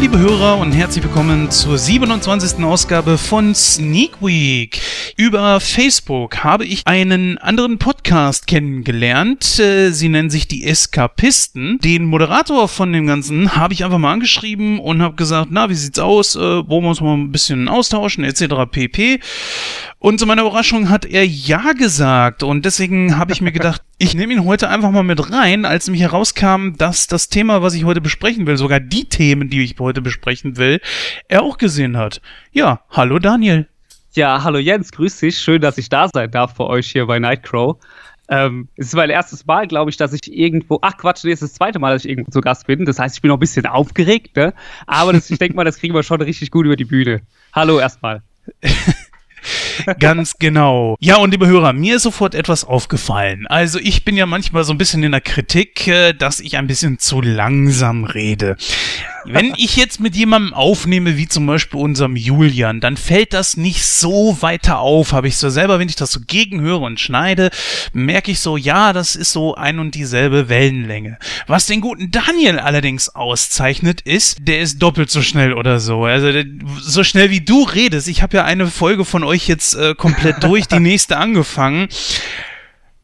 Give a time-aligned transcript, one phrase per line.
[0.00, 2.64] Liebe Hörer und herzlich willkommen zur 27.
[2.64, 4.80] Ausgabe von Sneak Week.
[5.18, 9.58] Über Facebook habe ich einen anderen Podcast kennengelernt.
[9.58, 11.78] Äh, sie nennen sich die Eskapisten.
[11.80, 15.74] Den Moderator von dem Ganzen habe ich einfach mal angeschrieben und habe gesagt, na, wie
[15.74, 16.34] sieht's aus?
[16.34, 18.54] Äh, wollen wir uns mal ein bisschen austauschen, etc.
[18.70, 19.20] pp.
[19.98, 22.42] Und zu meiner Überraschung hat er Ja gesagt.
[22.42, 25.86] Und deswegen habe ich mir gedacht, ich nehme ihn heute einfach mal mit rein, als
[25.86, 29.76] nämlich herauskam, dass das Thema, was ich heute besprechen will, sogar die Themen, die ich
[29.78, 30.80] heute besprechen will,
[31.28, 32.20] er auch gesehen hat.
[32.52, 33.66] Ja, hallo Daniel.
[34.12, 35.38] Ja, hallo Jens, grüß dich.
[35.38, 37.76] Schön, dass ich da sein darf für euch hier bei Nightcrow.
[38.28, 40.78] Ähm, es ist mein erstes Mal, glaube ich, dass ich irgendwo.
[40.82, 42.84] Ach Quatsch, nee, es ist das zweite Mal, dass ich irgendwo zu Gast bin.
[42.84, 44.54] Das heißt, ich bin noch ein bisschen aufgeregt, ne?
[44.86, 47.22] Aber das, ich denke mal, das kriegen wir schon richtig gut über die Bühne.
[47.52, 48.22] Hallo erstmal.
[49.98, 50.96] Ganz genau.
[51.00, 53.46] Ja, und liebe Hörer, mir ist sofort etwas aufgefallen.
[53.46, 56.66] Also ich bin ja manchmal so ein bisschen in der Kritik, äh, dass ich ein
[56.66, 58.56] bisschen zu langsam rede.
[59.24, 63.84] Wenn ich jetzt mit jemandem aufnehme, wie zum Beispiel unserem Julian, dann fällt das nicht
[63.84, 65.12] so weiter auf.
[65.12, 67.50] Habe ich so selber, wenn ich das so gegenhöre und schneide,
[67.92, 71.18] merke ich so, ja, das ist so ein und dieselbe Wellenlänge.
[71.46, 76.04] Was den guten Daniel allerdings auszeichnet, ist, der ist doppelt so schnell oder so.
[76.04, 76.30] Also
[76.80, 78.08] so schnell wie du redest.
[78.08, 81.88] Ich habe ja eine Folge von euch jetzt äh, komplett durch, die nächste angefangen.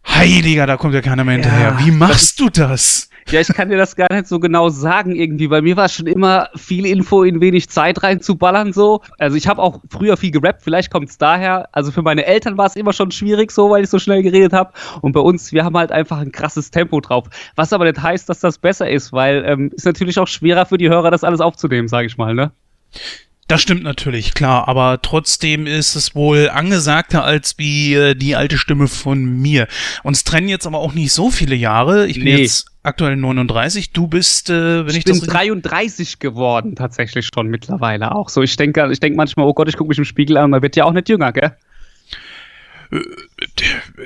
[0.08, 1.76] Heiliger, da kommt ja keiner mehr hinterher.
[1.78, 3.08] Ja, Wie machst du das?
[3.30, 5.48] Ja, ich kann dir das gar nicht so genau sagen irgendwie.
[5.48, 9.02] Bei mir war es schon immer viel Info in wenig Zeit reinzuballern so.
[9.18, 11.68] Also ich habe auch früher viel gerappt, vielleicht kommt es daher.
[11.72, 14.52] Also für meine Eltern war es immer schon schwierig so, weil ich so schnell geredet
[14.52, 14.72] habe.
[15.02, 17.26] Und bei uns, wir haben halt einfach ein krasses Tempo drauf.
[17.56, 20.78] Was aber nicht heißt, dass das besser ist, weil ähm, ist natürlich auch schwerer für
[20.78, 22.52] die Hörer, das alles aufzunehmen, sage ich mal, ne?
[23.48, 28.58] Das stimmt natürlich, klar, aber trotzdem ist es wohl angesagter als wie äh, die alte
[28.58, 29.68] Stimme von mir.
[30.02, 32.08] Uns trennen jetzt aber auch nicht so viele Jahre.
[32.08, 32.42] Ich bin nee.
[32.42, 33.92] jetzt aktuell 39.
[33.92, 38.30] Du bist, äh, wenn ich, ich bin das 33 geworden, tatsächlich schon mittlerweile auch.
[38.30, 40.62] So, ich denke, ich denke manchmal, oh Gott, ich gucke mich im Spiegel an, man
[40.62, 41.52] wird ja auch nicht jünger, gell?
[42.90, 43.00] Äh,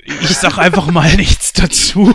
[0.04, 2.12] ich sag einfach mal nichts dazu.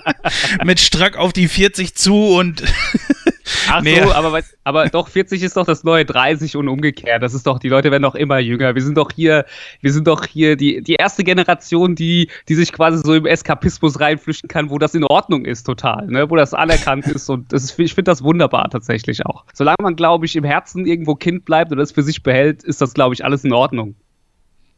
[0.64, 2.62] Mit Strack auf die 40 zu und
[3.68, 4.02] Ach nee.
[4.02, 7.22] so, aber, aber doch 40 ist doch das neue 30 und umgekehrt.
[7.22, 8.74] Das ist doch, die Leute werden doch immer jünger.
[8.74, 9.44] Wir sind doch hier,
[9.80, 14.00] wir sind doch hier die, die erste Generation, die, die sich quasi so im Eskapismus
[14.00, 16.28] reinflüchten kann, wo das in Ordnung ist, total, ne?
[16.28, 17.28] wo das anerkannt ist.
[17.30, 19.44] Und das ist, ich finde das wunderbar tatsächlich auch.
[19.52, 22.80] Solange man, glaube ich, im Herzen irgendwo Kind bleibt und das für sich behält, ist
[22.80, 23.94] das, glaube ich, alles in Ordnung.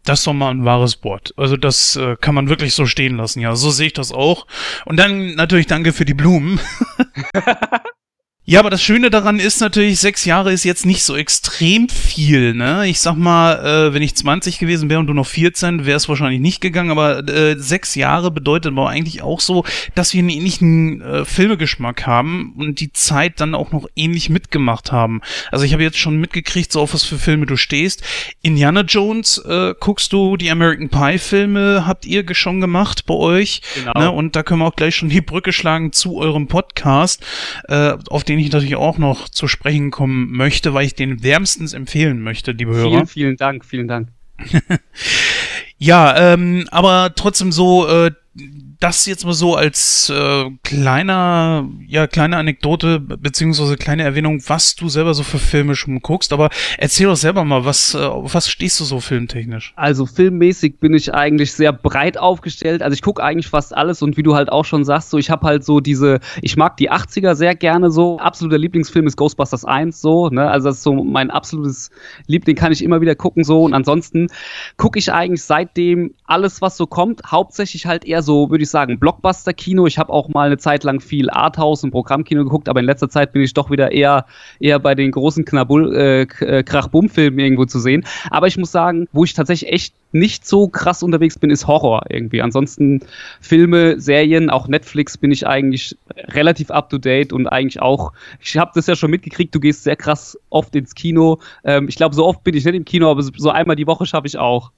[0.08, 1.34] Das ist doch mal ein wahres Wort.
[1.36, 3.40] Also das äh, kann man wirklich so stehen lassen.
[3.40, 4.46] Ja, so sehe ich das auch.
[4.86, 6.58] Und dann natürlich danke für die Blumen.
[8.50, 12.54] Ja, aber das Schöne daran ist natürlich, sechs Jahre ist jetzt nicht so extrem viel,
[12.54, 12.88] ne?
[12.88, 13.58] Ich sag mal,
[13.90, 16.90] äh, wenn ich 20 gewesen wäre und du noch 14, wäre es wahrscheinlich nicht gegangen,
[16.90, 22.06] aber äh, sechs Jahre bedeutet aber eigentlich auch so, dass wir einen ähnlichen äh, Filmegeschmack
[22.06, 25.20] haben und die Zeit dann auch noch ähnlich mitgemacht haben.
[25.52, 28.02] Also ich habe jetzt schon mitgekriegt, so auf was für Filme du stehst.
[28.40, 33.60] Indiana Jones äh, guckst du, die American Pie Filme habt ihr schon gemacht bei euch.
[33.74, 33.92] Genau.
[34.00, 34.10] Ne?
[34.10, 37.22] Und da können wir auch gleich schon die Brücke schlagen zu eurem Podcast,
[37.68, 41.22] äh, auf den den ich natürlich auch noch zu sprechen kommen möchte, weil ich den
[41.22, 42.90] wärmstens empfehlen möchte, liebe Hörer.
[42.90, 44.08] Vielen, vielen Dank, vielen Dank.
[45.78, 48.12] ja, ähm, aber trotzdem so, äh,
[48.80, 54.88] das jetzt mal so als äh, kleiner, ja, kleine Anekdote beziehungsweise kleine Erwähnung, was du
[54.88, 56.32] selber so für Filme schon guckst.
[56.32, 59.72] Aber erzähl doch selber mal, was, äh, was stehst du so filmtechnisch?
[59.74, 62.82] Also filmmäßig bin ich eigentlich sehr breit aufgestellt.
[62.82, 65.30] Also ich gucke eigentlich fast alles und wie du halt auch schon sagst, so ich
[65.30, 68.18] habe halt so diese, ich mag die 80er sehr gerne so.
[68.18, 70.48] Absoluter Lieblingsfilm ist Ghostbusters 1 so, ne?
[70.48, 71.90] Also das ist so mein absolutes
[72.28, 73.64] Liebling, kann ich immer wieder gucken so.
[73.64, 74.28] Und ansonsten
[74.76, 78.98] gucke ich eigentlich seitdem alles, was so kommt, hauptsächlich halt eher so, würde ich sagen,
[78.98, 79.86] Blockbuster-Kino.
[79.86, 83.08] Ich habe auch mal eine Zeit lang viel Arthouse und Programmkino geguckt, aber in letzter
[83.08, 84.26] Zeit bin ich doch wieder eher,
[84.60, 88.04] eher bei den großen Knabull, äh, äh Krach-Bumm-Filmen irgendwo zu sehen.
[88.30, 92.02] Aber ich muss sagen, wo ich tatsächlich echt nicht so krass unterwegs bin, ist Horror
[92.08, 92.40] irgendwie.
[92.40, 93.00] Ansonsten
[93.40, 98.56] Filme, Serien, auch Netflix bin ich eigentlich relativ up to date und eigentlich auch, ich
[98.56, 101.40] habe das ja schon mitgekriegt, du gehst sehr krass oft ins Kino.
[101.64, 104.06] Ähm, ich glaube, so oft bin ich nicht im Kino, aber so einmal die Woche
[104.06, 104.70] schaffe ich auch.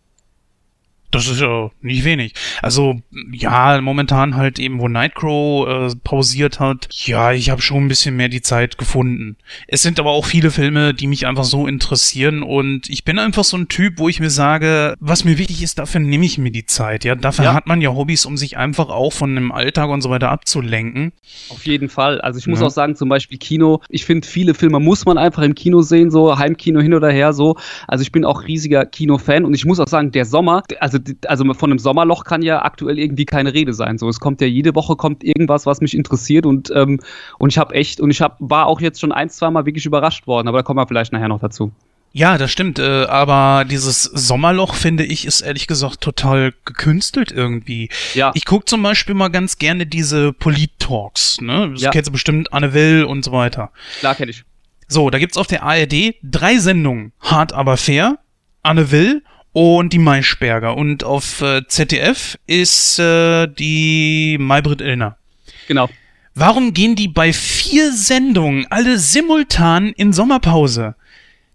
[1.10, 2.34] Das ist ja nicht wenig.
[2.62, 3.00] Also,
[3.32, 8.16] ja, momentan halt eben, wo Nightcrow äh, pausiert hat, ja, ich habe schon ein bisschen
[8.16, 9.36] mehr die Zeit gefunden.
[9.66, 13.44] Es sind aber auch viele Filme, die mich einfach so interessieren und ich bin einfach
[13.44, 16.52] so ein Typ, wo ich mir sage, was mir wichtig ist, dafür nehme ich mir
[16.52, 17.04] die Zeit.
[17.04, 17.54] Ja, dafür ja.
[17.54, 21.12] hat man ja Hobbys, um sich einfach auch von dem Alltag und so weiter abzulenken.
[21.48, 22.20] Auf jeden Fall.
[22.20, 22.66] Also ich muss ja.
[22.66, 26.10] auch sagen, zum Beispiel Kino, ich finde, viele Filme muss man einfach im Kino sehen,
[26.10, 27.56] so Heimkino hin oder her, so.
[27.88, 31.44] Also ich bin auch riesiger Kino-Fan und ich muss auch sagen, der Sommer, also also
[31.54, 33.98] von einem Sommerloch kann ja aktuell irgendwie keine Rede sein.
[33.98, 37.00] So, es kommt ja jede Woche kommt irgendwas, was mich interessiert und, ähm,
[37.38, 39.86] und ich habe echt, und ich hab, war auch jetzt schon ein, zwei Mal wirklich
[39.86, 41.72] überrascht worden, aber da kommen wir vielleicht nachher noch dazu.
[42.12, 47.88] Ja, das stimmt, äh, aber dieses Sommerloch, finde ich, ist ehrlich gesagt total gekünstelt irgendwie.
[48.14, 48.32] Ja.
[48.34, 51.70] Ich gucke zum Beispiel mal ganz gerne diese Polit-Talks, ne?
[51.72, 51.90] Das ja.
[51.90, 53.70] kennst du bestimmt, Anne Will und so weiter.
[54.00, 54.44] Klar, kenn ich.
[54.88, 57.12] So, da gibt's auf der ARD drei Sendungen.
[57.20, 58.18] Hart aber fair,
[58.62, 60.76] Anne Will und die Maischberger.
[60.76, 65.16] Und auf äh, ZDF ist äh, die Maybrit Illner.
[65.68, 65.88] Genau.
[66.34, 70.94] Warum gehen die bei vier Sendungen alle simultan in Sommerpause?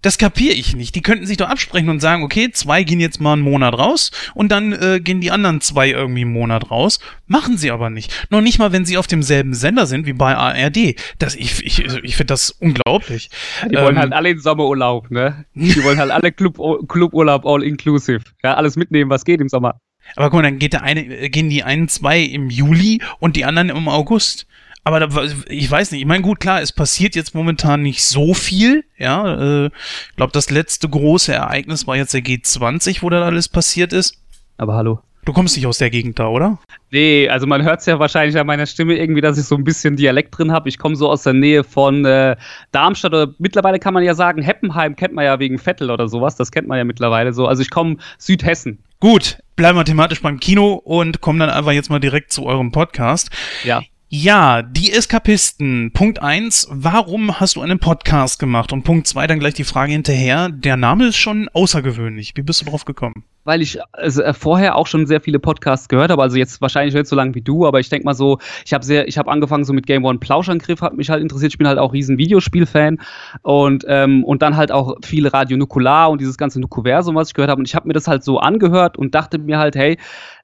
[0.02, 0.94] Das kapiere ich nicht.
[0.94, 4.12] Die könnten sich doch absprechen und sagen, okay, zwei gehen jetzt mal einen Monat raus
[4.36, 7.00] und dann äh, gehen die anderen zwei irgendwie einen Monat raus.
[7.26, 8.28] Machen sie aber nicht.
[8.30, 10.96] Noch nicht mal, wenn sie auf demselben Sender sind wie bei ARD.
[11.18, 13.32] Das, ich ich, ich finde das unglaublich.
[13.70, 15.46] Die ähm, wollen halt alle in Sommerurlaub, ne?
[15.56, 18.22] Die wollen halt alle Club, Cluburlaub all inclusive.
[18.44, 19.80] Ja, alles mitnehmen, was geht im Sommer.
[20.16, 23.46] Aber guck mal, dann geht der eine, gehen die einen zwei im Juli und die
[23.46, 24.46] anderen im August.
[24.88, 28.36] Aber da, ich weiß nicht, ich meine, gut, klar, es passiert jetzt momentan nicht so
[28.36, 29.66] viel, ja.
[29.66, 33.94] Äh, ich glaube, das letzte große Ereignis war jetzt der G20, wo da alles passiert
[33.94, 34.22] ist.
[34.58, 35.00] Aber hallo.
[35.26, 36.60] Du kommst nicht aus der Gegend da, oder?
[36.92, 39.64] Nee, also man hört es ja wahrscheinlich an meiner Stimme irgendwie, dass ich so ein
[39.64, 40.70] bisschen Dialekt drin habe.
[40.70, 42.36] Ich komme so aus der Nähe von äh,
[42.72, 46.36] Darmstadt oder mittlerweile kann man ja sagen, Heppenheim kennt man ja wegen Vettel oder sowas.
[46.36, 47.48] Das kennt man ja mittlerweile so.
[47.48, 48.84] Also ich komme Südhessen.
[49.00, 52.72] Gut, bleiben wir thematisch beim Kino und kommen dann einfach jetzt mal direkt zu eurem
[52.72, 53.32] Podcast.
[53.64, 53.82] Ja.
[54.18, 55.92] Ja, die Eskapisten.
[55.92, 58.72] Punkt eins: warum hast du einen Podcast gemacht?
[58.72, 62.32] Und Punkt zwei dann gleich die Frage hinterher, der Name ist schon außergewöhnlich.
[62.36, 63.26] Wie bist du drauf gekommen?
[63.46, 66.94] Weil ich also, äh, vorher auch schon sehr viele Podcasts gehört habe, also jetzt wahrscheinlich
[66.94, 69.32] nicht so lange wie du, aber ich denke mal so, ich habe sehr, ich habe
[69.32, 72.18] angefangen so mit Game One Plauschangriff, hat mich halt interessiert, ich bin halt auch riesen
[72.18, 73.00] Videospielfan
[73.44, 77.34] und, ähm, und dann halt auch viel Radio Nukular und dieses ganze Nukuversum, was ich
[77.34, 79.98] gehört habe und ich habe mir das halt so angehört und dachte mir halt, hey,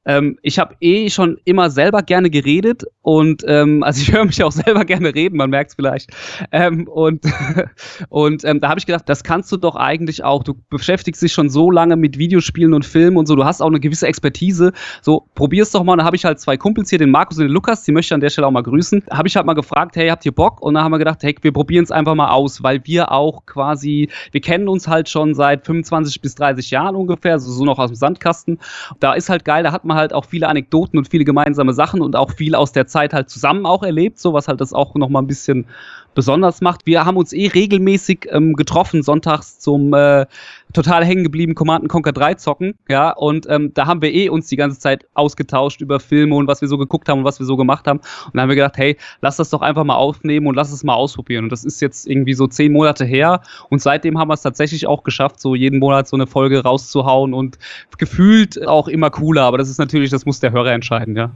[0.06, 4.44] ähm, ich habe eh schon immer selber gerne geredet und ähm, also ich höre mich
[4.44, 6.10] auch selber gerne reden, man merkt es vielleicht.
[6.52, 7.24] Ähm, und
[8.10, 10.44] und ähm, da habe ich gedacht, das kannst du doch eigentlich auch.
[10.44, 13.68] Du beschäftigst dich schon so lange mit Videospielen und Filmen und so, du hast auch
[13.68, 14.74] eine gewisse Expertise.
[15.02, 15.98] So, probier's doch mal.
[15.98, 18.14] Da habe ich halt zwei Kumpels hier, den Markus und den Lukas, die möchte ich
[18.14, 19.04] an der Stelle auch mal grüßen.
[19.12, 20.62] Habe ich halt mal gefragt, hey, habt ihr Bock?
[20.62, 23.46] Und dann haben wir gedacht, hey, wir probieren es einfach mal aus, weil wir auch
[23.46, 27.80] quasi, wir kennen uns halt schon seit 25 bis 30 Jahren ungefähr, so, so noch
[27.80, 28.60] aus dem Sandkasten.
[29.00, 32.02] Da ist halt geil, da hat man halt auch viele Anekdoten und viele gemeinsame Sachen
[32.02, 34.96] und auch viel aus der Zeit halt zusammen auch erlebt, so was halt das auch
[34.96, 35.66] noch mal ein bisschen
[36.14, 36.86] besonders macht.
[36.86, 40.26] Wir haben uns eh regelmäßig ähm, getroffen, sonntags zum äh,
[40.74, 44.48] total hängen geblieben Command Conquer 3 zocken, ja, und ähm, da haben wir eh uns
[44.48, 47.46] die ganze Zeit ausgetauscht über Filme und was wir so geguckt haben und was wir
[47.46, 48.00] so gemacht haben.
[48.00, 50.84] Und dann haben wir gedacht, hey, lass das doch einfach mal aufnehmen und lass es
[50.84, 51.46] mal ausprobieren.
[51.46, 54.88] Und das ist jetzt irgendwie so zehn Monate her und seitdem haben wir es tatsächlich
[54.88, 57.58] auch geschafft, so jeden Monat so eine Folge rauszuhauen und
[57.98, 61.32] gefühlt auch immer cooler, aber das ist natürlich, das muss der Hörer entscheiden, ja.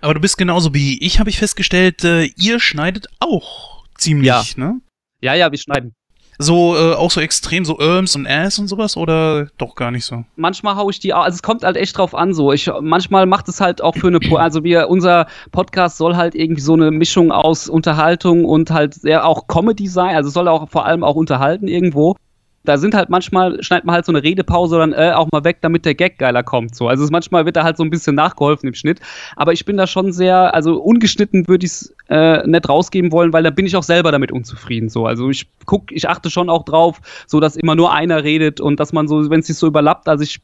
[0.00, 4.42] Aber du bist genauso wie ich, habe ich festgestellt, äh, ihr schneidet auch ziemlich, ja.
[4.56, 4.80] ne?
[5.20, 5.94] Ja, ja, wir schneiden.
[6.42, 10.06] So, äh, auch so extrem, so Irms und Ass und sowas oder doch gar nicht
[10.06, 10.24] so?
[10.36, 12.50] Manchmal hau ich die, also es kommt halt echt drauf an, so.
[12.50, 16.62] Ich, manchmal macht es halt auch für eine, also wir, unser Podcast soll halt irgendwie
[16.62, 20.86] so eine Mischung aus Unterhaltung und halt sehr auch Comedy sein, also soll auch vor
[20.86, 22.16] allem auch unterhalten irgendwo
[22.64, 25.58] da sind halt manchmal, schneidet man halt so eine Redepause dann äh, auch mal weg,
[25.62, 26.74] damit der Gag geiler kommt.
[26.74, 26.88] So.
[26.88, 29.00] Also manchmal wird da halt so ein bisschen nachgeholfen im Schnitt.
[29.36, 33.32] Aber ich bin da schon sehr, also ungeschnitten würde ich es äh, nicht rausgeben wollen,
[33.32, 34.90] weil da bin ich auch selber damit unzufrieden.
[34.90, 35.06] So.
[35.06, 38.78] Also ich guck, ich achte schon auch drauf, so dass immer nur einer redet und
[38.78, 40.40] dass man so, wenn es sich so überlappt, also ich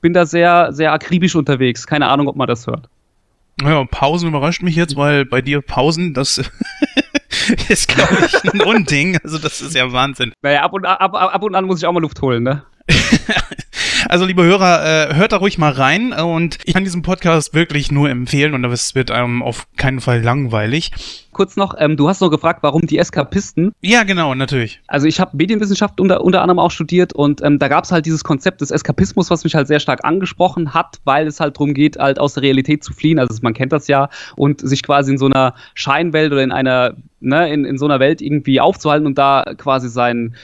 [0.00, 1.86] bin da sehr, sehr akribisch unterwegs.
[1.86, 2.88] Keine Ahnung, ob man das hört.
[3.60, 6.40] Naja, Pausen überrascht mich jetzt, weil bei dir Pausen, das
[7.68, 9.18] ist, glaube ich, ein Unding.
[9.22, 10.32] Also das ist ja Wahnsinn.
[10.42, 12.64] Naja, ab und, ab, ab und an muss ich auch mal Luft holen, ne?
[14.08, 17.90] Also, liebe Hörer, äh, hört da ruhig mal rein und ich kann diesen Podcast wirklich
[17.90, 20.92] nur empfehlen und es wird einem auf keinen Fall langweilig.
[21.32, 23.72] Kurz noch, ähm, du hast noch gefragt, warum die Eskapisten?
[23.80, 24.80] Ja, genau, natürlich.
[24.86, 28.06] Also ich habe Medienwissenschaft unter, unter anderem auch studiert und ähm, da gab es halt
[28.06, 31.74] dieses Konzept des Eskapismus, was mich halt sehr stark angesprochen hat, weil es halt darum
[31.74, 33.18] geht, halt aus der Realität zu fliehen.
[33.18, 36.94] Also man kennt das ja und sich quasi in so einer Scheinwelt oder in einer
[37.20, 40.34] ne, in, in so einer Welt irgendwie aufzuhalten und da quasi sein,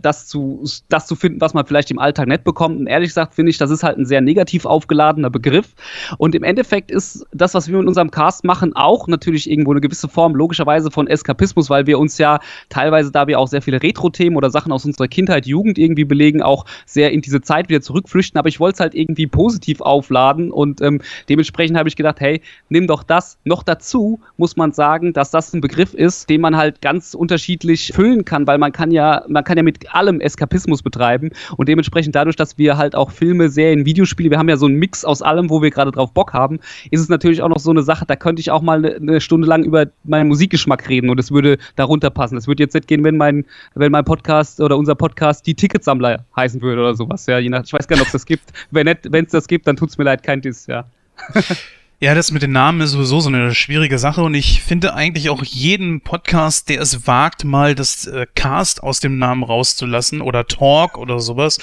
[0.00, 2.78] das zu, das zu finden, was man vielleicht im Alltag nicht bekommt.
[2.78, 5.74] Und ehrlich gesagt finde ich, das ist halt ein sehr negativ aufgeladener Begriff.
[6.18, 9.80] Und im Endeffekt ist das, was wir in unserem Cast machen, auch natürlich irgendwo eine
[9.80, 13.82] gewisse Form logischerweise von Eskapismus, weil wir uns ja teilweise, da wir auch sehr viele
[13.82, 17.80] Retro-Themen oder Sachen aus unserer Kindheit, Jugend irgendwie belegen, auch sehr in diese Zeit wieder
[17.80, 18.38] zurückflüchten.
[18.38, 22.40] Aber ich wollte es halt irgendwie positiv aufladen und ähm, dementsprechend habe ich gedacht, hey,
[22.68, 23.38] nimm doch das.
[23.44, 27.92] Noch dazu muss man sagen, dass das ein Begriff ist, Den man halt ganz unterschiedlich
[27.94, 32.14] füllen kann, weil man kann ja, man kann ja mit allem Eskapismus betreiben und dementsprechend
[32.14, 35.22] dadurch, dass wir halt auch Filme, Serien, Videospiele, wir haben ja so einen Mix aus
[35.22, 36.60] allem, wo wir gerade drauf Bock haben,
[36.90, 39.20] ist es natürlich auch noch so eine Sache, da könnte ich auch mal eine, eine
[39.20, 42.36] Stunde lang über meinen Musikgeschmack reden und es würde darunter passen.
[42.36, 46.24] Es würde jetzt nicht gehen, wenn mein, wenn mein Podcast oder unser Podcast die Ticketsammler
[46.36, 48.52] heißen würde oder sowas, ja, je nach, ich weiß gar nicht, ob es das gibt.
[48.70, 50.84] Wenn es das gibt, dann tut es mir leid, kein Diss, ja.
[52.02, 55.30] Ja, das mit den Namen ist sowieso so eine schwierige Sache und ich finde eigentlich
[55.30, 60.48] auch jeden Podcast, der es wagt, mal das äh, Cast aus dem Namen rauszulassen oder
[60.48, 61.60] Talk oder sowas,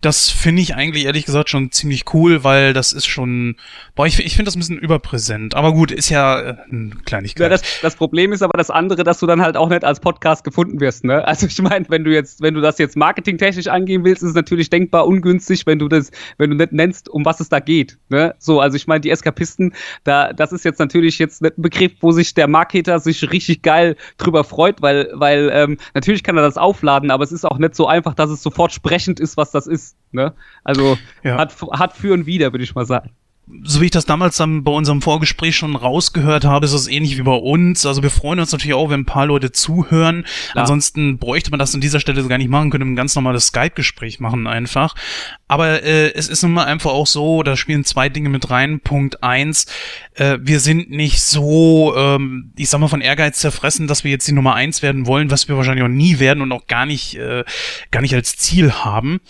[0.00, 3.58] das finde ich eigentlich ehrlich gesagt schon ziemlich cool, weil das ist schon,
[3.94, 5.54] boah, ich, ich finde das ein bisschen überpräsent.
[5.54, 7.44] Aber gut, ist ja äh, eine Kleinigkeit.
[7.44, 10.00] Ja, das, das Problem ist aber das andere, dass du dann halt auch nicht als
[10.00, 11.24] Podcast gefunden wirst, ne?
[11.24, 14.34] Also ich meine, wenn du jetzt, wenn du das jetzt marketingtechnisch angehen willst, ist es
[14.34, 17.98] natürlich denkbar ungünstig, wenn du das, wenn du nicht nennst, um was es da geht,
[18.08, 18.34] ne?
[18.40, 22.12] So, also ich meine, die Eskapisten da, das ist jetzt natürlich jetzt ein Begriff, wo
[22.12, 26.56] sich der Marketer sich richtig geil drüber freut, weil, weil ähm, natürlich kann er das
[26.56, 29.66] aufladen, aber es ist auch nicht so einfach, dass es sofort sprechend ist, was das
[29.66, 29.96] ist.
[30.12, 30.32] Ne?
[30.64, 31.38] Also ja.
[31.38, 33.10] hat, hat für und wieder, würde ich mal sagen
[33.62, 37.16] so wie ich das damals dann bei unserem Vorgespräch schon rausgehört habe, ist es ähnlich
[37.16, 37.86] wie bei uns.
[37.86, 40.24] Also wir freuen uns natürlich auch, wenn ein paar Leute zuhören.
[40.50, 40.62] Klar.
[40.62, 44.18] Ansonsten bräuchte man das an dieser Stelle gar nicht machen, könnte ein ganz normales Skype-Gespräch
[44.18, 44.96] machen einfach.
[45.46, 48.80] Aber äh, es ist nun mal einfach auch so, da spielen zwei Dinge mit rein.
[48.80, 49.66] Punkt eins,
[50.14, 54.26] äh, wir sind nicht so, ähm, ich sag mal, von Ehrgeiz zerfressen, dass wir jetzt
[54.26, 57.14] die Nummer eins werden wollen, was wir wahrscheinlich auch nie werden und auch gar nicht,
[57.14, 57.44] äh,
[57.92, 59.20] gar nicht als Ziel haben.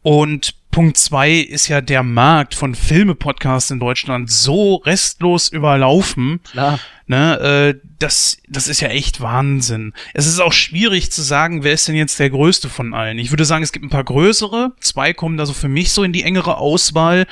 [0.00, 6.40] Und Punkt zwei ist ja der Markt von Filme-Podcasts in Deutschland so restlos überlaufen.
[6.50, 6.78] Klar.
[7.06, 9.94] Ne, äh, das, das ist ja echt Wahnsinn.
[10.12, 13.18] Es ist auch schwierig zu sagen, wer ist denn jetzt der größte von allen.
[13.18, 14.72] Ich würde sagen, es gibt ein paar größere.
[14.78, 17.24] Zwei kommen da so für mich so in die engere Auswahl.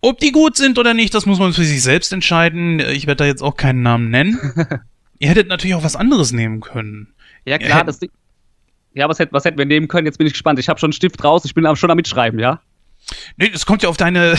[0.00, 2.80] Ob die gut sind oder nicht, das muss man für sich selbst entscheiden.
[2.80, 4.36] Ich werde da jetzt auch keinen Namen nennen.
[5.20, 7.14] Ihr hättet natürlich auch was anderes nehmen können.
[7.44, 8.00] Ja, klar, das
[8.94, 10.06] Ja, was, hätt, was hätten wir nehmen können?
[10.06, 10.58] Jetzt bin ich gespannt.
[10.58, 12.60] Ich habe schon einen Stift raus, ich bin schon am Mitschreiben, ja?
[13.36, 14.36] Nee, das kommt ja auf deine.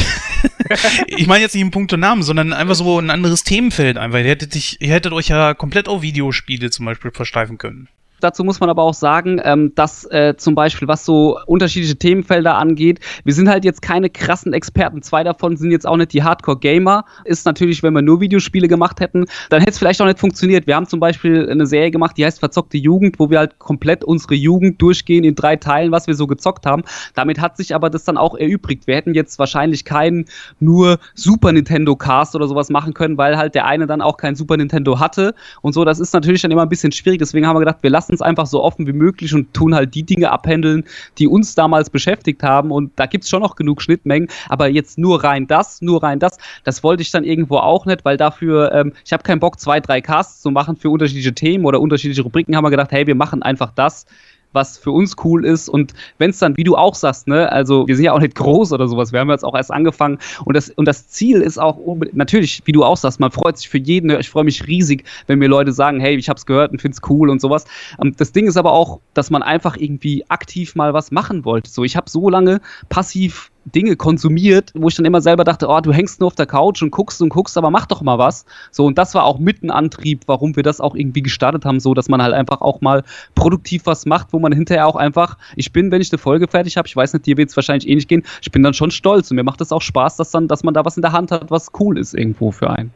[1.07, 4.19] ich meine jetzt nicht im Punkt Namen, sondern einfach so ein anderes Themenfeld einfach.
[4.19, 7.87] Ihr hättet, dich, ihr hättet euch ja komplett auf Videospiele zum Beispiel versteifen können.
[8.23, 12.55] Dazu muss man aber auch sagen, ähm, dass äh, zum Beispiel, was so unterschiedliche Themenfelder
[12.55, 15.01] angeht, wir sind halt jetzt keine krassen Experten.
[15.01, 17.05] Zwei davon sind jetzt auch nicht die Hardcore-Gamer.
[17.25, 20.67] Ist natürlich, wenn wir nur Videospiele gemacht hätten, dann hätte es vielleicht auch nicht funktioniert.
[20.67, 24.03] Wir haben zum Beispiel eine Serie gemacht, die heißt Verzockte Jugend, wo wir halt komplett
[24.03, 26.83] unsere Jugend durchgehen in drei Teilen, was wir so gezockt haben.
[27.15, 28.87] Damit hat sich aber das dann auch erübrigt.
[28.87, 30.25] Wir hätten jetzt wahrscheinlich keinen
[30.59, 34.35] nur Super Nintendo Cast oder sowas machen können, weil halt der eine dann auch kein
[34.35, 35.85] Super Nintendo hatte und so.
[35.85, 37.19] Das ist natürlich dann immer ein bisschen schwierig.
[37.19, 39.73] Deswegen haben wir gedacht, wir lassen lassen es einfach so offen wie möglich und tun
[39.73, 40.83] halt die Dinge abhändeln,
[41.17, 42.71] die uns damals beschäftigt haben.
[42.71, 46.19] Und da gibt es schon noch genug Schnittmengen, aber jetzt nur rein das, nur rein
[46.19, 49.59] das, das wollte ich dann irgendwo auch nicht, weil dafür, ähm, ich habe keinen Bock,
[49.59, 53.07] zwei, drei Casts zu machen für unterschiedliche Themen oder unterschiedliche Rubriken, haben wir gedacht, hey,
[53.07, 54.05] wir machen einfach das
[54.53, 55.69] was für uns cool ist.
[55.69, 58.35] Und wenn es dann, wie du auch sagst, ne, also wir sind ja auch nicht
[58.35, 61.57] groß oder sowas, wir haben jetzt auch erst angefangen und das, und das Ziel ist
[61.57, 61.77] auch
[62.13, 65.39] natürlich, wie du auch sagst, man freut sich für jeden, ich freue mich riesig, wenn
[65.39, 67.65] mir Leute sagen, hey, ich hab's gehört und find's cool und sowas.
[68.01, 71.69] Ähm, das Ding ist aber auch, dass man einfach irgendwie aktiv mal was machen wollte.
[71.69, 75.79] So, ich habe so lange passiv Dinge konsumiert, wo ich dann immer selber dachte, oh,
[75.81, 78.45] du hängst nur auf der Couch und guckst und guckst, aber mach doch mal was.
[78.71, 81.79] So, und das war auch mit ein Antrieb, warum wir das auch irgendwie gestartet haben,
[81.79, 83.03] so, dass man halt einfach auch mal
[83.35, 86.77] produktiv was macht, wo man hinterher auch einfach, ich bin, wenn ich eine Folge fertig
[86.77, 89.29] habe, ich weiß nicht, dir wird es wahrscheinlich ähnlich gehen, ich bin dann schon stolz
[89.29, 91.31] und mir macht es auch Spaß, dass dann, dass man da was in der Hand
[91.31, 92.91] hat, was cool ist irgendwo für einen.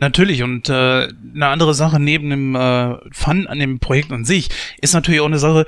[0.00, 4.48] Natürlich und äh, eine andere Sache neben dem äh, Fun an dem Projekt an sich
[4.80, 5.66] ist natürlich auch eine Sache,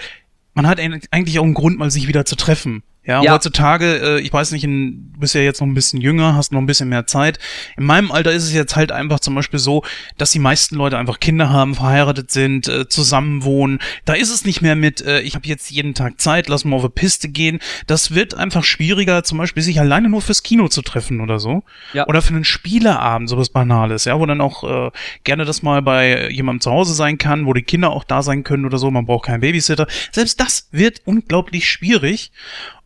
[0.54, 2.82] man hat eigentlich auch einen Grund, mal sich wieder zu treffen.
[3.04, 3.32] Ja, ja.
[3.32, 6.52] heutzutage, äh, ich weiß nicht, in, du bist ja jetzt noch ein bisschen jünger, hast
[6.52, 7.40] noch ein bisschen mehr Zeit.
[7.76, 9.82] In meinem Alter ist es jetzt halt einfach zum Beispiel so,
[10.18, 13.80] dass die meisten Leute einfach Kinder haben, verheiratet sind, äh, zusammenwohnen.
[14.04, 16.76] Da ist es nicht mehr mit, äh, ich habe jetzt jeden Tag Zeit, lass mal
[16.76, 17.58] auf eine Piste gehen.
[17.88, 21.64] Das wird einfach schwieriger, zum Beispiel sich alleine nur fürs Kino zu treffen oder so.
[21.94, 22.06] Ja.
[22.06, 24.90] Oder für einen Spieleabend, sowas Banales, ja, wo dann auch äh,
[25.24, 28.44] gerne das mal bei jemandem zu Hause sein kann, wo die Kinder auch da sein
[28.44, 28.92] können oder so.
[28.92, 29.88] Man braucht keinen Babysitter.
[30.12, 32.30] Selbst das wird unglaublich schwierig.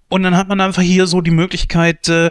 [0.08, 2.30] Und dann hat man einfach hier so die Möglichkeit, äh,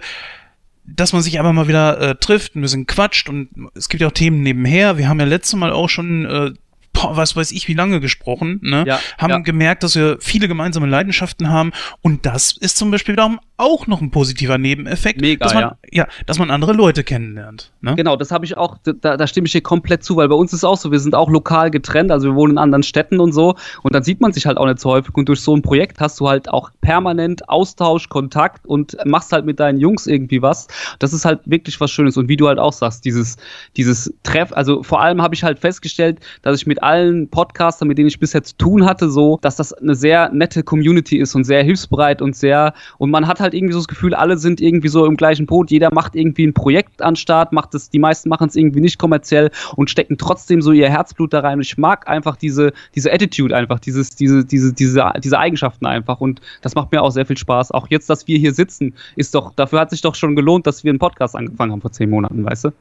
[0.85, 4.07] dass man sich einfach mal wieder äh, trifft, ein bisschen quatscht und es gibt ja
[4.07, 4.97] auch Themen nebenher.
[4.97, 6.51] Wir haben ja letztes Mal auch schon, äh,
[6.93, 8.85] boah, was weiß ich, wie lange gesprochen, ne?
[8.87, 9.39] Ja, haben ja.
[9.39, 14.01] gemerkt, dass wir viele gemeinsame Leidenschaften haben und das ist zum Beispiel wiederum auch noch
[14.01, 15.77] ein positiver Nebeneffekt, Mega, dass man, ja.
[15.91, 17.71] ja, dass man andere Leute kennenlernt.
[17.81, 17.95] Ne?
[17.95, 20.51] Genau, das habe ich auch, da, da stimme ich dir komplett zu, weil bei uns
[20.51, 23.31] ist auch so, wir sind auch lokal getrennt, also wir wohnen in anderen Städten und
[23.31, 25.61] so und dann sieht man sich halt auch nicht so häufig und durch so ein
[25.61, 30.41] Projekt hast du halt auch permanent Austausch, Kontakt und machst halt mit deinen Jungs irgendwie
[30.41, 30.67] was.
[30.99, 33.37] Das ist halt wirklich was Schönes und wie du halt auch sagst, dieses,
[33.77, 37.97] dieses Treff, also vor allem habe ich halt festgestellt, dass ich mit allen Podcastern, mit
[37.97, 41.45] denen ich bisher zu tun hatte, so, dass das eine sehr nette Community ist und
[41.45, 44.87] sehr hilfsbereit und sehr, und man hat halt irgendwie so das Gefühl, alle sind irgendwie
[44.87, 48.29] so im gleichen Boot, jeder macht irgendwie ein Projekt an Start, macht es, die meisten
[48.29, 51.59] machen es irgendwie nicht kommerziell und stecken trotzdem so ihr Herzblut da rein.
[51.59, 56.21] Und ich mag einfach diese, diese Attitude einfach, dieses, diese, diese, diese, diese Eigenschaften einfach.
[56.21, 57.71] Und das macht mir auch sehr viel Spaß.
[57.71, 60.83] Auch jetzt, dass wir hier sitzen, ist doch, dafür hat sich doch schon gelohnt, dass
[60.83, 62.71] wir einen Podcast angefangen haben vor zehn Monaten, weißt du?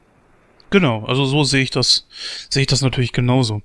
[0.71, 2.07] Genau, also so sehe ich das,
[2.51, 3.63] sehe ich das natürlich genauso.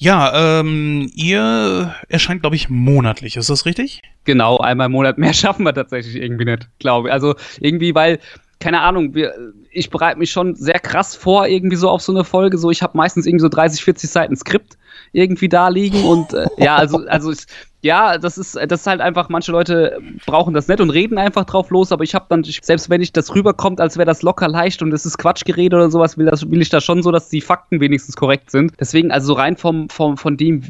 [0.00, 4.00] Ja, ähm, ihr erscheint, glaube ich, monatlich, ist das richtig?
[4.22, 5.18] Genau, einmal im Monat.
[5.18, 7.12] Mehr schaffen wir tatsächlich irgendwie nicht, glaube ich.
[7.12, 8.20] Also irgendwie, weil,
[8.60, 9.34] keine Ahnung, wir,
[9.72, 12.58] ich bereite mich schon sehr krass vor, irgendwie so auf so eine Folge.
[12.58, 14.78] So, ich habe meistens irgendwie so 30, 40 Seiten Skript
[15.12, 17.46] irgendwie da liegen und äh, ja, also, also ich,
[17.80, 21.44] ja, das ist, das ist halt einfach, manche Leute brauchen das nicht und reden einfach
[21.44, 24.48] drauf los, aber ich habe dann, selbst wenn ich das rüberkommt, als wäre das locker
[24.48, 27.28] leicht und es ist Quatschgerede oder sowas, will, das, will ich da schon so, dass
[27.28, 28.72] die Fakten wenigstens korrekt sind.
[28.80, 30.62] Deswegen, also rein vom, vom, von dem,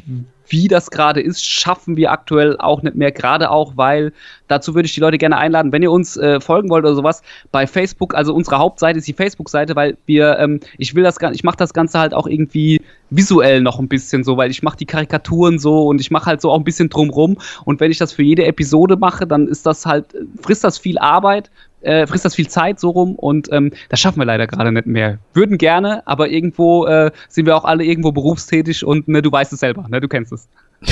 [0.49, 3.11] wie das gerade ist, schaffen wir aktuell auch nicht mehr.
[3.11, 4.13] Gerade auch, weil
[4.47, 7.21] dazu würde ich die Leute gerne einladen, wenn ihr uns äh, folgen wollt oder sowas,
[7.51, 11.43] bei Facebook, also unsere Hauptseite ist die Facebook-Seite, weil wir, ähm, ich will das ich
[11.43, 14.85] mache das Ganze halt auch irgendwie visuell noch ein bisschen so, weil ich mache die
[14.85, 17.37] Karikaturen so und ich mache halt so auch ein bisschen drumrum.
[17.65, 20.05] Und wenn ich das für jede Episode mache, dann ist das halt,
[20.41, 21.49] frisst das viel Arbeit,
[21.81, 24.85] äh, frisst das viel Zeit so rum und ähm, das schaffen wir leider gerade nicht
[24.85, 25.19] mehr.
[25.33, 29.53] Würden gerne, aber irgendwo äh, sind wir auch alle irgendwo berufstätig und ne, du weißt
[29.53, 30.47] es selber, ne, du kennst es.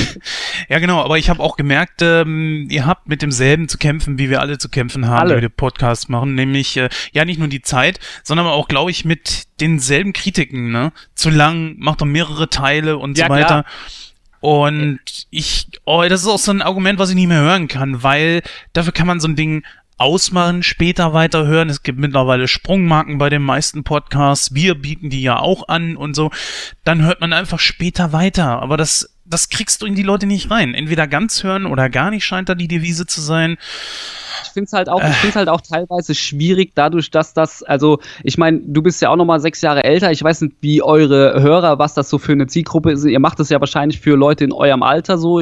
[0.69, 4.29] Ja, genau, aber ich habe auch gemerkt, ähm, ihr habt mit demselben zu kämpfen, wie
[4.29, 5.35] wir alle zu kämpfen haben, Alle.
[5.35, 9.05] die wir Podcasts machen, nämlich äh, ja nicht nur die Zeit, sondern auch, glaube ich,
[9.05, 10.91] mit denselben Kritiken, ne?
[11.15, 13.45] Zu lang, macht doch mehrere Teile und Ja, so weiter.
[13.47, 13.65] klar.
[14.39, 18.03] Und ich, oh, das ist auch so ein Argument, was ich nicht mehr hören kann,
[18.03, 18.41] weil
[18.73, 19.63] dafür kann man so ein Ding
[19.97, 21.69] ausmachen, später weiterhören.
[21.69, 24.53] Es gibt mittlerweile Sprungmarken bei den meisten Podcasts.
[24.53, 26.29] Wir bieten die ja auch an und so.
[26.83, 28.61] Dann hört man einfach später weiter.
[28.61, 30.75] Aber das, das kriegst du in die Leute nicht rein.
[30.75, 33.57] Entweder ganz hören oder gar nicht scheint da die Devise zu sein.
[34.43, 37.99] Ich finde es halt auch, ich find's halt auch teilweise schwierig, dadurch, dass das, also
[38.23, 40.11] ich meine, du bist ja auch noch mal sechs Jahre älter.
[40.11, 43.03] Ich weiß nicht, wie eure Hörer, was das so für eine Zielgruppe ist.
[43.03, 45.41] Ihr macht das ja wahrscheinlich für Leute in eurem Alter so.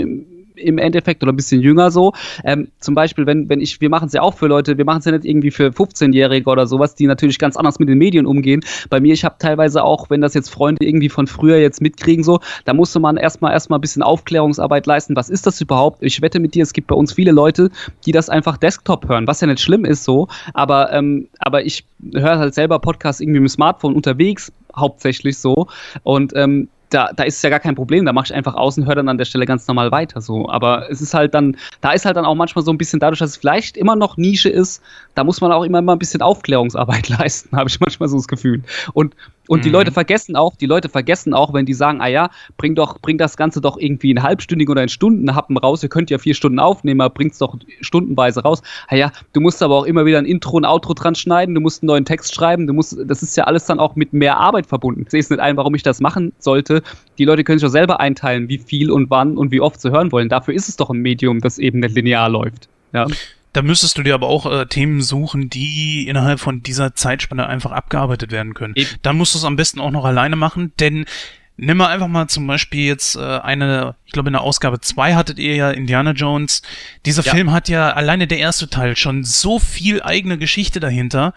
[0.55, 2.13] Im, Endeffekt oder ein bisschen jünger so.
[2.43, 4.99] Ähm, zum Beispiel, wenn, wenn ich, wir machen es ja auch für Leute, wir machen
[4.99, 8.25] es ja nicht irgendwie für 15-Jährige oder sowas, die natürlich ganz anders mit den Medien
[8.25, 8.63] umgehen.
[8.89, 12.23] Bei mir, ich habe teilweise auch, wenn das jetzt Freunde irgendwie von früher jetzt mitkriegen,
[12.23, 15.15] so, da musste man erstmal erstmal ein bisschen Aufklärungsarbeit leisten.
[15.15, 16.01] Was ist das überhaupt?
[16.01, 17.69] Ich wette mit dir, es gibt bei uns viele Leute,
[18.05, 21.85] die das einfach Desktop hören, was ja nicht schlimm ist so, aber, ähm, aber ich
[22.13, 25.67] höre halt selber Podcasts irgendwie mit dem Smartphone unterwegs, hauptsächlich so.
[26.03, 28.77] Und ähm, da, da ist es ja gar kein Problem, da mache ich einfach aus
[28.77, 30.49] und höre dann an der Stelle ganz normal weiter so.
[30.49, 33.19] Aber es ist halt dann, da ist halt dann auch manchmal so ein bisschen dadurch,
[33.19, 34.81] dass es vielleicht immer noch Nische ist,
[35.13, 38.27] da muss man auch immer mal ein bisschen Aufklärungsarbeit leisten, habe ich manchmal so das
[38.27, 38.63] Gefühl.
[38.93, 39.13] Und
[39.47, 39.73] und die Mhm.
[39.73, 43.17] Leute vergessen auch, die Leute vergessen auch, wenn die sagen, ah ja, bring doch, bring
[43.17, 45.83] das Ganze doch irgendwie in halbstündigen oder in Stundenhappen raus.
[45.83, 48.61] Ihr könnt ja vier Stunden aufnehmen, aber bringt's doch stundenweise raus.
[48.87, 51.61] Ah ja, du musst aber auch immer wieder ein Intro und Outro dran schneiden, du
[51.61, 54.37] musst einen neuen Text schreiben, du musst, das ist ja alles dann auch mit mehr
[54.37, 55.01] Arbeit verbunden.
[55.03, 56.81] Ich sehe es nicht ein, warum ich das machen sollte.
[57.17, 59.91] Die Leute können sich doch selber einteilen, wie viel und wann und wie oft sie
[59.91, 60.29] hören wollen.
[60.29, 62.67] Dafür ist es doch ein Medium, das eben nicht linear läuft.
[62.93, 63.07] Ja.
[63.55, 67.71] Da müsstest du dir aber auch äh, Themen suchen, die innerhalb von dieser Zeitspanne einfach
[67.71, 68.73] abgearbeitet werden können.
[68.75, 68.89] Eben.
[69.01, 71.05] Dann musst du es am besten auch noch alleine machen, denn
[71.55, 75.15] nimm mal einfach mal zum Beispiel jetzt äh, eine, ich glaube in der Ausgabe 2
[75.15, 76.63] hattet ihr ja Indiana Jones.
[77.05, 77.33] Dieser Ja.
[77.33, 81.33] Film hat ja alleine der erste Teil schon so viel eigene Geschichte dahinter,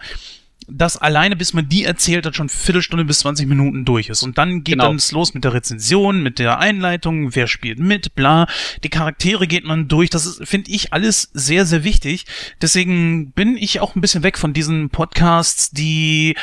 [0.71, 4.23] dass alleine bis man die erzählt hat, schon Viertelstunde bis 20 Minuten durch ist.
[4.23, 4.87] Und dann geht Genau.
[4.89, 8.47] dann los mit der Rezension, mit der Einleitung, wer spielt mit, bla.
[8.83, 10.09] Die Charaktere geht man durch.
[10.09, 12.25] Das ist, finde ich, alles sehr, sehr wichtig.
[12.61, 16.35] Deswegen bin ich auch ein bisschen weg von diesen Podcasts, die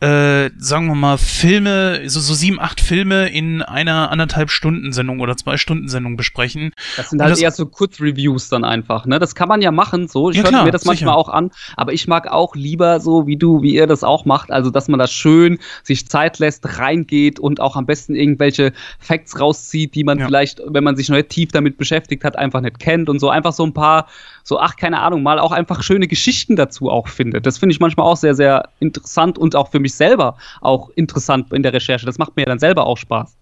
[0.00, 5.20] äh, sagen wir mal, Filme, so, so sieben, acht Filme in einer anderthalb Stunden Sendung
[5.20, 6.72] oder zwei Stunden Sendung besprechen.
[6.96, 9.18] Das sind halt das- eher so Kurzreviews dann einfach, ne?
[9.18, 10.30] Das kann man ja machen, so.
[10.30, 11.18] Ich Ja, höre mir das manchmal sicher.
[11.18, 14.50] auch an, aber ich mag auch lieber so, wie du, wie ihr das auch macht,
[14.50, 19.38] also dass man das schön sich Zeit lässt, reingeht und auch am besten irgendwelche Facts
[19.38, 20.26] rauszieht, die man Ja.
[20.26, 23.28] vielleicht, wenn man sich noch nicht tief damit beschäftigt hat, einfach nicht kennt und so
[23.28, 24.06] einfach so ein paar,
[24.42, 27.46] so, ach, keine Ahnung, mal auch einfach schöne Geschichten dazu auch findet.
[27.46, 31.52] Das finde ich manchmal auch sehr, sehr interessant und auch für mich selber auch interessant
[31.52, 32.06] in der Recherche.
[32.06, 33.36] Das macht mir dann selber auch Spaß.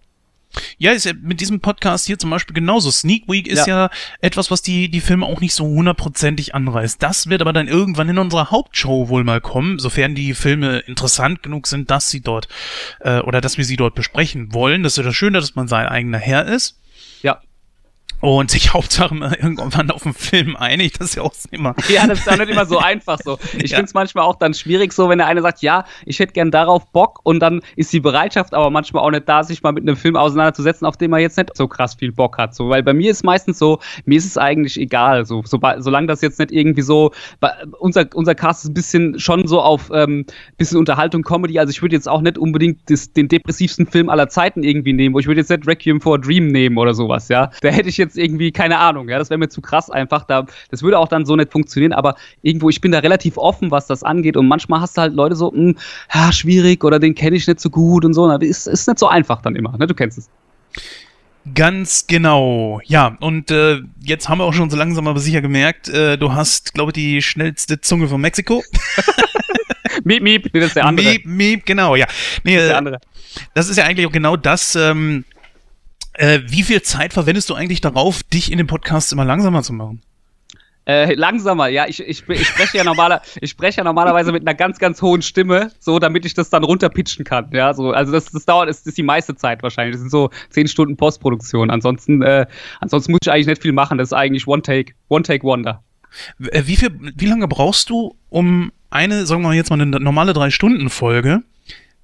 [0.78, 2.90] Ja, ist ja mit diesem Podcast hier zum Beispiel genauso.
[2.90, 7.02] Sneak Week ist ja, ja etwas, was die, die Filme auch nicht so hundertprozentig anreißt.
[7.02, 11.42] Das wird aber dann irgendwann in unserer Hauptshow wohl mal kommen, sofern die Filme interessant
[11.42, 12.48] genug sind, dass sie dort
[13.00, 14.82] äh, oder dass wir sie dort besprechen wollen.
[14.82, 16.77] Das ist ja das Schöne, dass man sein eigener Herr ist.
[18.22, 21.74] Ja und sich Hauptsache irgendwann auf den Film einig, das ist ja auch immer.
[21.88, 23.38] Ja, das ist auch nicht immer so einfach so.
[23.56, 23.76] Ich ja.
[23.76, 26.50] finde es manchmal auch dann schwierig so, wenn der eine sagt, ja, ich hätte gern
[26.50, 29.84] darauf Bock und dann ist die Bereitschaft aber manchmal auch nicht da, sich mal mit
[29.84, 32.54] einem Film auseinanderzusetzen, auf den man jetzt nicht so krass viel Bock hat.
[32.54, 36.08] So, weil bei mir ist meistens so, mir ist es eigentlich egal, so, so solange
[36.08, 37.12] das jetzt nicht irgendwie so,
[37.78, 40.26] unser, unser Cast ist ein bisschen schon so auf ähm,
[40.58, 44.28] bisschen Unterhaltung, Comedy, also ich würde jetzt auch nicht unbedingt das, den depressivsten Film aller
[44.28, 47.50] Zeiten irgendwie nehmen, ich würde jetzt nicht Requiem for a Dream nehmen oder sowas, ja.
[47.62, 50.24] Da hätte ich jetzt jetzt irgendwie, keine Ahnung, ja, das wäre mir zu krass einfach.
[50.24, 53.70] Da, das würde auch dann so nicht funktionieren, aber irgendwo, ich bin da relativ offen,
[53.70, 54.36] was das angeht.
[54.36, 55.76] Und manchmal hast du halt Leute so, mh, hm,
[56.14, 58.26] ja, schwierig oder den kenne ich nicht so gut und so.
[58.26, 59.86] Na, ist, ist nicht so einfach dann immer, ne?
[59.86, 60.28] Du kennst es.
[61.54, 62.80] Ganz genau.
[62.84, 66.32] Ja, und äh, jetzt haben wir auch schon so langsam aber sicher gemerkt, äh, du
[66.32, 68.62] hast, glaube ich, die schnellste Zunge von Mexiko.
[70.04, 71.08] miep, miep, das ist der andere.
[71.08, 72.06] Miep, miep, genau, ja.
[72.44, 72.98] Nee, das ist der äh, andere.
[73.54, 75.24] Das ist ja eigentlich auch genau das, ähm,
[76.18, 79.72] äh, wie viel Zeit verwendest du eigentlich darauf, dich in den Podcasts immer langsamer zu
[79.72, 80.02] machen?
[80.84, 84.54] Äh, langsamer, ja, ich, ich, ich, spreche ja normaler, ich spreche ja normalerweise mit einer
[84.54, 87.50] ganz, ganz hohen Stimme, so damit ich das dann runterpitchen kann.
[87.52, 89.94] Ja, so, also das, das dauert, das ist die meiste Zeit wahrscheinlich.
[89.94, 91.70] Das sind so zehn Stunden Postproduktion.
[91.70, 92.46] Ansonsten, äh,
[92.80, 93.98] ansonsten muss ich eigentlich nicht viel machen.
[93.98, 95.82] Das ist eigentlich One Take, One Take Wonder.
[96.50, 100.32] Äh, wie viel, wie lange brauchst du, um eine, sagen wir jetzt mal eine normale
[100.32, 101.42] drei Stunden Folge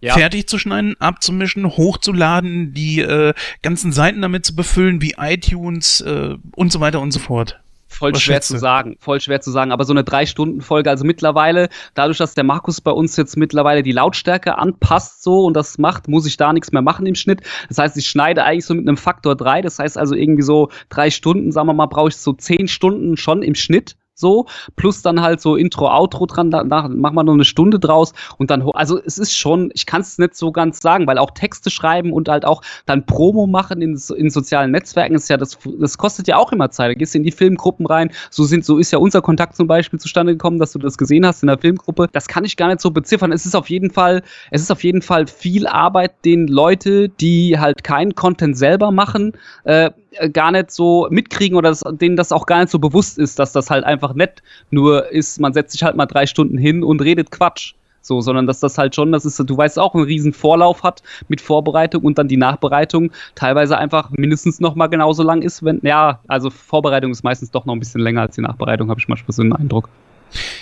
[0.05, 0.15] ja.
[0.15, 6.37] fertig zu schneiden, abzumischen, hochzuladen, die äh, ganzen Seiten damit zu befüllen, wie iTunes äh,
[6.55, 7.61] und so weiter und so fort.
[7.89, 9.71] Voll Was schwer zu sagen, voll schwer zu sagen.
[9.71, 13.93] Aber so eine Drei-Stunden-Folge, also mittlerweile, dadurch, dass der Markus bei uns jetzt mittlerweile die
[13.93, 17.43] Lautstärke anpasst so und das macht, muss ich da nichts mehr machen im Schnitt.
[17.69, 19.63] Das heißt, ich schneide eigentlich so mit einem Faktor drei.
[19.63, 23.17] Das heißt also irgendwie so drei Stunden, sagen wir mal, brauche ich so zehn Stunden
[23.17, 24.47] schon im Schnitt so,
[24.77, 28.51] plus dann halt so Intro, Outro dran, danach machen wir noch eine Stunde draus und
[28.51, 31.71] dann, also es ist schon, ich kann es nicht so ganz sagen, weil auch Texte
[31.71, 35.99] schreiben und halt auch dann Promo machen in, in sozialen Netzwerken ist ja, das, das
[35.99, 36.91] kostet ja auch immer Zeit.
[36.91, 39.99] Da gehst in die Filmgruppen rein, so sind, so ist ja unser Kontakt zum Beispiel
[39.99, 42.09] zustande gekommen, dass du das gesehen hast in der Filmgruppe.
[42.13, 43.33] Das kann ich gar nicht so beziffern.
[43.33, 47.59] Es ist auf jeden Fall, es ist auf jeden Fall viel Arbeit, den Leute, die
[47.59, 49.33] halt keinen Content selber machen,
[49.65, 49.91] äh,
[50.33, 53.53] gar nicht so mitkriegen oder das, denen das auch gar nicht so bewusst ist, dass
[53.53, 57.01] das halt einfach nett nur ist, man setzt sich halt mal drei Stunden hin und
[57.03, 57.75] redet Quatsch.
[58.01, 61.03] So, sondern dass das halt schon, das ist, du weißt auch, einen riesen Vorlauf hat
[61.29, 65.81] mit Vorbereitung und dann die Nachbereitung teilweise einfach mindestens noch mal genauso lang ist, wenn,
[65.83, 69.09] ja, also Vorbereitung ist meistens doch noch ein bisschen länger als die Nachbereitung, habe ich
[69.09, 69.89] manchmal so einen Eindruck.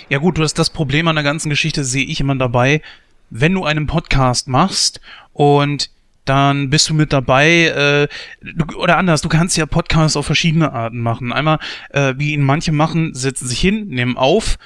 [0.07, 2.81] Ja gut, du hast das Problem an der ganzen Geschichte, sehe ich immer dabei,
[3.29, 5.01] wenn du einen Podcast machst
[5.33, 5.89] und
[6.25, 7.65] dann bist du mit dabei.
[7.65, 8.07] Äh,
[8.41, 11.33] du, oder anders, du kannst ja Podcasts auf verschiedene Arten machen.
[11.33, 11.59] Einmal,
[11.89, 14.57] äh, wie ihn manche machen, setzen sich hin, nehmen auf,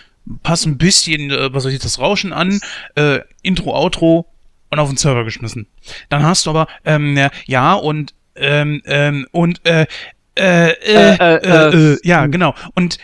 [0.43, 2.59] passen ein bisschen, äh, was soll ich, das Rauschen an,
[2.95, 4.27] äh, Intro, Outro
[4.69, 5.67] und auf den Server geschmissen.
[6.09, 9.85] Dann hast du aber, ähm, ja, und, ähm, ähm, und, äh,
[10.35, 12.53] äh, äh, äh, äh, äh, ja, genau.
[12.75, 12.99] Und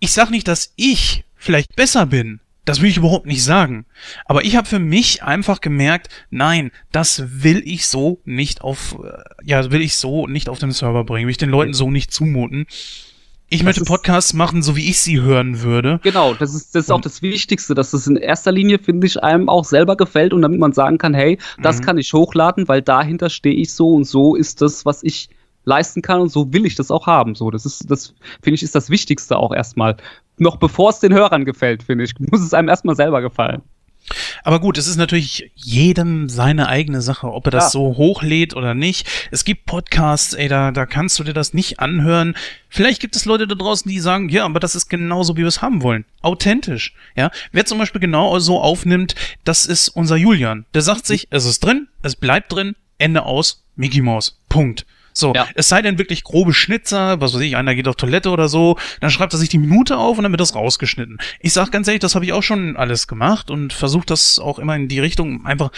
[0.00, 3.86] ich sag nicht, dass ich vielleicht besser bin, das will ich überhaupt nicht sagen.
[4.26, 9.22] Aber ich habe für mich einfach gemerkt, nein, das will ich so nicht auf, äh,
[9.44, 12.12] ja, will ich so nicht auf den Server bringen, will ich den Leuten so nicht
[12.12, 12.66] zumuten.
[13.48, 16.00] Ich das möchte Podcasts machen, so wie ich sie hören würde.
[16.02, 19.22] Genau, das ist, das ist auch das Wichtigste, dass das in erster Linie, finde ich,
[19.22, 21.82] einem auch selber gefällt und damit man sagen kann, hey, das mhm.
[21.82, 25.30] kann ich hochladen, weil dahinter stehe ich so und so ist das, was ich
[25.64, 27.36] leisten kann und so will ich das auch haben.
[27.36, 29.96] So, das ist, das finde ich, ist das Wichtigste auch erstmal
[30.38, 33.62] noch bevor es den Hörern gefällt, finde ich, muss es einem erstmal selber gefallen.
[34.44, 37.70] Aber gut, es ist natürlich jedem seine eigene Sache, ob er das ja.
[37.70, 39.08] so hochlädt oder nicht.
[39.30, 42.36] Es gibt Podcasts, ey, da, da kannst du dir das nicht anhören.
[42.68, 45.48] Vielleicht gibt es Leute da draußen, die sagen, ja, aber das ist genauso, wie wir
[45.48, 46.04] es haben wollen.
[46.22, 46.94] Authentisch.
[47.16, 47.30] Ja.
[47.52, 50.66] Wer zum Beispiel genau so aufnimmt, das ist unser Julian.
[50.74, 54.38] Der sagt sich, es ist drin, es bleibt drin, Ende aus, Mickey Mouse.
[54.48, 54.86] Punkt.
[55.16, 55.48] So, ja.
[55.54, 58.76] es sei denn wirklich grobe Schnitzer, was weiß ich, einer geht auf Toilette oder so,
[59.00, 61.16] dann schreibt er sich die Minute auf und dann wird das rausgeschnitten.
[61.40, 64.58] Ich sag ganz ehrlich, das habe ich auch schon alles gemacht und versuche das auch
[64.58, 65.70] immer in die Richtung einfach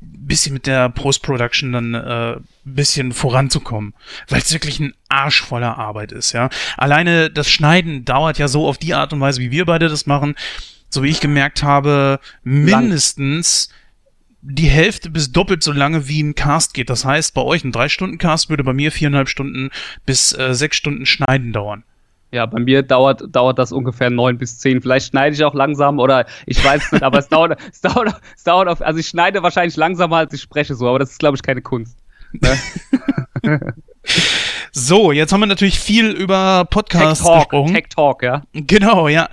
[0.00, 3.94] bisschen mit der Post-Production dann äh, bisschen voranzukommen,
[4.28, 6.48] weil es wirklich ein Arsch voller Arbeit ist, ja.
[6.76, 10.06] Alleine das Schneiden dauert ja so auf die Art und Weise, wie wir beide das
[10.06, 10.36] machen,
[10.88, 13.78] so wie ich gemerkt habe, mindestens Lang
[14.46, 16.90] die Hälfte bis doppelt so lange wie ein Cast geht.
[16.90, 19.70] Das heißt, bei euch ein 3-Stunden-Cast würde bei mir viereinhalb Stunden
[20.04, 21.82] bis äh, sechs Stunden Schneiden dauern.
[22.30, 24.82] Ja, bei mir dauert, dauert das ungefähr neun bis zehn.
[24.82, 28.42] Vielleicht schneide ich auch langsam oder ich weiß nicht, aber es dauert, es dauert, es
[28.42, 31.36] dauert auf, also ich schneide wahrscheinlich langsamer als ich spreche so, aber das ist, glaube
[31.36, 31.96] ich, keine Kunst.
[32.32, 32.58] Ne?
[34.72, 37.74] so, jetzt haben wir natürlich viel über Podcasts Tech Talk, gesprochen.
[37.74, 38.42] Tech Talk, ja.
[38.52, 39.28] Genau, ja.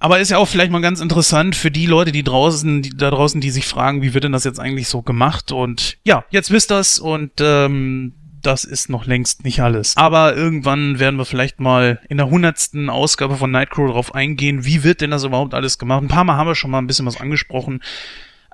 [0.00, 3.10] Aber ist ja auch vielleicht mal ganz interessant für die Leute, die draußen, die da
[3.10, 5.52] draußen, die sich fragen, wie wird denn das jetzt eigentlich so gemacht?
[5.52, 9.98] Und ja, jetzt wisst das und ähm, das ist noch längst nicht alles.
[9.98, 14.82] Aber irgendwann werden wir vielleicht mal in der hundertsten Ausgabe von Nightcrow darauf eingehen, wie
[14.84, 16.02] wird denn das überhaupt alles gemacht?
[16.02, 17.82] Ein paar Mal haben wir schon mal ein bisschen was angesprochen.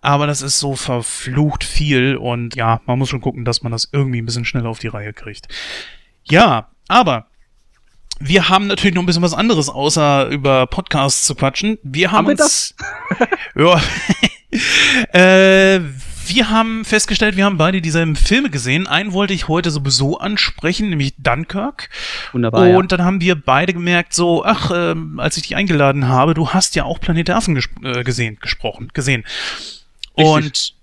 [0.03, 3.89] Aber das ist so verflucht viel und ja, man muss schon gucken, dass man das
[3.93, 5.49] irgendwie ein bisschen schneller auf die Reihe kriegt.
[6.25, 7.27] Ja, aber
[8.19, 11.79] wir haben natürlich noch ein bisschen was anderes, außer über Podcasts zu quatschen.
[11.83, 12.75] Wir haben, Haben wir uns.
[13.55, 13.81] ja.
[15.77, 15.81] äh,
[16.29, 18.87] wir haben festgestellt, wir haben beide dieselben Filme gesehen.
[18.87, 21.89] Einen wollte ich heute sowieso ansprechen, nämlich Dunkirk.
[22.33, 22.71] Wunderbar.
[22.71, 26.51] Und dann haben wir beide gemerkt, so, ach, ähm, als ich dich eingeladen habe, du
[26.51, 29.25] hast ja auch Planet der Affen gesp äh, gesehen, gesprochen, gesehen.
[30.17, 30.27] Richtig.
[30.27, 30.76] Und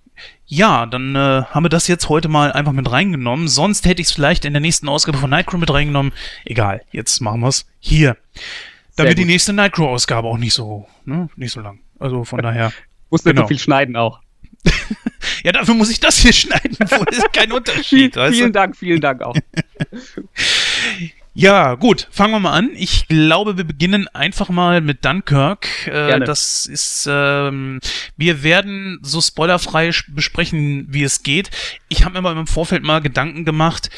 [0.53, 3.47] ja, dann äh, haben wir das jetzt heute mal einfach mit reingenommen.
[3.47, 6.13] Sonst hätte ich es vielleicht in der nächsten Ausgabe von Nightcrow mit reingenommen.
[6.45, 8.17] Egal, jetzt machen wir es hier.
[8.95, 11.79] Dann wird die nächste Nightcrow-Ausgabe auch nicht so, ne, nicht so lang.
[11.99, 12.71] Also von daher.
[13.09, 13.43] Muss nicht genau.
[13.43, 14.19] so viel schneiden auch.
[15.43, 16.77] Ja, dafür muss ich das hier schneiden.
[16.79, 18.15] Das ist kein Unterschied.
[18.15, 18.31] du?
[18.31, 19.35] vielen Dank, vielen Dank auch.
[21.35, 22.69] Ja, gut, fangen wir mal an.
[22.75, 25.87] Ich glaube, wir beginnen einfach mal mit Dunkirk.
[25.87, 27.79] Äh, das ist, ähm,
[28.15, 31.49] wir werden so spoilerfrei besprechen, wie es geht.
[31.89, 33.89] Ich habe mir mal im Vorfeld mal Gedanken gemacht.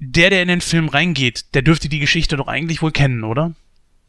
[0.00, 3.52] Der, der in den Film reingeht, der dürfte die Geschichte doch eigentlich wohl kennen, oder?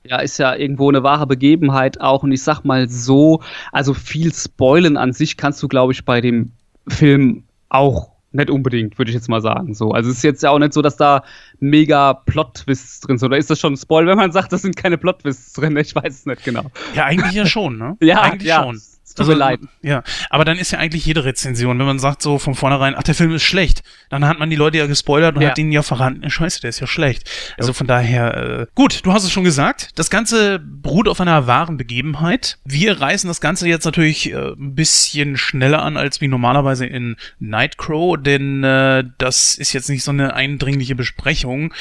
[0.03, 2.23] Ja, ist ja irgendwo eine wahre Begebenheit auch.
[2.23, 6.19] Und ich sag mal so, also viel Spoilen an sich kannst du, glaube ich, bei
[6.19, 6.51] dem
[6.87, 9.73] Film auch nicht unbedingt, würde ich jetzt mal sagen.
[9.73, 9.91] So.
[9.91, 11.23] Also es ist jetzt ja auch nicht so, dass da
[11.59, 13.27] mega Plot-Twists drin sind.
[13.27, 15.75] Oder ist das schon ein Spoil, wenn man sagt, da sind keine Plot-Twists drin?
[15.77, 16.65] Ich weiß es nicht genau.
[16.93, 17.97] Ja, eigentlich ja schon, ne?
[18.01, 18.63] Ja, eigentlich ja.
[18.63, 18.79] schon.
[19.19, 19.59] Tut mir leid.
[19.81, 23.03] Ja, aber dann ist ja eigentlich jede Rezension, wenn man sagt so von vornherein, ach,
[23.03, 25.49] der Film ist schlecht, dann hat man die Leute ja gespoilert und Ja.
[25.49, 27.29] hat ihnen ja verraten, "Eh, scheiße, der ist ja schlecht.
[27.57, 31.47] Also von daher, äh, gut, du hast es schon gesagt, das Ganze beruht auf einer
[31.47, 32.57] wahren Begebenheit.
[32.65, 37.15] Wir reißen das Ganze jetzt natürlich äh, ein bisschen schneller an, als wie normalerweise in
[37.39, 41.73] Nightcrow, denn äh, das ist jetzt nicht so eine eindringliche Besprechung,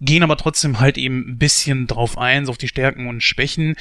[0.00, 3.74] gehen aber trotzdem halt eben ein bisschen drauf ein, so auf die Stärken und Schwächen.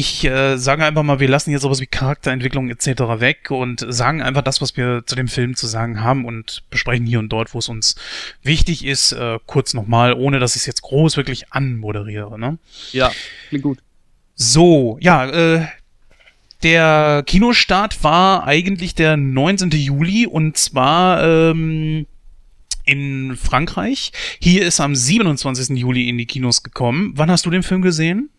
[0.00, 2.86] Ich äh, sage einfach mal, wir lassen jetzt sowas wie Charakterentwicklung etc.
[3.20, 7.04] weg und sagen einfach das, was wir zu dem Film zu sagen haben und besprechen
[7.04, 7.96] hier und dort, wo es uns
[8.42, 12.40] wichtig ist, äh, kurz nochmal, ohne dass ich es jetzt groß wirklich anmoderiere.
[12.40, 12.56] Ne?
[12.92, 13.12] Ja,
[13.50, 13.78] klingt gut.
[14.34, 15.66] So, ja, äh,
[16.62, 19.68] der Kinostart war eigentlich der 19.
[19.72, 22.06] Juli und zwar ähm,
[22.86, 24.12] in Frankreich.
[24.40, 25.76] Hier ist am 27.
[25.76, 27.12] Juli in die Kinos gekommen.
[27.16, 28.30] Wann hast du den Film gesehen?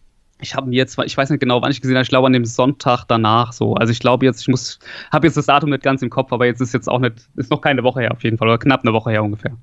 [0.41, 2.33] Ich habe ihn jetzt, ich weiß nicht genau, wann ich gesehen habe, ich glaube an
[2.33, 3.75] dem Sonntag danach so.
[3.75, 4.79] Also ich glaube jetzt, ich muss,
[5.11, 7.51] habe jetzt das Datum nicht ganz im Kopf, aber jetzt ist jetzt auch nicht, ist
[7.51, 9.55] noch keine Woche her auf jeden Fall, oder knapp eine Woche her ungefähr.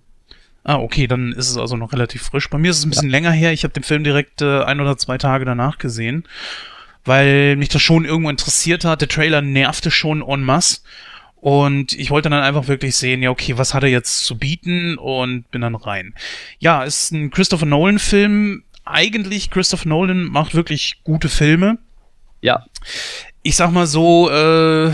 [0.64, 2.50] Ah, okay, dann ist es also noch relativ frisch.
[2.50, 3.52] Bei mir ist es ein bisschen länger her.
[3.52, 6.24] Ich habe den Film direkt äh, ein oder zwei Tage danach gesehen,
[7.04, 9.00] weil mich das schon irgendwo interessiert hat.
[9.00, 10.80] Der Trailer nervte schon en masse.
[11.40, 14.98] Und ich wollte dann einfach wirklich sehen, ja, okay, was hat er jetzt zu bieten
[14.98, 16.14] und bin dann rein.
[16.58, 18.64] Ja, ist ein Christopher Nolan-Film.
[18.90, 21.78] Eigentlich, Christopher Nolan macht wirklich gute Filme.
[22.40, 22.64] Ja,
[23.42, 24.92] Ich sag mal so, äh,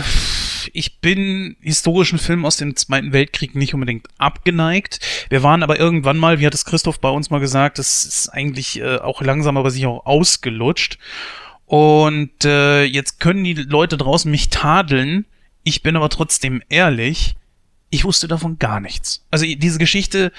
[0.73, 4.99] ich bin historischen Filmen aus dem Zweiten Weltkrieg nicht unbedingt abgeneigt.
[5.29, 8.29] Wir waren aber irgendwann mal, wie hat es Christoph bei uns mal gesagt, das ist
[8.29, 10.97] eigentlich äh, auch langsam aber sich auch ausgelutscht.
[11.65, 15.25] Und äh, jetzt können die Leute draußen mich tadeln.
[15.63, 17.35] Ich bin aber trotzdem ehrlich,
[17.89, 19.25] ich wusste davon gar nichts.
[19.31, 20.31] Also diese Geschichte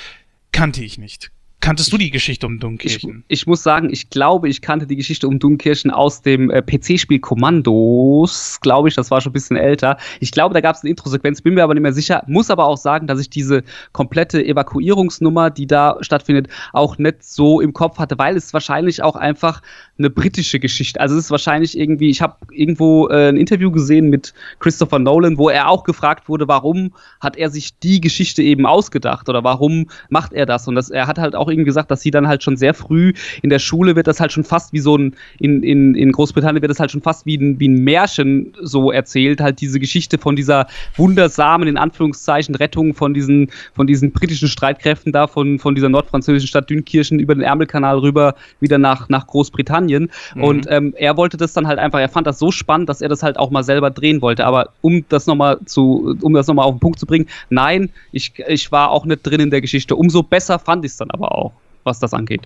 [0.52, 1.30] kannte ich nicht.
[1.60, 3.24] Kanntest du die Geschichte um ich, Dunkirchen?
[3.28, 7.18] ich muss sagen, ich glaube, ich kannte die Geschichte um Dunkirchen aus dem äh, PC-Spiel
[7.18, 9.96] Kommandos, glaube ich, das war schon ein bisschen älter.
[10.20, 12.22] Ich glaube, da gab es eine Intro-Sequenz, bin mir aber nicht mehr sicher.
[12.26, 17.60] Muss aber auch sagen, dass ich diese komplette Evakuierungsnummer, die da stattfindet, auch nicht so
[17.60, 19.62] im Kopf hatte, weil es wahrscheinlich auch einfach
[19.98, 21.00] eine britische Geschichte.
[21.00, 25.38] Also es ist wahrscheinlich irgendwie, ich habe irgendwo äh, ein Interview gesehen mit Christopher Nolan,
[25.38, 29.86] wo er auch gefragt wurde, warum hat er sich die Geschichte eben ausgedacht oder warum
[30.10, 30.68] macht er das?
[30.68, 33.12] Und das, er hat halt auch irgendwie gesagt, dass sie dann halt schon sehr früh
[33.42, 36.62] in der Schule wird das halt schon fast wie so ein, in, in, in Großbritannien
[36.62, 40.18] wird das halt schon fast wie ein, wie ein Märchen so erzählt, halt diese Geschichte
[40.18, 45.74] von dieser wundersamen, in Anführungszeichen, Rettung von diesen, von diesen britischen Streitkräften da, von, von
[45.74, 49.85] dieser nordfranzösischen Stadt Dünkirchen über den Ärmelkanal rüber wieder nach, nach Großbritannien.
[50.34, 50.42] Mhm.
[50.42, 53.08] Und ähm, er wollte das dann halt einfach, er fand das so spannend, dass er
[53.08, 54.46] das halt auch mal selber drehen wollte.
[54.46, 58.32] Aber um das nochmal zu, um das nochmal auf den Punkt zu bringen, nein, ich,
[58.46, 59.96] ich war auch nicht drin in der Geschichte.
[59.96, 61.52] Umso besser fand ich es dann aber auch,
[61.84, 62.42] was das angeht.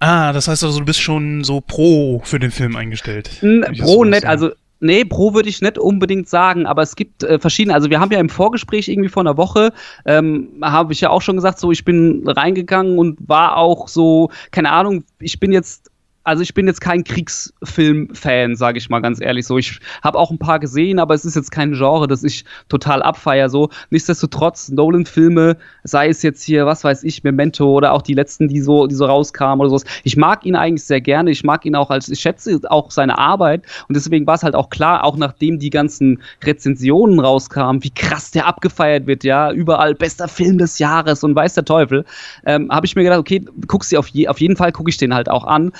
[0.00, 3.30] Ah, das heißt also, du bist schon so pro für den Film eingestellt.
[3.42, 7.38] N- Pro nett, also Nee, Pro würde ich nicht unbedingt sagen, aber es gibt äh,
[7.38, 7.74] verschiedene.
[7.74, 9.72] Also, wir haben ja im Vorgespräch irgendwie vor einer Woche,
[10.04, 14.30] ähm, habe ich ja auch schon gesagt, so, ich bin reingegangen und war auch so,
[14.50, 15.90] keine Ahnung, ich bin jetzt
[16.24, 19.46] also ich bin jetzt kein Kriegsfilm-Fan, sage ich mal ganz ehrlich.
[19.46, 22.44] So, ich habe auch ein paar gesehen, aber es ist jetzt kein Genre, das ich
[22.68, 23.50] total abfeier.
[23.50, 28.48] So, nichtsdestotrotz Nolan-Filme, sei es jetzt hier, was weiß ich, Memento oder auch die letzten,
[28.48, 29.84] die so, die so rauskamen oder sowas.
[30.02, 31.30] Ich mag ihn eigentlich sehr gerne.
[31.30, 34.54] Ich mag ihn auch als, ich schätze auch seine Arbeit und deswegen war es halt
[34.54, 39.94] auch klar, auch nachdem die ganzen Rezensionen rauskamen, wie krass der abgefeiert wird, ja, überall
[39.94, 42.06] bester Film des Jahres und weiß der Teufel,
[42.46, 44.96] ähm, habe ich mir gedacht, okay, guck sie auf, je, auf jeden Fall gucke ich
[44.96, 45.72] den halt auch an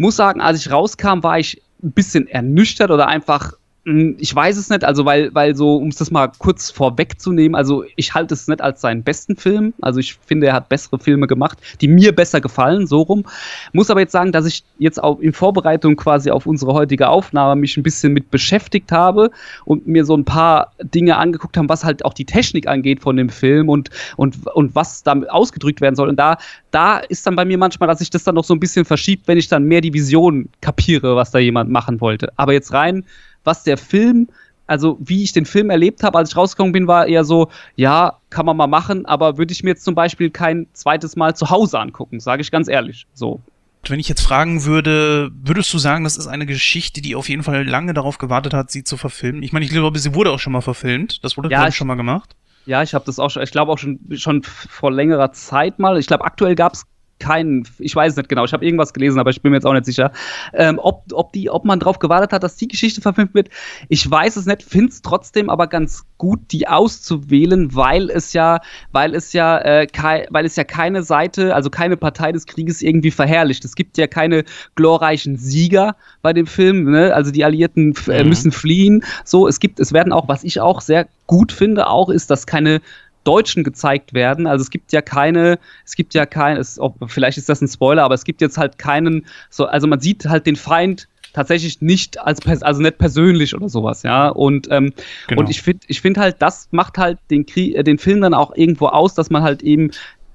[0.00, 3.52] muss sagen, als ich rauskam, war ich ein bisschen ernüchtert oder einfach
[3.84, 7.84] ich weiß es nicht, also weil, weil so, um es das mal kurz vorwegzunehmen, also
[7.96, 9.72] ich halte es nicht als seinen besten Film.
[9.80, 13.24] Also ich finde, er hat bessere Filme gemacht, die mir besser gefallen, so rum.
[13.72, 17.58] Muss aber jetzt sagen, dass ich jetzt auch in Vorbereitung quasi auf unsere heutige Aufnahme
[17.58, 19.30] mich ein bisschen mit beschäftigt habe
[19.64, 23.16] und mir so ein paar Dinge angeguckt haben, was halt auch die Technik angeht von
[23.16, 26.10] dem Film und, und, und was damit ausgedrückt werden soll.
[26.10, 26.36] Und da,
[26.70, 29.26] da ist dann bei mir manchmal, dass sich das dann noch so ein bisschen verschiebt,
[29.26, 32.30] wenn ich dann mehr die Vision kapiere, was da jemand machen wollte.
[32.36, 33.04] Aber jetzt rein
[33.44, 34.28] was der Film,
[34.66, 38.18] also wie ich den Film erlebt habe, als ich rausgekommen bin, war eher so, ja,
[38.30, 41.50] kann man mal machen, aber würde ich mir jetzt zum Beispiel kein zweites Mal zu
[41.50, 43.06] Hause angucken, sage ich ganz ehrlich.
[43.12, 43.40] So.
[43.88, 47.42] Wenn ich jetzt fragen würde, würdest du sagen, das ist eine Geschichte, die auf jeden
[47.42, 49.42] Fall lange darauf gewartet hat, sie zu verfilmen?
[49.42, 51.24] Ich meine, ich glaube, sie wurde auch schon mal verfilmt.
[51.24, 52.36] Das wurde, ja, ich, schon mal gemacht.
[52.66, 55.98] Ja, ich habe das auch schon, ich glaube auch schon, schon vor längerer Zeit mal.
[55.98, 56.84] Ich glaube, aktuell gab es
[57.20, 59.66] keinen, ich weiß es nicht genau, ich habe irgendwas gelesen, aber ich bin mir jetzt
[59.66, 60.12] auch nicht sicher,
[60.52, 63.50] ähm, ob, ob, die, ob man darauf gewartet hat, dass die Geschichte verfilmt wird.
[63.88, 68.60] Ich weiß es nicht, finde es trotzdem aber ganz gut, die auszuwählen, weil es ja,
[68.92, 72.82] weil es ja, äh, kei, weil es ja keine Seite, also keine Partei des Krieges
[72.82, 73.64] irgendwie verherrlicht.
[73.64, 77.14] Es gibt ja keine glorreichen Sieger bei dem Film, ne?
[77.14, 78.28] also die Alliierten äh, mhm.
[78.28, 79.04] müssen fliehen.
[79.24, 82.46] So, es gibt, es werden auch, was ich auch sehr gut finde, auch ist, dass
[82.46, 82.80] keine
[83.24, 84.46] Deutschen gezeigt werden.
[84.46, 87.68] Also es gibt ja keine, es gibt ja kein, es, ob, vielleicht ist das ein
[87.68, 91.80] Spoiler, aber es gibt jetzt halt keinen, so, also man sieht halt den Feind tatsächlich
[91.80, 94.28] nicht als also nicht persönlich oder sowas, ja.
[94.28, 94.92] Und, ähm,
[95.28, 95.40] genau.
[95.40, 98.34] und ich finde ich finde halt, das macht halt den Krieg, äh, den Film dann
[98.34, 99.90] auch irgendwo aus, dass man halt eben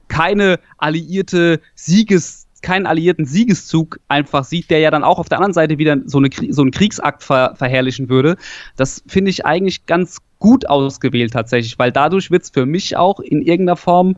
[0.08, 5.54] keine alliierte Sieges keinen alliierten Siegeszug einfach sieht, der ja dann auch auf der anderen
[5.54, 8.38] Seite wieder so, eine, so einen Kriegsakt ver verherrlichen würde.
[8.76, 13.20] Das finde ich eigentlich ganz gut ausgewählt tatsächlich, weil dadurch wird es für mich auch
[13.20, 14.18] in irgendeiner Form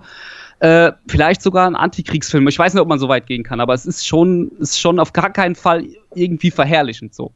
[0.60, 2.48] äh, vielleicht sogar ein Antikriegsfilm.
[2.48, 5.00] Ich weiß nicht, ob man so weit gehen kann, aber es ist schon, ist schon
[5.00, 7.32] auf gar keinen Fall irgendwie verherrlichend so.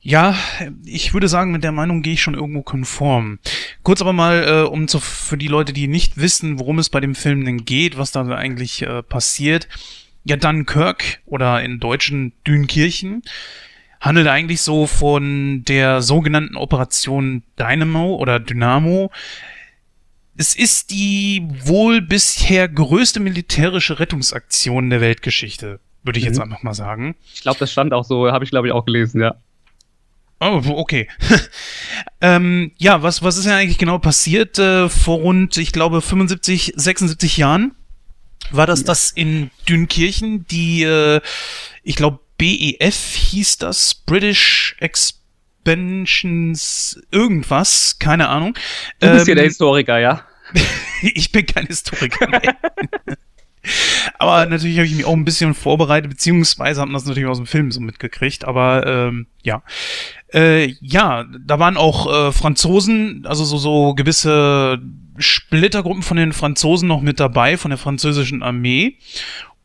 [0.00, 0.36] Ja,
[0.84, 3.38] ich würde sagen, mit der Meinung gehe ich schon irgendwo konform.
[3.82, 7.00] Kurz aber mal, äh, um zu, für die Leute, die nicht wissen, worum es bei
[7.00, 9.66] dem Film denn geht, was da eigentlich äh, passiert.
[10.24, 13.22] Ja, Dunkirk oder in Deutschen Dünkirchen
[14.04, 19.10] handelt eigentlich so von der sogenannten Operation Dynamo oder Dynamo.
[20.36, 26.32] Es ist die wohl bisher größte militärische Rettungsaktion der Weltgeschichte, würde ich mhm.
[26.32, 27.16] jetzt einfach mal sagen.
[27.32, 29.36] Ich glaube, das stand auch so, habe ich glaube ich auch gelesen, ja.
[30.40, 31.08] Oh, okay.
[32.20, 34.58] ähm, ja, was, was ist ja eigentlich genau passiert?
[34.58, 37.72] Äh, vor rund, ich glaube, 75, 76 Jahren
[38.50, 38.86] war das ja.
[38.86, 41.22] das in Dünkirchen, die, äh,
[41.82, 48.54] ich glaube, BEF hieß das, British Expansions irgendwas, keine Ahnung.
[49.00, 50.22] Du bist ähm, ja der Historiker, ja?
[51.02, 52.28] ich bin kein Historiker.
[54.18, 57.46] Aber natürlich habe ich mich auch ein bisschen vorbereitet, beziehungsweise haben das natürlich aus dem
[57.46, 58.44] Film so mitgekriegt.
[58.44, 59.62] Aber ähm, ja.
[60.32, 64.80] Äh, ja, da waren auch äh, Franzosen, also so, so gewisse
[65.16, 68.98] Splittergruppen von den Franzosen noch mit dabei, von der französischen Armee.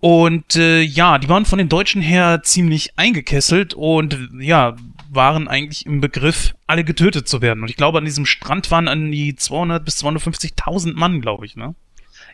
[0.02, 4.76] Und äh, ja, die waren von den Deutschen her ziemlich eingekesselt und ja,
[5.10, 7.64] waren eigentlich im Begriff, alle getötet zu werden.
[7.64, 11.56] Und ich glaube, an diesem Strand waren an die 200 bis 250.000 Mann, glaube ich,
[11.56, 11.76] ne?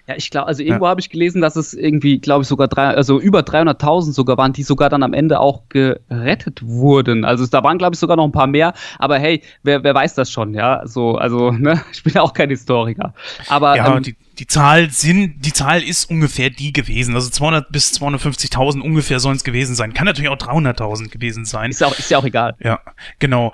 [0.07, 0.91] Ja, ich glaube, also irgendwo ja.
[0.91, 4.53] habe ich gelesen, dass es irgendwie, glaube ich, sogar drei, also über 300.000 sogar waren,
[4.53, 7.25] die sogar dann am Ende auch gerettet wurden.
[7.25, 8.73] Also da waren, glaube ich, sogar noch ein paar mehr.
[8.99, 10.85] Aber hey, wer, wer weiß das schon, ja?
[10.85, 13.13] So, also, ne, ich bin ja auch kein Historiker.
[13.47, 17.15] Aber ja, ähm, die, die Zahl sind, die Zahl ist ungefähr die gewesen.
[17.15, 19.93] Also 200 bis 250.000 ungefähr sollen es gewesen sein.
[19.93, 21.71] Kann natürlich auch 300.000 gewesen sein.
[21.71, 22.55] Ist ja auch, ist ja auch egal.
[22.59, 22.79] Ja,
[23.17, 23.53] genau.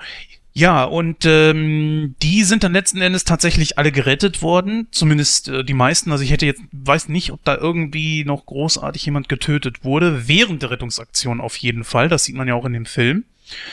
[0.54, 5.72] Ja, und ähm, die sind dann letzten Endes tatsächlich alle gerettet worden, zumindest äh, die
[5.72, 6.12] meisten.
[6.12, 10.62] Also ich hätte jetzt, weiß nicht, ob da irgendwie noch großartig jemand getötet wurde, während
[10.62, 12.08] der Rettungsaktion auf jeden Fall.
[12.08, 13.24] Das sieht man ja auch in dem Film.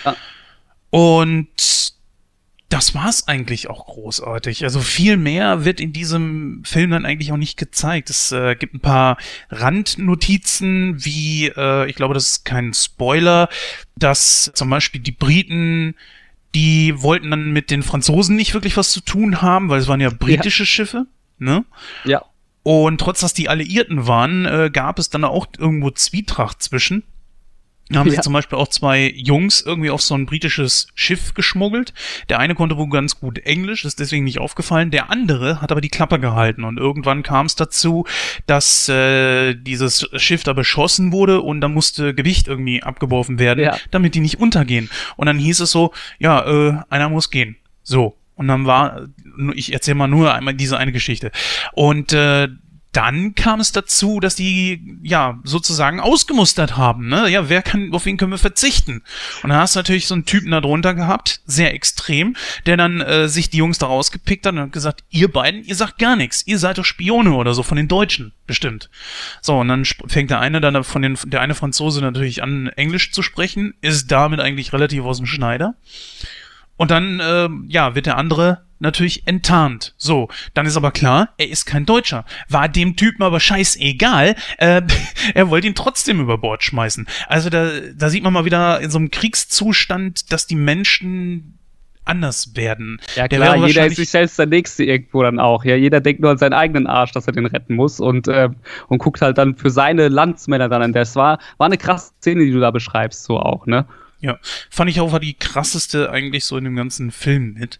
[0.05, 0.15] Ah.
[0.89, 1.93] Und
[2.69, 4.63] da das war's eigentlich auch großartig.
[4.63, 8.09] Also viel mehr wird in diesem Film dann eigentlich auch nicht gezeigt.
[8.09, 9.17] Es äh, gibt ein paar
[9.49, 13.49] Randnotizen, wie, äh, ich glaube, das ist kein Spoiler,
[13.97, 15.95] dass zum Beispiel die Briten
[16.56, 20.02] die wollten dann mit den Franzosen nicht wirklich was zu tun haben, weil es waren
[20.02, 20.68] ja britische ja.
[20.68, 21.06] Schiffe,
[21.38, 21.66] ne?
[22.06, 22.26] Ja.
[22.64, 27.04] Und trotz dass die Alliierten waren, äh, gab es dann auch irgendwo Zwietracht zwischen.
[27.89, 28.15] Da haben ja.
[28.15, 31.93] sie zum Beispiel auch zwei Jungs irgendwie auf so ein britisches Schiff geschmuggelt.
[32.29, 34.91] Der eine konnte wohl ganz gut Englisch, ist deswegen nicht aufgefallen.
[34.91, 38.05] Der andere hat aber die Klappe gehalten und irgendwann kam es dazu,
[38.45, 43.77] dass äh, dieses Schiff da beschossen wurde und da musste Gewicht irgendwie abgeworfen werden, ja.
[43.89, 44.89] damit die nicht untergehen.
[45.17, 47.57] Und dann hieß es so, ja, äh, einer muss gehen.
[47.81, 48.15] So.
[48.35, 49.07] Und dann war,
[49.53, 51.31] ich erzähle mal nur einmal diese eine Geschichte.
[51.73, 52.47] Und äh,
[52.91, 57.07] dann kam es dazu, dass die ja sozusagen ausgemustert haben.
[57.07, 57.29] Ne?
[57.29, 59.03] Ja, wer kann, auf wen können wir verzichten?
[59.43, 62.35] Und dann hast du natürlich so einen Typen da drunter gehabt, sehr extrem,
[62.65, 65.75] der dann äh, sich die Jungs da rausgepickt hat und hat gesagt, ihr beiden, ihr
[65.75, 68.89] sagt gar nichts, ihr seid doch Spione oder so von den Deutschen, bestimmt.
[69.41, 73.11] So, und dann fängt der eine dann von den, der eine Franzose natürlich an, Englisch
[73.11, 75.75] zu sprechen, ist damit eigentlich relativ aus dem Schneider.
[76.75, 79.93] Und dann, äh, ja, wird der andere natürlich enttarnt.
[79.97, 82.25] So, dann ist aber klar, er ist kein Deutscher.
[82.47, 84.36] War dem Typen aber scheißegal.
[84.57, 84.82] Äh,
[85.34, 87.07] er wollte ihn trotzdem über Bord schmeißen.
[87.27, 91.59] Also da, da sieht man mal wieder in so einem Kriegszustand, dass die Menschen
[92.05, 92.99] anders werden.
[93.15, 95.63] Ja klar, jeder ist sich selbst der Nächste irgendwo dann auch.
[95.63, 98.49] Ja, jeder denkt nur an seinen eigenen Arsch, dass er den retten muss und, äh,
[98.88, 100.93] und guckt halt dann für seine Landsmänner dann an.
[100.93, 103.86] Das war, war eine krasse Szene, die du da beschreibst, so auch, ne?
[104.21, 104.38] Ja,
[104.69, 107.80] fand ich auch war die krasseste eigentlich so in dem ganzen Film mit.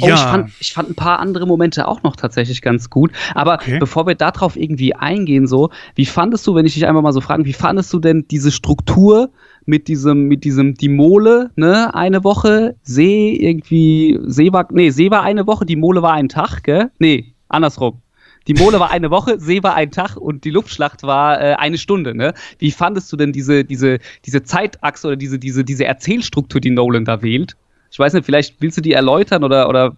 [0.00, 0.14] Oh, ja.
[0.14, 3.12] ich fand, ich fand ein paar andere Momente auch noch tatsächlich ganz gut.
[3.34, 3.78] Aber okay.
[3.78, 7.20] bevor wir darauf irgendwie eingehen, so, wie fandest du, wenn ich dich einfach mal so
[7.20, 9.30] fragen, wie fandest du denn diese Struktur
[9.66, 15.10] mit diesem, mit diesem, die Mole, ne, eine Woche, See, irgendwie, See war, nee, See
[15.10, 16.90] war eine Woche, die Mole war ein Tag, gell?
[16.98, 18.00] Nee, andersrum.
[18.46, 21.76] Die Mole war eine Woche, See war ein Tag und die Luftschlacht war äh, eine
[21.76, 22.14] Stunde.
[22.14, 22.32] Ne?
[22.58, 27.04] Wie fandest du denn diese, diese, diese Zeitachse oder diese, diese, diese Erzählstruktur, die Nolan
[27.04, 27.56] da wählt?
[27.90, 29.96] Ich weiß nicht, vielleicht willst du die erläutern oder, oder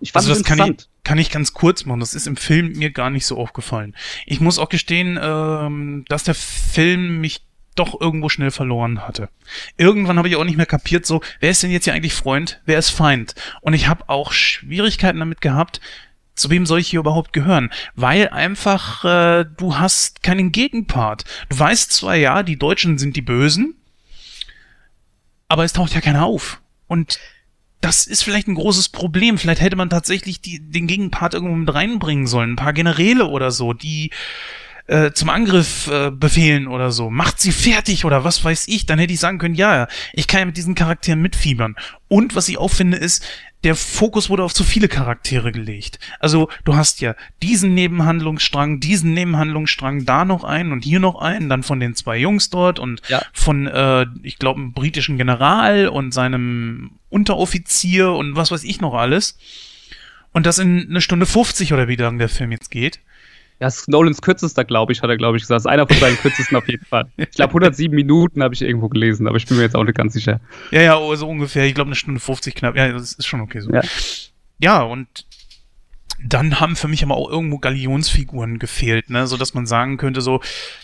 [0.00, 0.44] ich fand also das.
[0.44, 2.00] Kann ich, kann ich ganz kurz machen.
[2.00, 3.94] Das ist im Film mir gar nicht so aufgefallen.
[4.26, 7.42] Ich muss auch gestehen, ähm, dass der Film mich
[7.74, 9.28] doch irgendwo schnell verloren hatte.
[9.76, 12.60] Irgendwann habe ich auch nicht mehr kapiert, so, wer ist denn jetzt hier eigentlich Freund,
[12.66, 13.34] wer ist Feind?
[13.62, 15.80] Und ich habe auch Schwierigkeiten damit gehabt,
[16.36, 17.70] zu wem soll ich hier überhaupt gehören?
[17.94, 21.24] Weil einfach äh, du hast keinen Gegenpart.
[21.48, 23.76] Du weißt zwar ja, die Deutschen sind die Bösen,
[25.48, 26.60] aber es taucht ja keiner auf.
[26.94, 27.18] Und
[27.80, 29.36] das ist vielleicht ein großes Problem.
[29.36, 32.52] Vielleicht hätte man tatsächlich die, den Gegenpart irgendwo mit reinbringen sollen.
[32.52, 34.10] Ein paar Generäle oder so, die
[34.86, 37.10] äh, zum Angriff äh, befehlen oder so.
[37.10, 38.86] Macht sie fertig oder was weiß ich.
[38.86, 41.74] Dann hätte ich sagen können, ja, ich kann ja mit diesen Charakteren mitfiebern.
[42.06, 43.26] Und was ich auch finde ist,
[43.64, 45.98] der Fokus wurde auf zu viele Charaktere gelegt.
[46.20, 51.48] Also du hast ja diesen Nebenhandlungsstrang, diesen Nebenhandlungsstrang, da noch einen und hier noch einen,
[51.48, 53.22] dann von den zwei Jungs dort und ja.
[53.32, 58.94] von, äh, ich glaube, einem britischen General und seinem Unteroffizier und was weiß ich noch
[58.94, 59.38] alles.
[60.32, 63.00] Und das in eine Stunde 50 oder wie lang der Film jetzt geht.
[63.60, 65.56] Ja, ist Nolans kürzester, glaube ich, hat er, glaube ich, gesagt.
[65.56, 67.06] Das ist einer von seinen kürzesten auf jeden Fall.
[67.16, 69.96] Ich glaube, 107 Minuten habe ich irgendwo gelesen, aber ich bin mir jetzt auch nicht
[69.96, 70.40] ganz sicher.
[70.70, 71.64] Ja, ja, so ungefähr.
[71.64, 72.76] Ich glaube, eine Stunde 50 knapp.
[72.76, 73.72] Ja, das ist schon okay so.
[73.72, 73.82] Ja,
[74.58, 75.26] ja und
[76.22, 80.20] dann haben für mich aber auch irgendwo Galionsfiguren gefehlt, ne, so dass man sagen könnte
[80.20, 80.40] so,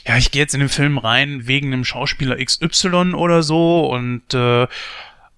[0.06, 4.34] ja, ich gehe jetzt in den Film rein wegen einem Schauspieler XY oder so und
[4.34, 4.66] äh,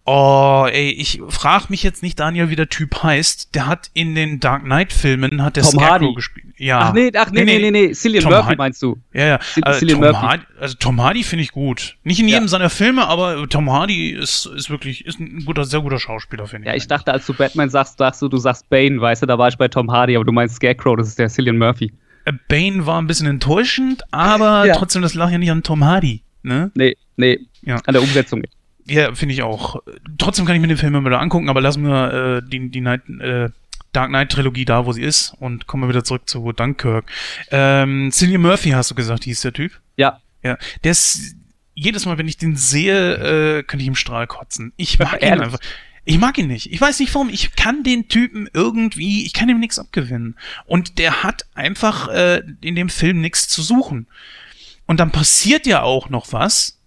[0.05, 3.55] Oh, ey, ich frag mich jetzt nicht, Daniel, wie der Typ heißt.
[3.55, 6.15] Der hat in den Dark Knight-Filmen hat der Tom Scarecrow Hardy.
[6.15, 6.47] gespielt.
[6.59, 6.81] Ja.
[6.81, 7.93] Ach nee, ach nee, nee, nee, nee, nee.
[7.93, 8.59] Cillian Tom Murphy Hardy.
[8.59, 8.99] meinst du?
[9.13, 9.39] Ja, ja.
[9.63, 10.15] Also, Tom Murphy.
[10.15, 11.97] Hardy, also Tom Hardy finde ich gut.
[12.03, 12.49] Nicht in jedem ja.
[12.49, 16.67] seiner Filme, aber Tom Hardy ist, ist wirklich ist ein guter, sehr guter Schauspieler, finde
[16.67, 16.73] ich.
[16.73, 19.39] Ja, ich dachte, als du Batman sagst, sagst du, du sagst Bane, weißt du, da
[19.39, 21.93] war ich bei Tom Hardy, aber du meinst Scarecrow, das ist der Cillian Murphy.
[22.25, 24.75] Äh, Bane war ein bisschen enttäuschend, aber ja.
[24.75, 26.73] trotzdem, das lag ja nicht an Tom Hardy, ne?
[26.75, 27.39] Nee, nee.
[27.63, 27.81] Ja.
[27.87, 28.53] An der Umsetzung nicht.
[28.87, 29.83] Ja, finde ich auch.
[30.19, 32.81] Trotzdem kann ich mir den Film immer wieder angucken, aber lassen wir äh, die, die
[32.81, 33.51] Night, äh,
[33.93, 37.05] Dark Knight Trilogie da, wo sie ist und kommen wir wieder zurück zu Dunkirk.
[37.51, 39.73] Ähm, Cillian Murphy hast du gesagt, hieß der Typ?
[39.97, 40.21] Ja.
[40.43, 40.59] Ja.
[40.83, 41.37] Der ist,
[41.75, 44.73] jedes Mal, wenn ich den sehe, äh, könnte ich im Strahl kotzen.
[44.77, 45.61] Ich mag ihn einfach.
[46.05, 46.73] Ich mag ihn nicht.
[46.73, 47.29] Ich weiß nicht warum.
[47.29, 50.37] Ich kann den Typen irgendwie, ich kann ihm nichts abgewinnen.
[50.67, 54.09] Und der hat einfach äh, in dem Film nichts zu suchen.
[54.87, 56.79] Und dann passiert ja auch noch was,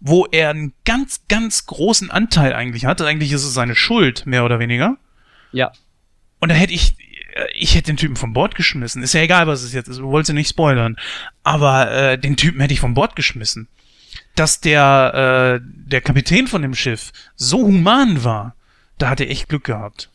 [0.00, 3.00] wo er einen ganz, ganz großen Anteil eigentlich hat.
[3.02, 4.96] Eigentlich ist es seine Schuld, mehr oder weniger.
[5.52, 5.72] Ja.
[6.40, 6.96] Und da hätte ich,
[7.34, 9.02] äh, ich hätte den Typen von Bord geschmissen.
[9.02, 9.98] Ist ja egal, was es jetzt ist.
[9.98, 10.96] Du wolltest ja nicht spoilern.
[11.42, 13.68] Aber äh, den Typen hätte ich von Bord geschmissen.
[14.34, 18.56] Dass der, äh, der Kapitän von dem Schiff so human war,
[18.98, 20.09] da hat er echt Glück gehabt.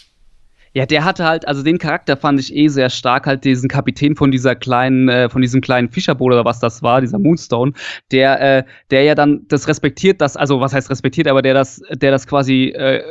[0.75, 4.17] Ja, der hatte halt, also den Charakter fand ich eh sehr stark, halt diesen Kapitän
[4.17, 7.71] von dieser kleinen, äh, von diesem kleinen Fischerboot oder was das war, dieser Moonstone,
[8.11, 11.81] der, äh, der ja dann das respektiert, das, also was heißt respektiert, aber der das,
[11.91, 13.01] der das quasi äh,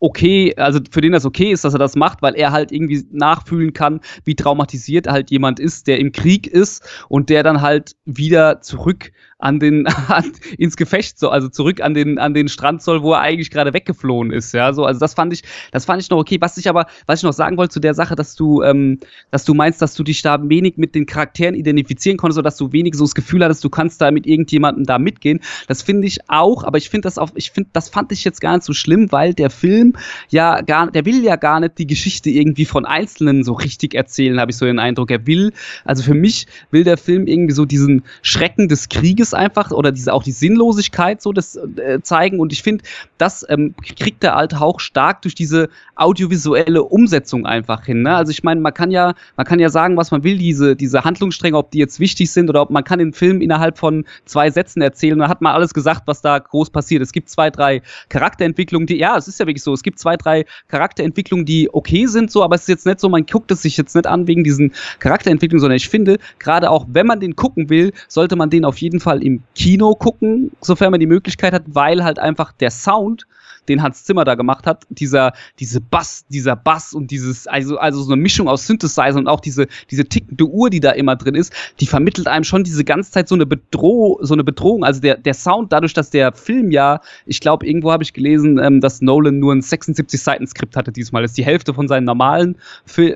[0.00, 3.06] okay, also für den das okay ist, dass er das macht, weil er halt irgendwie
[3.12, 7.94] nachfühlen kann, wie traumatisiert halt jemand ist, der im Krieg ist und der dann halt
[8.04, 12.82] wieder zurück an den an, ins Gefecht so, also zurück an den an den Strand
[12.82, 16.02] soll, wo er eigentlich gerade weggeflohen ist, ja, so, also das fand ich, das fand
[16.02, 16.38] ich noch okay.
[16.40, 18.98] Was ich aber, was ich noch sagen wollte zu der Sache, dass du, ähm,
[19.30, 22.56] dass du meinst, dass du dich da wenig mit den Charakteren identifizieren konntest, oder dass
[22.56, 25.40] du wenig so das Gefühl hattest, du kannst da mit irgendjemandem da mitgehen.
[25.68, 28.40] Das finde ich auch, aber ich finde das auch, ich finde, das fand ich jetzt
[28.40, 29.94] gar nicht so schlimm, weil der Film
[30.30, 34.40] ja gar, der will ja gar nicht die Geschichte irgendwie von Einzelnen so richtig erzählen,
[34.40, 35.10] habe ich so den Eindruck.
[35.10, 35.52] Er will,
[35.84, 40.12] also für mich will der Film irgendwie so diesen Schrecken des Krieges einfach oder diese
[40.12, 42.84] auch die Sinnlosigkeit so das äh, zeigen und ich finde,
[43.18, 48.02] das ähm, kriegt der alte Hauch stark durch diese audiovisuelle Umsetzung einfach hin.
[48.02, 48.14] Ne?
[48.14, 51.04] Also ich meine, man kann ja, man kann ja sagen, was man will, diese, diese
[51.04, 54.50] Handlungsstränge, ob die jetzt wichtig sind oder ob man kann den Film innerhalb von zwei
[54.50, 55.18] Sätzen erzählen.
[55.18, 57.02] Da hat man alles gesagt, was da groß passiert.
[57.02, 60.16] Es gibt zwei, drei Charakterentwicklungen, die, ja, es ist ja wirklich so, es gibt zwei,
[60.16, 63.62] drei Charakterentwicklungen, die okay sind, so, aber es ist jetzt nicht so, man guckt es
[63.62, 67.36] sich jetzt nicht an wegen diesen Charakterentwicklungen, sondern ich finde, gerade auch wenn man den
[67.36, 71.06] gucken will, sollte man den auf jeden Fall Fall im Kino gucken, sofern man die
[71.06, 73.26] Möglichkeit hat, weil halt einfach der Sound
[73.68, 78.02] den Hans Zimmer da gemacht hat, dieser, diese Bass, dieser Bass und dieses, also, also
[78.02, 81.34] so eine Mischung aus Synthesizer und auch diese, diese tickende Uhr, die da immer drin
[81.34, 84.84] ist, die vermittelt einem schon diese ganze Zeit so eine Bedrohung, so eine Bedrohung.
[84.84, 88.58] Also der, der Sound, dadurch, dass der Film ja, ich glaube, irgendwo habe ich gelesen,
[88.58, 91.22] ähm, dass Nolan nur ein 76 Seiten Skript hatte diesmal.
[91.22, 92.56] Das ist die Hälfte von seinen normalen,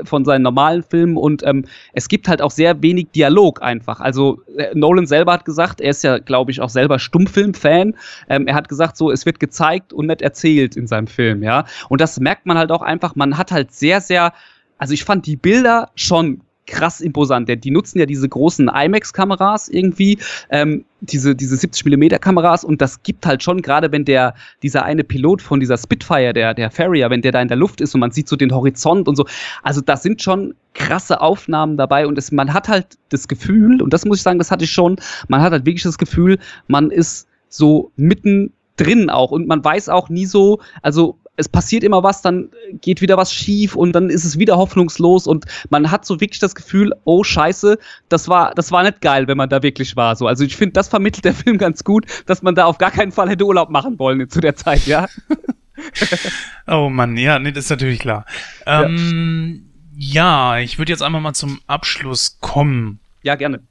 [0.04, 4.00] von seinen normalen Filmen und ähm, es gibt halt auch sehr wenig Dialog einfach.
[4.00, 7.94] Also äh, Nolan selber hat gesagt, er ist ja, glaube ich, auch selber Stummfilm-Fan.
[8.28, 11.64] Ähm, er hat gesagt, so, es wird gezeigt und nicht erzählt in seinem Film, ja.
[11.88, 14.32] Und das merkt man halt auch einfach, man hat halt sehr, sehr,
[14.78, 17.48] also ich fand die Bilder schon krass imposant.
[17.64, 20.18] Die nutzen ja diese großen IMAX-Kameras irgendwie,
[20.48, 25.04] ähm, diese, diese 70mm Kameras und das gibt halt schon, gerade wenn der, dieser eine
[25.04, 28.00] Pilot von dieser Spitfire, der, der Farrier, wenn der da in der Luft ist und
[28.00, 29.26] man sieht so den Horizont und so,
[29.62, 33.92] also das sind schon krasse Aufnahmen dabei und es, man hat halt das Gefühl, und
[33.92, 34.96] das muss ich sagen, das hatte ich schon,
[35.28, 39.88] man hat halt wirklich das Gefühl, man ist so mitten drin auch und man weiß
[39.88, 44.10] auch nie so, also es passiert immer was, dann geht wieder was schief und dann
[44.10, 47.78] ist es wieder hoffnungslos und man hat so wirklich das Gefühl, oh Scheiße,
[48.08, 50.14] das war, das war nicht geil, wenn man da wirklich war.
[50.16, 52.90] So, also ich finde, das vermittelt der Film ganz gut, dass man da auf gar
[52.90, 55.08] keinen Fall hätte Urlaub machen wollen zu der Zeit, ja.
[56.66, 58.26] oh Mann, ja, nee, das ist natürlich klar.
[58.66, 60.56] Ähm, ja.
[60.56, 63.00] ja, ich würde jetzt einmal mal zum Abschluss kommen.
[63.22, 63.62] Ja, gerne.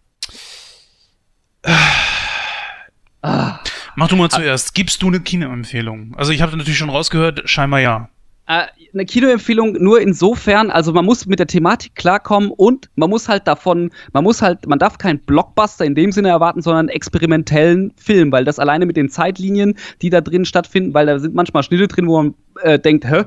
[3.21, 3.59] Ah.
[3.95, 4.29] Mach du mal ah.
[4.29, 4.73] zuerst.
[4.73, 6.15] Gibst du eine Kinoempfehlung?
[6.17, 8.09] Also ich habe natürlich schon rausgehört, scheinbar ja.
[8.47, 13.29] Äh, eine Kinoempfehlung nur insofern, also man muss mit der Thematik klarkommen und man muss
[13.29, 16.89] halt davon, man muss halt, man darf keinen Blockbuster in dem Sinne erwarten, sondern einen
[16.89, 21.35] experimentellen Film, weil das alleine mit den Zeitlinien, die da drin stattfinden, weil da sind
[21.35, 22.33] manchmal Schnitte drin, wo man
[22.63, 23.25] äh, denkt, hä,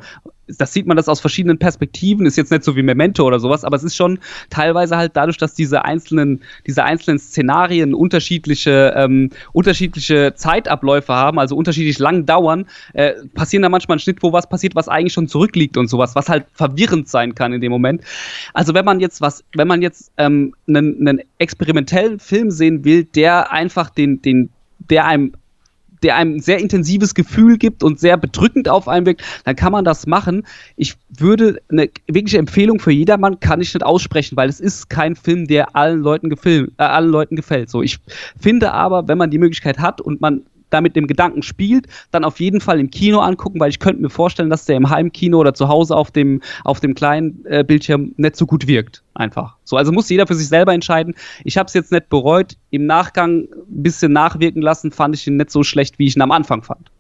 [0.59, 3.65] das sieht man das aus verschiedenen Perspektiven, ist jetzt nicht so wie Memento oder sowas,
[3.65, 4.19] aber es ist schon
[4.51, 11.57] teilweise halt dadurch, dass diese einzelnen, diese einzelnen Szenarien unterschiedliche, ähm, unterschiedliche Zeitabläufe haben, also
[11.57, 15.29] unterschiedlich lang dauern, äh, passieren da manchmal ein Schnitt, wo was passiert, was eigentlich schon
[15.29, 18.03] zurückliegt und sowas, was halt verwirrend sein kann in dem Moment.
[18.55, 23.05] Also wenn man jetzt was, wenn man jetzt ähm, einen, einen experimentellen Film sehen will,
[23.05, 25.33] der einfach den, den, der einem
[26.03, 29.85] der einem sehr intensives Gefühl gibt und sehr bedrückend auf einen wirkt, dann kann man
[29.85, 30.45] das machen.
[30.77, 35.17] Ich würde eine wirkliche Empfehlung für jedermann kann ich nicht aussprechen, weil es ist kein
[35.17, 37.71] Film, der allen Leuten, gefilm, äh, allen Leuten gefällt.
[37.71, 37.99] So, ich
[38.39, 40.43] finde aber, wenn man die Möglichkeit hat und man
[40.73, 44.03] da mit dem Gedanken spielt, dann auf jeden Fall im Kino angucken, weil ich könnte
[44.03, 47.65] mir vorstellen, dass der im Heimkino oder zu Hause auf dem, auf dem kleinen äh,
[47.65, 49.03] Bildschirm nicht so gut wirkt.
[49.15, 49.57] Einfach.
[49.65, 51.15] So, also muss jeder für sich selber entscheiden.
[51.45, 52.57] Ich habe es jetzt nicht bereut.
[52.71, 56.23] Im Nachgang ein bisschen nachwirken lassen, fand ich ihn nicht so schlecht, wie ich ihn
[56.23, 56.91] am Anfang fand.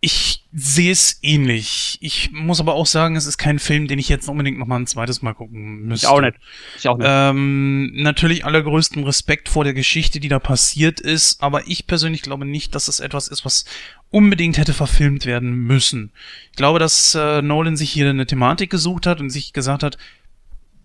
[0.00, 1.98] Ich sehe es ähnlich.
[2.00, 4.76] Ich muss aber auch sagen, es ist kein Film, den ich jetzt unbedingt noch mal
[4.76, 6.06] ein zweites Mal gucken müsste.
[6.06, 6.36] Ich auch nicht.
[6.78, 7.08] Ich auch nicht.
[7.10, 12.44] Ähm, natürlich allergrößten Respekt vor der Geschichte, die da passiert ist, aber ich persönlich glaube
[12.44, 13.64] nicht, dass es etwas ist, was
[14.10, 16.12] unbedingt hätte verfilmt werden müssen.
[16.52, 19.98] Ich glaube, dass äh, Nolan sich hier eine Thematik gesucht hat und sich gesagt hat,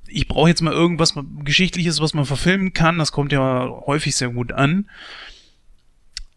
[0.07, 1.13] ich brauche jetzt mal irgendwas
[1.43, 2.97] Geschichtliches, was man verfilmen kann.
[2.97, 4.89] Das kommt ja häufig sehr gut an.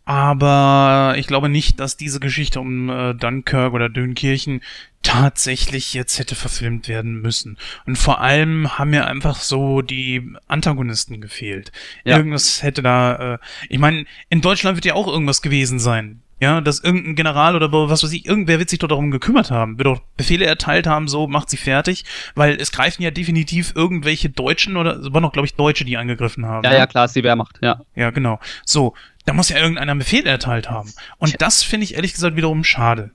[0.04, 4.60] Aber ich glaube nicht, dass diese Geschichte um äh, Dunkirk oder Dünkirchen
[5.02, 7.58] tatsächlich jetzt hätte verfilmt werden müssen.
[7.86, 11.72] Und vor allem haben mir einfach so die Antagonisten gefehlt.
[12.04, 12.16] Ja.
[12.16, 13.38] Irgendwas hätte da, äh,
[13.68, 16.22] ich meine, in Deutschland wird ja auch irgendwas gewesen sein.
[16.42, 19.78] Ja, dass irgendein General oder was weiß ich, irgendwer wird sich doch darum gekümmert haben,
[19.78, 24.28] wird doch Befehle erteilt haben, so macht sie fertig, weil es greifen ja definitiv irgendwelche
[24.28, 26.64] Deutschen oder es waren noch, glaube ich, Deutsche, die angegriffen haben.
[26.64, 27.82] Ja, ja, klar, ist die Wehrmacht, ja.
[27.94, 28.40] Ja, genau.
[28.64, 28.94] So,
[29.24, 30.92] da muss ja irgendeiner einen Befehl erteilt haben.
[31.18, 33.10] Und das finde ich ehrlich gesagt wiederum schade.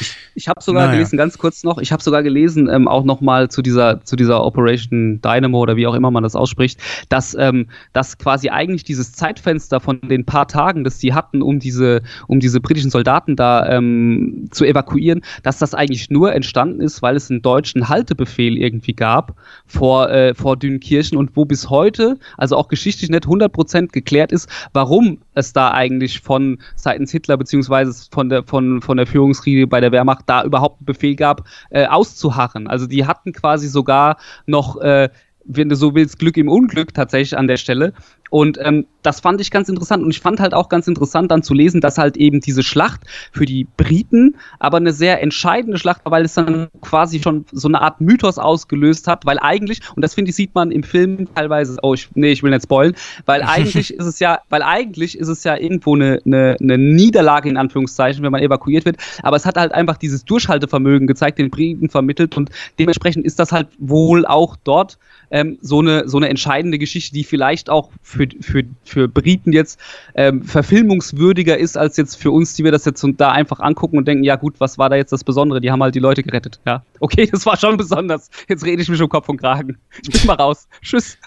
[0.00, 0.92] Ich, ich habe sogar naja.
[0.92, 4.44] gelesen, ganz kurz noch, ich habe sogar gelesen, ähm, auch nochmal zu dieser, zu dieser
[4.44, 6.78] Operation Dynamo oder wie auch immer man das ausspricht,
[7.08, 11.58] dass, ähm, dass quasi eigentlich dieses Zeitfenster von den paar Tagen, das sie hatten, um
[11.58, 17.02] diese, um diese britischen Soldaten da ähm, zu evakuieren, dass das eigentlich nur entstanden ist,
[17.02, 19.34] weil es einen deutschen Haltebefehl irgendwie gab
[19.66, 24.48] vor, äh, vor Dünkirchen und wo bis heute, also auch geschichtlich nicht 100% geklärt ist,
[24.72, 29.80] warum es da eigentlich von seitens Hitler beziehungsweise von der, von, von der Führungsriege bei
[29.80, 32.66] der Wehrmacht da überhaupt einen Befehl gab, äh, auszuharren.
[32.66, 35.08] Also die hatten quasi sogar noch äh,
[35.48, 37.94] wenn du so willst, Glück im Unglück tatsächlich an der Stelle.
[38.30, 40.02] Und ähm, das fand ich ganz interessant.
[40.04, 43.02] Und ich fand halt auch ganz interessant dann zu lesen, dass halt eben diese Schlacht
[43.32, 47.68] für die Briten aber eine sehr entscheidende Schlacht war, weil es dann quasi schon so
[47.68, 51.28] eine Art Mythos ausgelöst hat, weil eigentlich, und das finde ich, sieht man im Film
[51.34, 55.16] teilweise, oh, ich, nee, ich will nicht spoilen, weil eigentlich ist es ja, weil eigentlich
[55.16, 58.96] ist es ja irgendwo eine, eine, eine Niederlage in Anführungszeichen, wenn man evakuiert wird.
[59.22, 63.52] Aber es hat halt einfach dieses Durchhaltevermögen gezeigt, den Briten vermittelt und dementsprechend ist das
[63.52, 64.98] halt wohl auch dort
[65.30, 69.80] ähm, so, eine, so eine entscheidende Geschichte, die vielleicht auch für, für, für Briten jetzt
[70.14, 73.98] ähm, verfilmungswürdiger ist, als jetzt für uns, die wir das jetzt und da einfach angucken
[73.98, 75.60] und denken, ja gut, was war da jetzt das Besondere?
[75.60, 76.60] Die haben halt die Leute gerettet.
[76.66, 78.30] Ja, okay, das war schon besonders.
[78.48, 79.78] Jetzt rede ich mich um Kopf und Kragen.
[80.02, 80.68] Ich bin mal raus.
[80.82, 81.18] Tschüss.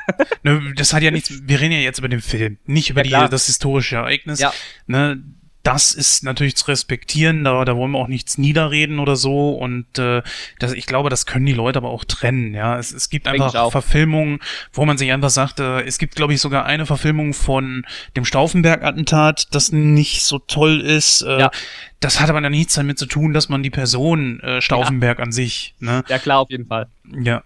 [0.44, 3.26] Ne, das hat ja nichts, wir reden ja jetzt über den Film, nicht über ja,
[3.26, 4.40] die, das historische Ereignis.
[4.40, 4.54] Ja.
[4.88, 5.22] Ne,
[5.64, 10.00] das ist natürlich zu respektieren, da, da wollen wir auch nichts niederreden oder so und
[10.00, 10.24] äh,
[10.60, 12.80] das, ich glaube, das können die Leute aber auch trennen, ja.
[12.80, 14.40] Es, es gibt einfach Verfilmungen,
[14.74, 17.86] wo man sich einfach sagt, äh, es gibt, glaube ich, sogar eine Verfilmung von
[18.16, 21.22] dem Stauffenberg-Attentat, das nicht so toll ist.
[21.22, 21.52] Äh, ja.
[22.00, 25.26] Das hat aber dann nichts damit zu tun, dass man die Person äh, Stauffenberg ja.
[25.26, 26.04] an sich, ne?
[26.08, 26.88] Ja, klar, auf jeden Fall.
[27.24, 27.44] Ja.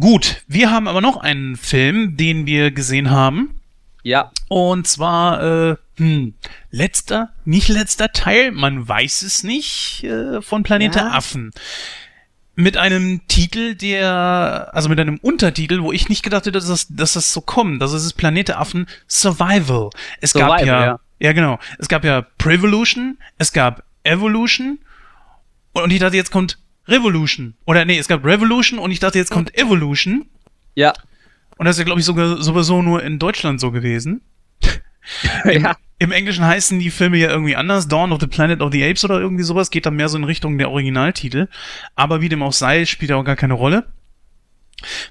[0.00, 3.54] Gut, wir haben aber noch einen Film, den wir gesehen haben.
[4.02, 4.32] Ja.
[4.48, 6.34] Und zwar, äh, hm,
[6.70, 11.10] letzter, nicht letzter Teil, man weiß es nicht, äh, von Planete ja.
[11.10, 11.52] Affen.
[12.54, 16.86] Mit einem Titel, der, also mit einem Untertitel, wo ich nicht gedacht hätte, dass das,
[16.90, 17.80] dass das so kommt.
[17.80, 19.90] Das ist Planete Affen Survival.
[20.20, 24.80] Es Survival, gab ja, ja, ja genau, es gab ja Prevolution, es gab Evolution
[25.72, 27.54] und ich dachte, jetzt kommt Revolution.
[27.64, 30.26] Oder nee, es gab Revolution und ich dachte, jetzt kommt Evolution.
[30.74, 30.92] Ja.
[31.62, 34.20] Und das ist ja, glaube ich, sogar sowieso nur in Deutschland so gewesen.
[35.44, 35.76] Im, ja.
[36.00, 37.86] Im Englischen heißen die Filme ja irgendwie anders.
[37.86, 39.70] Dawn of the Planet of the Apes oder irgendwie sowas.
[39.70, 41.46] Geht dann mehr so in Richtung der Originaltitel.
[41.94, 43.86] Aber wie dem auch sei, spielt ja auch gar keine Rolle.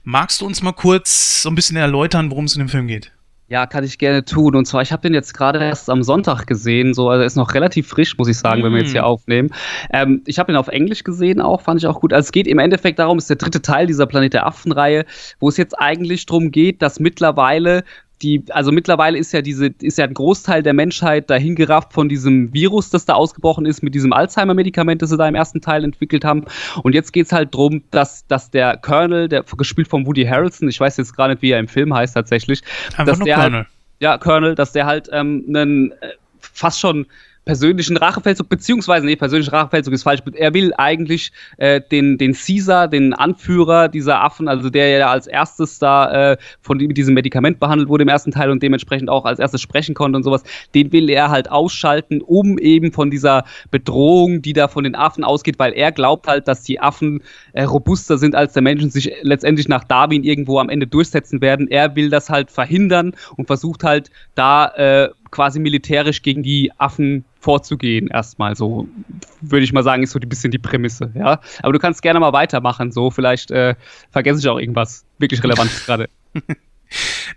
[0.04, 3.14] Magst du uns mal kurz so ein bisschen erläutern, worum es in dem Film geht?
[3.52, 4.56] Ja, kann ich gerne tun.
[4.56, 6.94] Und zwar, ich habe den jetzt gerade erst am Sonntag gesehen.
[6.94, 8.64] So, also er ist noch relativ frisch, muss ich sagen, mm.
[8.64, 9.04] wenn wir jetzt hier mm.
[9.04, 9.50] aufnehmen.
[9.92, 12.14] Ähm, ich habe ihn auf Englisch gesehen auch, fand ich auch gut.
[12.14, 15.04] Also es geht im Endeffekt darum, es ist der dritte Teil dieser Planet der Affen-Reihe,
[15.42, 17.84] wo es jetzt eigentlich darum geht, dass mittlerweile
[18.22, 22.10] die, also mittlerweile ist ja diese, ist ja ein Großteil der Menschheit dahin gerafft von
[22.10, 25.84] diesem Virus, das da ausgebrochen ist, mit diesem Alzheimer-Medikament, das sie da im ersten Teil
[25.84, 26.46] entwickelt haben.
[26.84, 30.70] Und jetzt geht es halt darum, dass, dass der Colonel, der gespielt von Woody Harrelson,
[30.70, 33.60] ich weiß jetzt gar nicht, wie er im Film heißt tatsächlich, Einfach dass der Colonel.
[33.60, 33.68] Halt,
[34.00, 35.96] ja, Colonel, dass der halt ähm, einen äh,
[36.40, 37.06] fast schon
[37.46, 40.22] persönlichen Rachefeldzug, beziehungsweise, nee, persönlicher Rachefeldzug ist falsch.
[40.36, 45.26] Er will eigentlich äh, den, den Caesar, den Anführer dieser Affen, also der ja als
[45.26, 49.26] erstes da äh, von mit diesem Medikament behandelt wurde im ersten Teil und dementsprechend auch
[49.26, 50.44] als erstes sprechen konnte und sowas,
[50.76, 55.24] den will er halt ausschalten, um eben von dieser Bedrohung, die da von den Affen
[55.24, 57.24] ausgeht, weil er glaubt halt, dass die Affen
[57.54, 61.68] äh, robuster sind als der Menschen, sich letztendlich nach Darwin irgendwo am Ende durchsetzen werden.
[61.68, 67.26] Er will das halt verhindern und versucht halt da äh, quasi militärisch gegen die Affen
[67.40, 68.88] vorzugehen, erstmal so,
[69.42, 71.42] würde ich mal sagen, ist so ein bisschen die Prämisse, ja.
[71.64, 73.76] Aber du kannst gerne mal weitermachen, so, vielleicht äh,
[74.12, 76.10] vergesse ich auch irgendwas wirklich Relevantes gerade.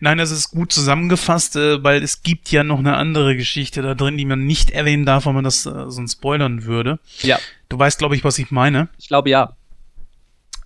[0.01, 3.95] Nein, das ist gut zusammengefasst, äh, weil es gibt ja noch eine andere Geschichte da
[3.95, 6.99] drin, die man nicht erwähnen darf, weil man das äh, sonst spoilern würde.
[7.23, 7.39] Ja.
[7.69, 8.89] Du weißt, glaube ich, was ich meine.
[8.99, 9.57] Ich glaube ja.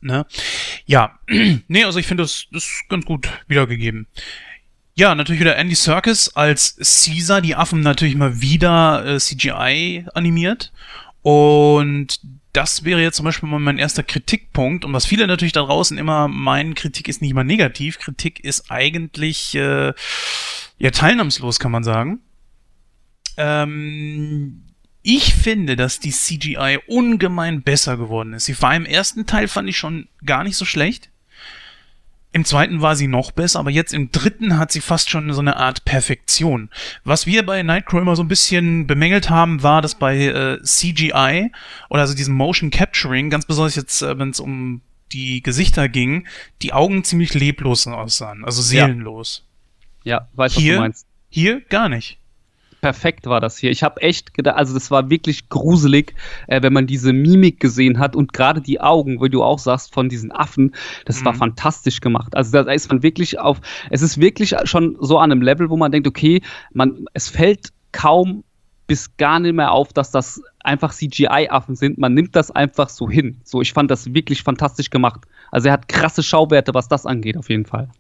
[0.00, 0.26] Ne?
[0.86, 1.18] Ja.
[1.68, 4.06] nee, also ich finde das, das ist ganz gut wiedergegeben.
[4.98, 10.72] Ja, natürlich wieder Andy Serkis als Caesar, die Affen natürlich mal wieder äh, CGI animiert.
[11.22, 12.18] Und
[12.52, 14.84] das wäre jetzt zum Beispiel mal mein erster Kritikpunkt.
[14.84, 18.00] Und was viele natürlich da draußen immer meinen, Kritik ist nicht immer negativ.
[18.00, 19.92] Kritik ist eigentlich äh,
[20.78, 22.18] ja teilnahmslos, kann man sagen.
[23.36, 24.64] Ähm,
[25.02, 28.46] ich finde, dass die CGI ungemein besser geworden ist.
[28.46, 31.08] Sie war im ersten Teil fand ich schon gar nicht so schlecht
[32.38, 35.40] Im zweiten war sie noch besser, aber jetzt im dritten hat sie fast schon so
[35.40, 36.70] eine Art Perfektion.
[37.02, 41.50] Was wir bei Nightcrow immer so ein bisschen bemängelt haben, war, dass bei äh, CGI
[41.90, 46.28] oder also diesem Motion Capturing, ganz besonders jetzt, äh, wenn es um die Gesichter ging,
[46.62, 49.44] die Augen ziemlich leblos aussahen, also seelenlos.
[50.04, 51.06] Ja, ja weiß, hier, was du meinst.
[51.30, 52.20] Hier gar nicht
[52.80, 53.70] perfekt war das hier.
[53.70, 56.14] Ich habe echt gedacht, also das war wirklich gruselig,
[56.46, 59.92] äh, wenn man diese Mimik gesehen hat und gerade die Augen, wie du auch sagst,
[59.92, 60.74] von diesen Affen,
[61.04, 61.26] das mhm.
[61.26, 62.36] war fantastisch gemacht.
[62.36, 63.60] Also da ist man wirklich auf,
[63.90, 67.72] es ist wirklich schon so an einem Level, wo man denkt, okay, man, es fällt
[67.92, 68.44] kaum
[68.86, 71.98] bis gar nicht mehr auf, dass das einfach CGI-Affen sind.
[71.98, 73.40] Man nimmt das einfach so hin.
[73.44, 75.20] So, ich fand das wirklich fantastisch gemacht.
[75.50, 77.90] Also er hat krasse Schauwerte, was das angeht, auf jeden Fall.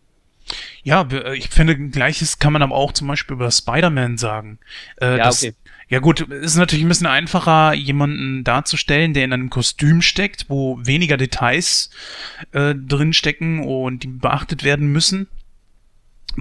[0.82, 4.58] Ja, äh, ich finde, gleiches kann man aber auch zum Beispiel über Spider-Man sagen.
[5.00, 5.54] Äh, ja, das, okay.
[5.90, 10.78] Ja gut, ist natürlich ein bisschen einfacher, jemanden darzustellen, der in einem Kostüm steckt, wo
[10.82, 11.88] weniger Details
[12.52, 15.28] äh, drin stecken und die beachtet werden müssen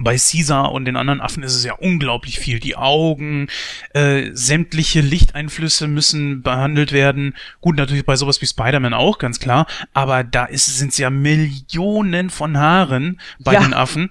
[0.02, 2.60] bei Caesar und den anderen Affen ist es ja unglaublich viel.
[2.60, 3.48] Die Augen,
[3.94, 7.34] äh, sämtliche Lichteinflüsse müssen behandelt werden.
[7.60, 9.66] Gut, natürlich bei sowas wie Spider-Man auch, ganz klar.
[9.92, 13.60] Aber da sind es ja Millionen von Haaren bei ja.
[13.60, 14.10] den Affen.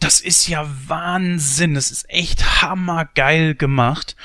[0.00, 1.74] Das ist ja Wahnsinn.
[1.74, 4.16] Das ist echt hammergeil gemacht.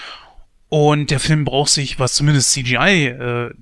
[0.70, 3.54] Und der Film braucht sich, was zumindest CGI, äh, äh,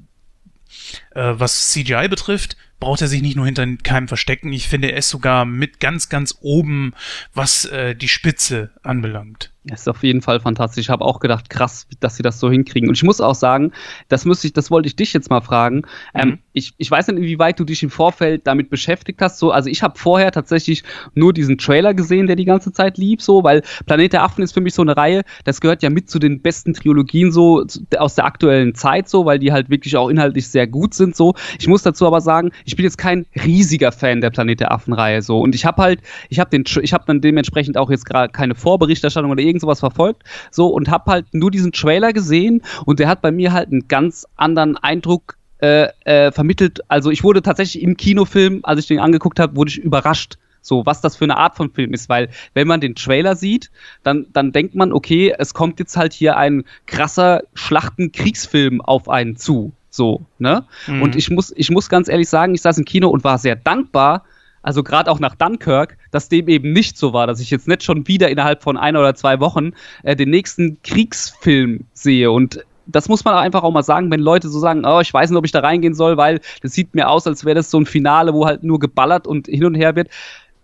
[1.40, 4.52] was CGI betrifft, braucht er sich nicht nur hinter keinem verstecken.
[4.52, 6.94] Ich finde, er ist sogar mit ganz, ganz oben,
[7.34, 9.53] was äh, die Spitze anbelangt.
[9.66, 10.86] Das ist auf jeden Fall fantastisch.
[10.86, 12.90] Ich habe auch gedacht, krass, dass sie das so hinkriegen.
[12.90, 13.72] Und ich muss auch sagen,
[14.10, 15.84] das müsste ich, das wollte ich dich jetzt mal fragen.
[16.14, 16.34] Ähm, mhm.
[16.34, 19.40] Ähm, ich, ich weiß nicht, inwieweit du dich im Vorfeld damit beschäftigt hast.
[19.40, 20.84] So, also ich habe vorher tatsächlich
[21.16, 24.54] nur diesen Trailer gesehen, der die ganze Zeit lief, so, weil Planet der Affen ist
[24.54, 27.66] für mich so eine Reihe, das gehört ja mit zu den besten Trilogien so
[27.98, 31.16] aus der aktuellen Zeit, so, weil die halt wirklich auch inhaltlich sehr gut sind.
[31.16, 31.34] So.
[31.60, 35.22] Ich muss dazu aber sagen, ich bin jetzt kein riesiger Fan der Planet der Affen-Reihe.
[35.22, 35.40] So.
[35.40, 38.56] Und ich habe halt, ich habe den, ich habe dann dementsprechend auch jetzt gerade keine
[38.56, 43.08] Vorberichterstattung oder irgend sowas verfolgt, so und habe halt nur diesen Trailer gesehen und der
[43.08, 46.82] hat bei mir halt einen ganz anderen Eindruck äh, äh, vermittelt.
[46.90, 50.38] Also ich wurde tatsächlich im Kinofilm, als ich den angeguckt habe, wurde ich überrascht.
[50.62, 53.70] So, was das für eine Art von Film ist, weil wenn man den Trailer sieht,
[54.02, 59.36] dann, dann denkt man, okay, es kommt jetzt halt hier ein krasser Schlachtenkriegsfilm auf einen
[59.36, 59.74] zu.
[59.90, 60.66] So, ne?
[60.88, 61.02] Mhm.
[61.02, 63.56] Und ich muss, ich muss ganz ehrlich sagen, ich saß im Kino und war sehr
[63.56, 64.24] dankbar,
[64.64, 67.84] also gerade auch nach Dunkirk, dass dem eben nicht so war, dass ich jetzt nicht
[67.84, 69.72] schon wieder innerhalb von ein oder zwei Wochen
[70.04, 72.32] äh, den nächsten Kriegsfilm sehe.
[72.32, 75.30] Und das muss man einfach auch mal sagen, wenn Leute so sagen, oh, ich weiß
[75.30, 77.80] nicht, ob ich da reingehen soll, weil das sieht mir aus, als wäre das so
[77.80, 80.10] ein Finale, wo halt nur geballert und hin und her wird.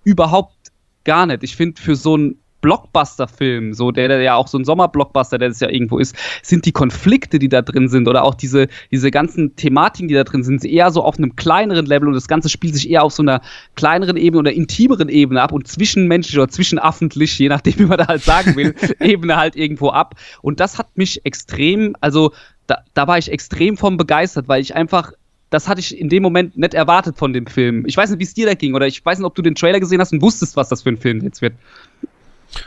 [0.04, 0.56] Überhaupt
[1.04, 1.44] gar nicht.
[1.44, 5.50] Ich finde, für so ein Blockbuster-Film, so der, der ja auch so ein Sommerblockbuster, der
[5.50, 9.12] das ja irgendwo ist, sind die Konflikte, die da drin sind oder auch diese, diese
[9.12, 12.50] ganzen Thematiken, die da drin sind, eher so auf einem kleineren Level und das Ganze
[12.50, 13.42] spielt sich eher auf so einer
[13.76, 18.08] kleineren Ebene oder intimeren Ebene ab und zwischenmenschlich oder zwischenaffentlich, je nachdem, wie man da
[18.08, 20.16] halt sagen will, Ebene halt irgendwo ab.
[20.42, 22.34] Und das hat mich extrem, also
[22.68, 25.14] da, da war ich extrem von begeistert, weil ich einfach
[25.50, 27.84] das hatte ich in dem Moment nicht erwartet von dem Film.
[27.88, 29.56] Ich weiß nicht, wie es dir da ging, oder ich weiß nicht, ob du den
[29.56, 31.54] Trailer gesehen hast und wusstest, was das für ein Film jetzt wird.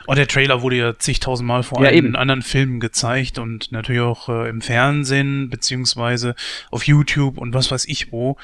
[0.07, 2.07] Oh, der Trailer wurde ja zigtausendmal vor ja, allem eben.
[2.09, 6.35] in anderen Filmen gezeigt und natürlich auch äh, im Fernsehen, beziehungsweise
[6.71, 8.37] auf YouTube und was weiß ich wo.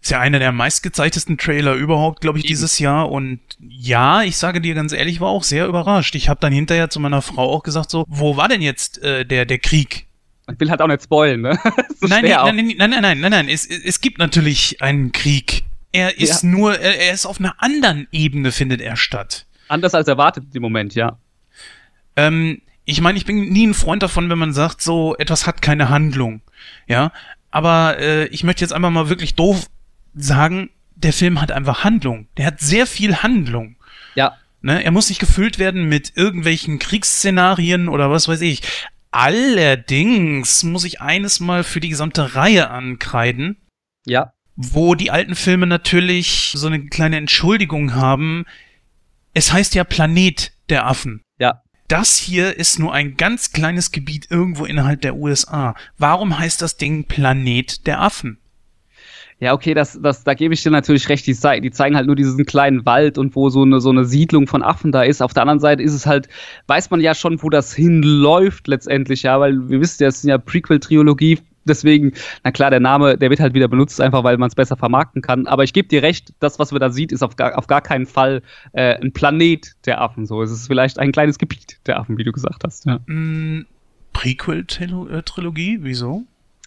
[0.00, 3.08] Ist ja einer der meistgezeigtesten Trailer überhaupt, glaube ich, dieses Jahr.
[3.08, 6.16] Und ja, ich sage dir ganz ehrlich, war auch sehr überrascht.
[6.16, 9.24] Ich habe dann hinterher zu meiner Frau auch gesagt, so, wo war denn jetzt äh,
[9.24, 10.06] der, der Krieg?
[10.50, 11.56] Ich will halt auch nicht spoilen, ne?
[12.00, 15.12] so nein, nein, nein, nein, nein, nein, nein, nein, nein, es, es gibt natürlich einen
[15.12, 15.62] Krieg.
[15.92, 16.48] Er ist ja.
[16.48, 19.46] nur, er, er ist auf einer anderen Ebene, findet er statt.
[19.72, 21.18] Anders als erwartet im Moment, ja.
[22.14, 25.62] Ähm, ich meine, ich bin nie ein Freund davon, wenn man sagt, so etwas hat
[25.62, 26.42] keine Handlung.
[26.86, 27.10] Ja,
[27.50, 29.70] aber äh, ich möchte jetzt einfach mal wirklich doof
[30.14, 32.28] sagen, der Film hat einfach Handlung.
[32.36, 33.76] Der hat sehr viel Handlung.
[34.14, 34.36] Ja.
[34.60, 34.84] Ne?
[34.84, 38.60] Er muss nicht gefüllt werden mit irgendwelchen Kriegsszenarien oder was weiß ich.
[39.10, 43.56] Allerdings muss ich eines mal für die gesamte Reihe ankreiden.
[44.04, 44.34] Ja.
[44.54, 48.44] Wo die alten Filme natürlich so eine kleine Entschuldigung haben,
[49.34, 51.22] es heißt ja Planet der Affen.
[51.38, 51.62] Ja.
[51.88, 55.74] Das hier ist nur ein ganz kleines Gebiet irgendwo innerhalb der USA.
[55.98, 58.38] Warum heißt das Ding Planet der Affen?
[59.40, 61.26] Ja, okay, das, das, da gebe ich dir natürlich recht.
[61.26, 64.46] Die, die, zeigen halt nur diesen kleinen Wald und wo so eine, so eine Siedlung
[64.46, 65.20] von Affen da ist.
[65.20, 66.28] Auf der anderen Seite ist es halt,
[66.68, 70.24] weiß man ja schon, wo das hinläuft letztendlich, ja, weil wir wissen ja, es ist
[70.24, 72.12] ja Prequel-Trilogie deswegen,
[72.44, 75.22] na klar, der Name, der wird halt wieder benutzt, einfach weil man es besser vermarkten
[75.22, 75.46] kann.
[75.46, 77.80] Aber ich gebe dir recht, das, was wir da sieht, ist auf gar, auf gar
[77.80, 78.42] keinen Fall
[78.72, 80.26] äh, ein Planet der Affen.
[80.26, 82.86] So, es ist vielleicht ein kleines Gebiet der Affen, wie du gesagt hast.
[82.86, 83.00] Ja.
[83.06, 83.66] Mm,
[84.12, 86.24] Prequel-Trilogie, wieso?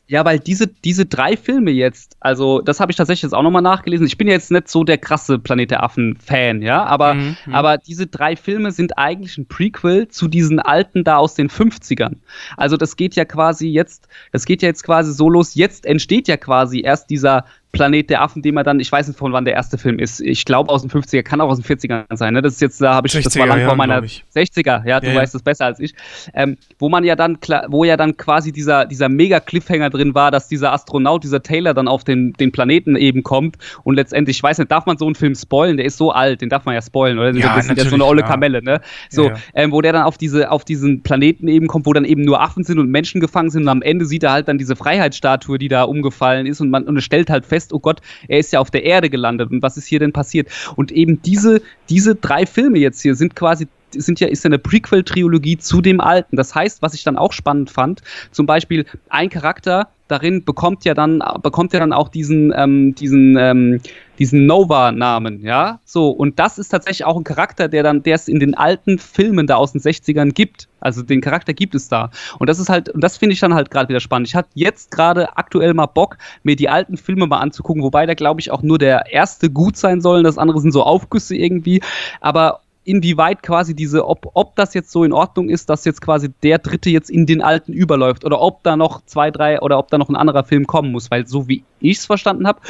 [0.07, 3.63] Ja, weil diese, diese drei Filme jetzt, also das habe ich tatsächlich jetzt auch nochmal
[3.63, 4.05] nachgelesen.
[4.05, 7.79] Ich bin jetzt nicht so der krasse Planet der Affen-Fan, ja, aber, mhm, mhm, aber
[7.79, 12.17] diese drei Filme sind eigentlich ein Prequel zu diesen alten da aus den 50ern.
[12.55, 16.27] Also das geht ja quasi jetzt, das geht ja jetzt quasi so los, jetzt entsteht
[16.27, 17.45] ja quasi erst dieser
[17.76, 20.21] Planet der Affen, den man dann, ich weiß nicht von wann der erste Film ist,
[20.21, 22.41] ich glaube aus den 50er, kann auch aus den 40ern sein, ne?
[22.41, 25.07] Das ist jetzt, da habe ich, 60er, das war lang vor meiner 60er, ja, du
[25.07, 25.93] ja, weißt das besser als ich,
[26.34, 30.32] ähm, wo man ja dann, wo ja dann quasi dieser, dieser mega Cliffhanger drin war,
[30.32, 34.43] dass dieser Astronaut, dieser Taylor dann auf den, den Planeten eben kommt und letztendlich, ich
[34.43, 36.76] weiß nicht, darf man so einen Film spoilen, der ist so alt, den darf man
[36.76, 37.34] ja spoilen, oder?
[37.34, 38.28] Ja, das ist ja so eine olle ja.
[38.28, 38.80] Kamelle, ne?
[39.09, 42.05] So, ja, ähm, wo der dann auf diese, auf diesen Planeten eben kommt, wo dann
[42.05, 44.57] eben nur Affen sind und Menschen gefangen sind und am Ende sieht er halt dann
[44.57, 47.80] diese Freiheitsstatue, die da umgefallen ist und man und es stellt halt fest, fest, oh
[47.80, 50.49] Gott, er ist ja auf der Erde gelandet und was ist hier denn passiert?
[50.76, 54.59] Und eben diese, diese drei Filme jetzt hier sind quasi sind ja, ist ja eine
[54.59, 56.36] Prequel-Trilogie zu dem alten.
[56.36, 58.01] Das heißt, was ich dann auch spannend fand,
[58.32, 63.37] zum Beispiel ein Charakter darin bekommt ja dann, bekommt ja dann auch diesen, ähm, diesen,
[63.37, 63.81] ähm,
[64.19, 65.79] diesen Nova-Namen, ja.
[65.83, 68.97] So, und das ist tatsächlich auch ein Charakter, der dann, der es in den alten
[68.97, 70.67] Filmen da aus den 60ern gibt.
[70.79, 72.11] Also den Charakter gibt es da.
[72.39, 74.27] Und das ist halt, und das finde ich dann halt gerade wieder spannend.
[74.27, 78.13] Ich hatte jetzt gerade aktuell mal Bock, mir die alten Filme mal anzugucken, wobei da
[78.13, 81.81] glaube ich auch nur der erste gut sein soll, das andere sind so Aufgüsse irgendwie.
[82.21, 86.29] Aber inwieweit quasi diese, ob, ob das jetzt so in Ordnung ist, dass jetzt quasi
[86.43, 89.89] der dritte jetzt in den alten überläuft oder ob da noch zwei, drei oder ob
[89.89, 92.61] da noch ein anderer Film kommen muss, weil so wie ich es verstanden habe,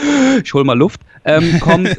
[0.43, 1.89] ich hol mal Luft, ähm, kommt,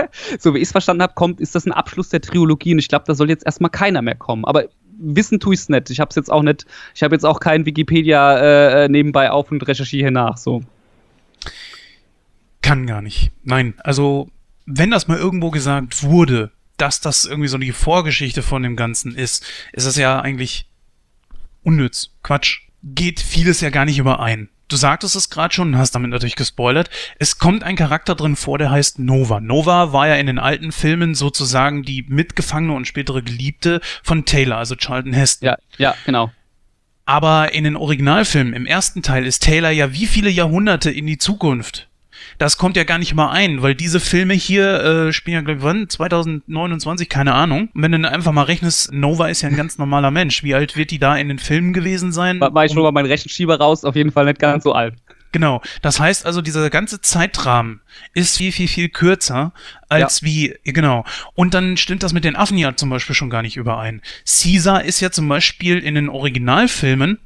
[0.38, 2.88] so wie ich es verstanden habe, kommt, ist das ein Abschluss der Trilogie und ich
[2.88, 4.44] glaube, da soll jetzt erstmal keiner mehr kommen.
[4.44, 4.64] Aber
[4.98, 5.90] wissen tue ich es nicht.
[5.90, 9.30] Ich habe es jetzt auch nicht, ich habe jetzt auch kein Wikipedia äh, äh, nebenbei
[9.30, 10.62] auf und recherchiere nach, so.
[12.62, 13.30] Kann gar nicht.
[13.44, 14.28] Nein, also
[14.66, 19.14] wenn das mal irgendwo gesagt wurde, dass das irgendwie so die Vorgeschichte von dem Ganzen
[19.14, 20.68] ist, ist das ja eigentlich
[21.62, 22.10] unnütz.
[22.22, 22.60] Quatsch.
[22.82, 24.48] Geht vieles ja gar nicht überein.
[24.68, 26.90] Du sagtest es gerade schon und hast damit natürlich gespoilert.
[27.18, 29.40] Es kommt ein Charakter drin vor, der heißt Nova.
[29.40, 34.58] Nova war ja in den alten Filmen sozusagen die mitgefangene und spätere Geliebte von Taylor,
[34.58, 35.46] also Charlton Heston.
[35.46, 36.32] Ja, ja, genau.
[37.04, 41.18] Aber in den Originalfilmen, im ersten Teil, ist Taylor ja wie viele Jahrhunderte in die
[41.18, 41.88] Zukunft
[42.38, 45.58] das kommt ja gar nicht mal ein, weil diese Filme hier äh, spielen ja, glaube
[45.58, 45.88] ich, wann?
[45.88, 47.68] 2029, keine Ahnung.
[47.74, 50.42] Und wenn du dann einfach mal rechnest, Nova ist ja ein ganz normaler Mensch.
[50.42, 52.40] Wie alt wird die da in den Filmen gewesen sein?
[52.40, 54.94] War ich schon mal meinen Rechenschieber raus, auf jeden Fall nicht ganz so alt.
[55.32, 55.60] Genau.
[55.82, 57.80] Das heißt also, dieser ganze Zeitrahmen
[58.14, 59.52] ist viel, viel, viel kürzer
[59.88, 60.26] als ja.
[60.26, 61.04] wie, genau.
[61.34, 64.00] Und dann stimmt das mit den Affen ja zum Beispiel schon gar nicht überein.
[64.24, 67.18] Caesar ist ja zum Beispiel in den Originalfilmen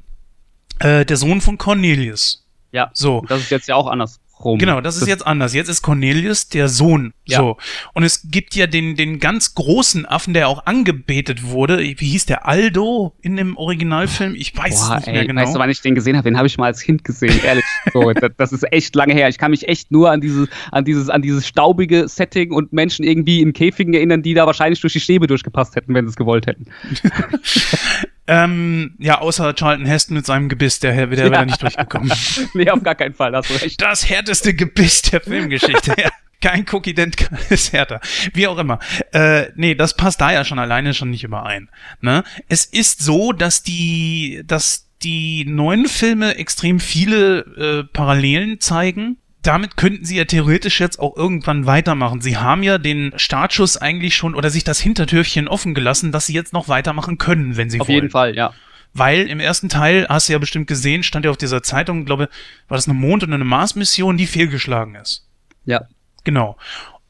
[0.79, 2.45] äh, der Sohn von Cornelius.
[2.71, 2.89] Ja.
[2.93, 3.23] So.
[3.27, 4.59] Das ist jetzt ja auch anders rum.
[4.59, 5.53] Genau, das ist das jetzt anders.
[5.53, 7.13] Jetzt ist Cornelius der Sohn.
[7.25, 7.37] Ja.
[7.37, 7.57] So.
[7.93, 11.79] Und es gibt ja den, den ganz großen Affen, der auch angebetet wurde.
[11.79, 12.47] Wie hieß der?
[12.47, 14.35] Aldo in dem Originalfilm?
[14.35, 15.41] Ich weiß Boah, nicht ey, mehr genau.
[15.41, 16.29] Weißt du, wann ich den gesehen habe?
[16.29, 17.65] Den habe ich mal als Kind gesehen, ehrlich.
[17.93, 19.29] so, das, das, ist echt lange her.
[19.29, 23.05] Ich kann mich echt nur an dieses, an dieses, an dieses staubige Setting und Menschen
[23.05, 26.15] irgendwie in Käfigen erinnern, die da wahrscheinlich durch die Stäbe durchgepasst hätten, wenn sie es
[26.15, 26.65] gewollt hätten.
[28.31, 31.43] Ähm, ja, außer Charlton Heston mit seinem Gebiss, der, der wäre ja.
[31.43, 32.09] nicht durchgekommen.
[32.53, 33.81] nee, auf gar keinen Fall, hast du recht.
[33.81, 36.09] Das härteste Gebiss der Filmgeschichte, ja.
[36.39, 37.99] Kein Cookie Dent ist härter.
[38.33, 38.79] Wie auch immer.
[39.11, 41.69] Äh, nee, das passt da ja schon alleine schon nicht überein.
[41.99, 42.23] Ne?
[42.47, 49.75] Es ist so, dass die, dass die neuen Filme extrem viele äh, Parallelen zeigen damit
[49.75, 52.21] könnten sie ja theoretisch jetzt auch irgendwann weitermachen.
[52.21, 56.33] Sie haben ja den Startschuss eigentlich schon oder sich das Hintertürchen offen gelassen, dass sie
[56.33, 57.97] jetzt noch weitermachen können, wenn sie auf wollen.
[57.97, 58.53] Auf jeden Fall, ja.
[58.93, 62.29] Weil im ersten Teil, hast du ja bestimmt gesehen, stand ja auf dieser Zeitung, glaube,
[62.67, 65.27] war das eine Mond- und eine Mars-Mission, die fehlgeschlagen ist.
[65.65, 65.87] Ja.
[66.23, 66.57] Genau.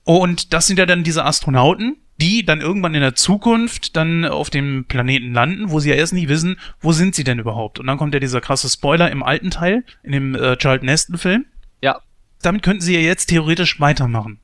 [0.03, 4.51] Und das sind ja dann diese Astronauten, die dann irgendwann in der Zukunft dann auf
[4.51, 7.79] dem Planeten landen, wo sie ja erst nicht wissen, wo sind sie denn überhaupt.
[7.79, 11.45] Und dann kommt ja dieser krasse Spoiler im alten Teil, in dem äh, Charlton Heston-Film.
[11.81, 11.99] Ja
[12.41, 14.39] damit könnten sie ja jetzt theoretisch weitermachen.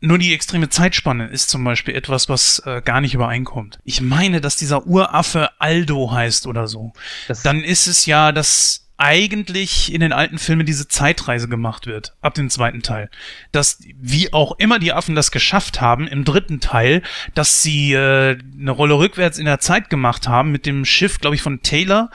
[0.00, 3.78] Nur die extreme Zeitspanne ist zum Beispiel etwas, was äh, gar nicht übereinkommt.
[3.84, 6.92] Ich meine, dass dieser Uraffe Aldo heißt oder so.
[7.26, 12.14] Das Dann ist es ja, dass eigentlich in den alten Filmen diese Zeitreise gemacht wird,
[12.20, 13.08] ab dem zweiten Teil.
[13.50, 17.02] Dass, wie auch immer die Affen das geschafft haben, im dritten Teil,
[17.34, 21.34] dass sie äh, eine Rolle rückwärts in der Zeit gemacht haben, mit dem Schiff, glaube
[21.34, 22.10] ich, von Taylor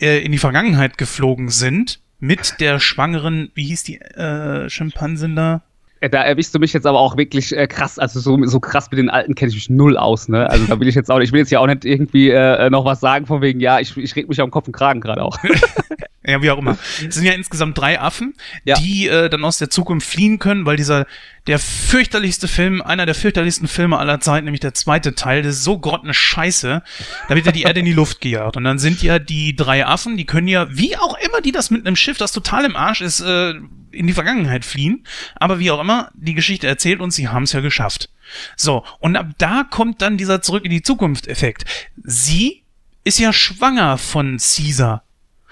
[0.00, 5.62] äh, in die Vergangenheit geflogen sind mit der schwangeren, wie hieß die äh, Schimpansin da?
[6.00, 8.98] Da erwischst du mich jetzt aber auch wirklich äh, krass, also so, so krass mit
[8.98, 10.48] den Alten kenne ich mich null aus, ne?
[10.48, 12.86] Also da will ich jetzt auch, ich will jetzt ja auch nicht irgendwie äh, noch
[12.86, 15.36] was sagen von wegen, ja, ich, ich reg mich am Kopf und Kragen gerade auch.
[16.22, 16.76] Ja, wie auch immer.
[17.08, 18.76] Es sind ja insgesamt drei Affen, Ja.
[18.76, 21.06] die äh, dann aus der Zukunft fliehen können, weil dieser
[21.46, 25.64] der fürchterlichste Film, einer der fürchterlichsten Filme aller Zeiten, nämlich der zweite Teil, das ist
[25.64, 26.82] so grottene Scheiße.
[27.28, 28.58] Da wird ja die Erde in die Luft gejagt.
[28.58, 31.70] Und dann sind ja die drei Affen, die können ja, wie auch immer die das
[31.70, 33.54] mit einem Schiff, das total im Arsch ist, äh,
[33.90, 35.04] in die Vergangenheit fliehen.
[35.36, 38.10] Aber wie auch immer, die Geschichte erzählt uns, sie haben es ja geschafft.
[38.56, 41.64] So, und ab da kommt dann dieser Zurück in die Zukunft-Effekt.
[42.04, 42.62] Sie
[43.04, 45.02] ist ja schwanger von Caesar.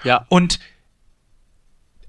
[0.03, 0.25] Ja.
[0.29, 0.59] Und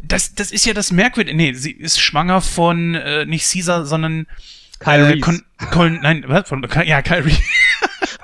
[0.02, 1.36] das, das ist ja das Merkwürdige.
[1.36, 4.26] Nee, sie ist schwanger von äh, nicht Caesar, sondern
[4.78, 5.42] Kyle äh, Reese.
[6.02, 6.48] Nein, was?
[6.48, 7.42] Von, ja, Kyle Reese.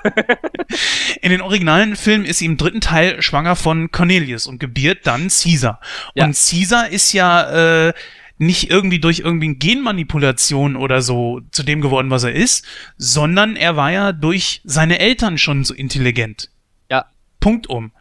[1.21, 5.27] In den originalen Filmen ist sie im dritten Teil schwanger von Cornelius und gebiert dann
[5.27, 5.79] Caesar.
[6.15, 6.25] Ja.
[6.25, 7.93] Und Caesar ist ja äh,
[8.37, 12.65] nicht irgendwie durch irgendwie Genmanipulation oder so zu dem geworden, was er ist,
[12.97, 16.49] sondern er war ja durch seine Eltern schon so intelligent.
[16.89, 17.05] Ja.
[17.39, 17.91] Punkt um.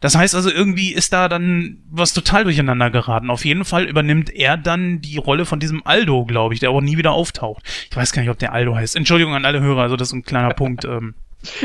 [0.00, 3.30] Das heißt also, irgendwie ist da dann was total durcheinander geraten.
[3.30, 6.80] Auf jeden Fall übernimmt er dann die Rolle von diesem Aldo, glaube ich, der auch
[6.80, 7.62] nie wieder auftaucht.
[7.90, 8.96] Ich weiß gar nicht, ob der Aldo heißt.
[8.96, 10.84] Entschuldigung an alle Hörer, also das ist ein kleiner Punkt.
[10.84, 11.14] Ähm,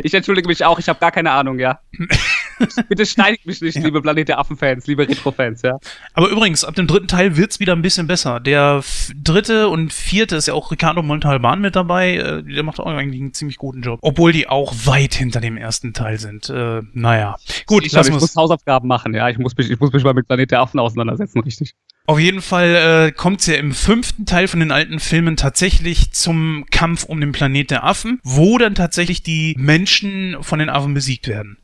[0.03, 1.79] Ich entschuldige mich auch, ich habe gar keine Ahnung, ja.
[2.89, 5.77] Bitte steinigt mich nicht, liebe Planet der Affen-Fans, liebe Retro-Fans, ja.
[6.13, 8.39] Aber übrigens, ab dem dritten Teil wird's wieder ein bisschen besser.
[8.39, 8.83] Der
[9.15, 12.15] dritte und vierte ist ja auch Ricardo Montalban mit dabei.
[12.15, 13.99] Äh, der macht auch eigentlich einen ziemlich guten Job.
[14.01, 16.49] Obwohl die auch weit hinter dem ersten Teil sind.
[16.49, 17.35] Äh, naja.
[17.65, 19.29] Gut, ich, lassen ich muss Hausaufgaben machen, ja.
[19.29, 21.75] Ich muss mich, ich muss mich mal mit Planet der Affen auseinandersetzen, richtig.
[22.07, 26.11] Auf jeden Fall äh, kommt es ja im fünften Teil von den alten Filmen tatsächlich
[26.11, 30.93] zum Kampf um den Planet der Affen, wo dann tatsächlich die Menschen von den Affen
[30.93, 31.57] besiegt werden.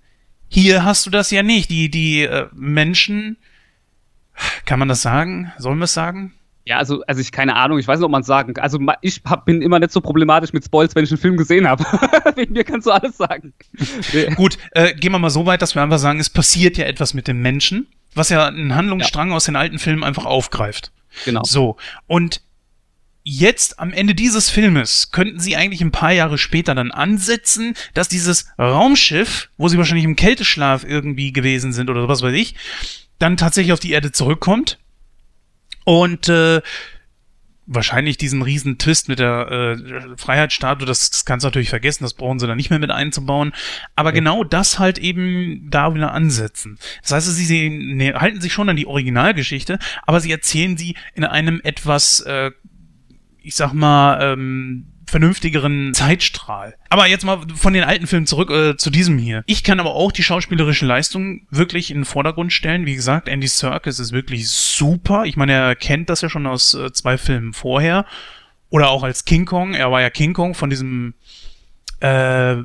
[0.48, 1.70] Hier hast du das ja nicht.
[1.70, 3.38] Die, die äh, Menschen,
[4.66, 5.52] kann man das sagen?
[5.60, 6.34] Sollen wir es sagen?
[6.66, 8.64] Ja, also, also ich keine Ahnung, ich weiß nicht, ob man sagen kann.
[8.64, 11.68] Also ich hab, bin immer nicht so problematisch mit Spoils, wenn ich einen Film gesehen
[11.68, 11.84] habe.
[12.36, 13.54] Wegen mir kannst du alles sagen.
[14.36, 17.14] Gut, äh, gehen wir mal so weit, dass wir einfach sagen, es passiert ja etwas
[17.14, 20.91] mit dem Menschen, was ja einen Handlungsstrang aus den alten Filmen einfach aufgreift.
[21.26, 21.43] Genau.
[21.43, 22.41] So, und
[23.24, 28.07] jetzt am Ende dieses Filmes könnten sie eigentlich ein paar Jahre später dann ansetzen, dass
[28.07, 32.55] dieses Raumschiff, wo sie wahrscheinlich im Kälteschlaf irgendwie gewesen sind oder was weiß ich,
[33.20, 34.80] dann tatsächlich auf die Erde zurückkommt
[35.84, 36.62] und äh,
[37.68, 42.14] wahrscheinlich diesen riesen Twist mit der äh, Freiheitsstatue, das, das kannst du natürlich vergessen, das
[42.14, 43.53] brauchen sie dann nicht mehr mit einzubauen.
[43.95, 46.78] Aber genau das halt eben da wieder ansetzen.
[47.01, 50.95] Das heißt, sie, sie ne, halten sich schon an die Originalgeschichte, aber sie erzählen sie
[51.14, 52.51] in einem etwas, äh,
[53.41, 56.76] ich sag mal, ähm, vernünftigeren Zeitstrahl.
[56.89, 59.43] Aber jetzt mal von den alten Filmen zurück äh, zu diesem hier.
[59.45, 62.86] Ich kann aber auch die schauspielerische Leistung wirklich in den Vordergrund stellen.
[62.86, 65.26] Wie gesagt, Andy Serkis ist wirklich super.
[65.26, 68.05] Ich meine, er kennt das ja schon aus äh, zwei Filmen vorher.
[68.70, 69.74] Oder auch als King Kong.
[69.74, 71.14] Er war ja King Kong von diesem
[71.99, 72.55] äh,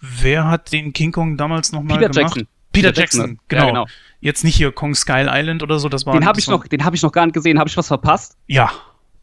[0.00, 2.36] wer hat den King Kong damals nochmal Peter gemacht?
[2.36, 2.48] Jackson.
[2.72, 3.62] Peter, Peter Jackson, Jackson, genau.
[3.62, 3.86] ja, genau.
[4.20, 6.66] Jetzt nicht hier Kong Skull Island oder so, das war Den habe ich war- noch,
[6.66, 7.58] den habe ich noch gar nicht gesehen.
[7.58, 8.36] Habe ich was verpasst?
[8.46, 8.72] Ja,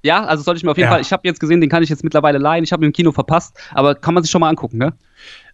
[0.03, 0.91] Ja, also sollte ich mir auf jeden Ja.
[0.93, 1.01] Fall.
[1.01, 2.63] Ich habe jetzt gesehen, den kann ich jetzt mittlerweile leihen.
[2.63, 4.93] Ich habe ihn im Kino verpasst, aber kann man sich schon mal angucken, ne?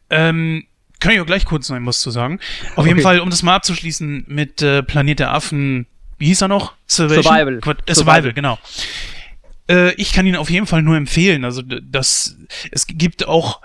[0.09, 0.65] Ähm,
[0.99, 2.39] kann ich auch gleich kurz noch was zu sagen.
[2.75, 3.03] Auf jeden Okay.
[3.03, 5.85] Fall, um das mal abzuschließen mit äh, Planet der Affen,
[6.17, 6.73] wie hieß er noch?
[6.87, 7.17] Survival.
[7.17, 7.95] Äh, Survival.
[7.95, 8.57] Survival, genau.
[9.69, 11.43] Äh, ich kann ihn auf jeden Fall nur empfehlen.
[11.43, 12.37] Also, das,
[12.71, 13.61] es gibt auch,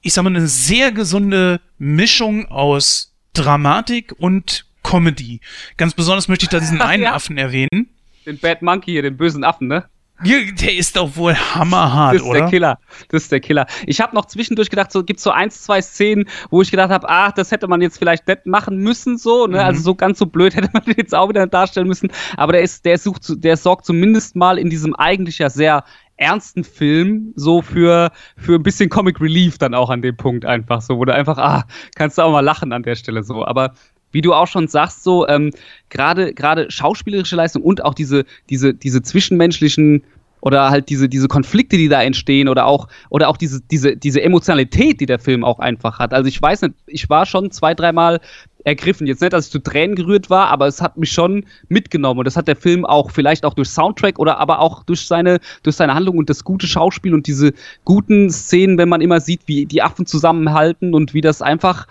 [0.00, 5.40] ich sag mal, eine sehr gesunde Mischung aus Dramatik und Comedy.
[5.76, 7.12] Ganz besonders möchte ich da diesen einen Ja.
[7.14, 7.90] Affen erwähnen.
[8.26, 9.84] Den Bad Monkey hier, den bösen Affen, ne?
[10.24, 12.40] Der ist doch wohl hammerhart, Das ist oder?
[12.40, 12.78] der Killer.
[13.08, 13.66] Das ist der Killer.
[13.86, 17.06] Ich habe noch zwischendurch gedacht, so gibt's so eins, zwei Szenen, wo ich gedacht habe,
[17.08, 19.58] ach, das hätte man jetzt vielleicht nicht machen müssen, so, ne?
[19.58, 19.64] Mhm.
[19.64, 22.10] Also so ganz so blöd hätte man den jetzt auch wieder darstellen müssen.
[22.36, 25.84] Aber der ist, der sucht, der sorgt zumindest mal in diesem eigentlich ja sehr
[26.16, 30.80] ernsten Film so für für ein bisschen Comic Relief dann auch an dem Punkt einfach
[30.80, 31.64] so, wo du einfach ah
[31.94, 33.44] kannst du auch mal lachen an der Stelle so.
[33.44, 33.74] Aber
[34.12, 35.50] wie du auch schon sagst, so ähm,
[35.90, 40.02] gerade gerade schauspielerische Leistung und auch diese diese diese zwischenmenschlichen
[40.40, 44.22] oder halt diese diese Konflikte, die da entstehen oder auch oder auch diese diese diese
[44.22, 46.14] Emotionalität, die der Film auch einfach hat.
[46.14, 48.20] Also ich weiß nicht, ich war schon zwei dreimal
[48.62, 49.06] ergriffen.
[49.06, 52.24] Jetzt nicht, dass ich zu Tränen gerührt war, aber es hat mich schon mitgenommen und
[52.26, 55.76] das hat der Film auch vielleicht auch durch Soundtrack oder aber auch durch seine durch
[55.76, 57.52] seine Handlung und das gute Schauspiel und diese
[57.84, 61.86] guten Szenen, wenn man immer sieht, wie die Affen zusammenhalten und wie das einfach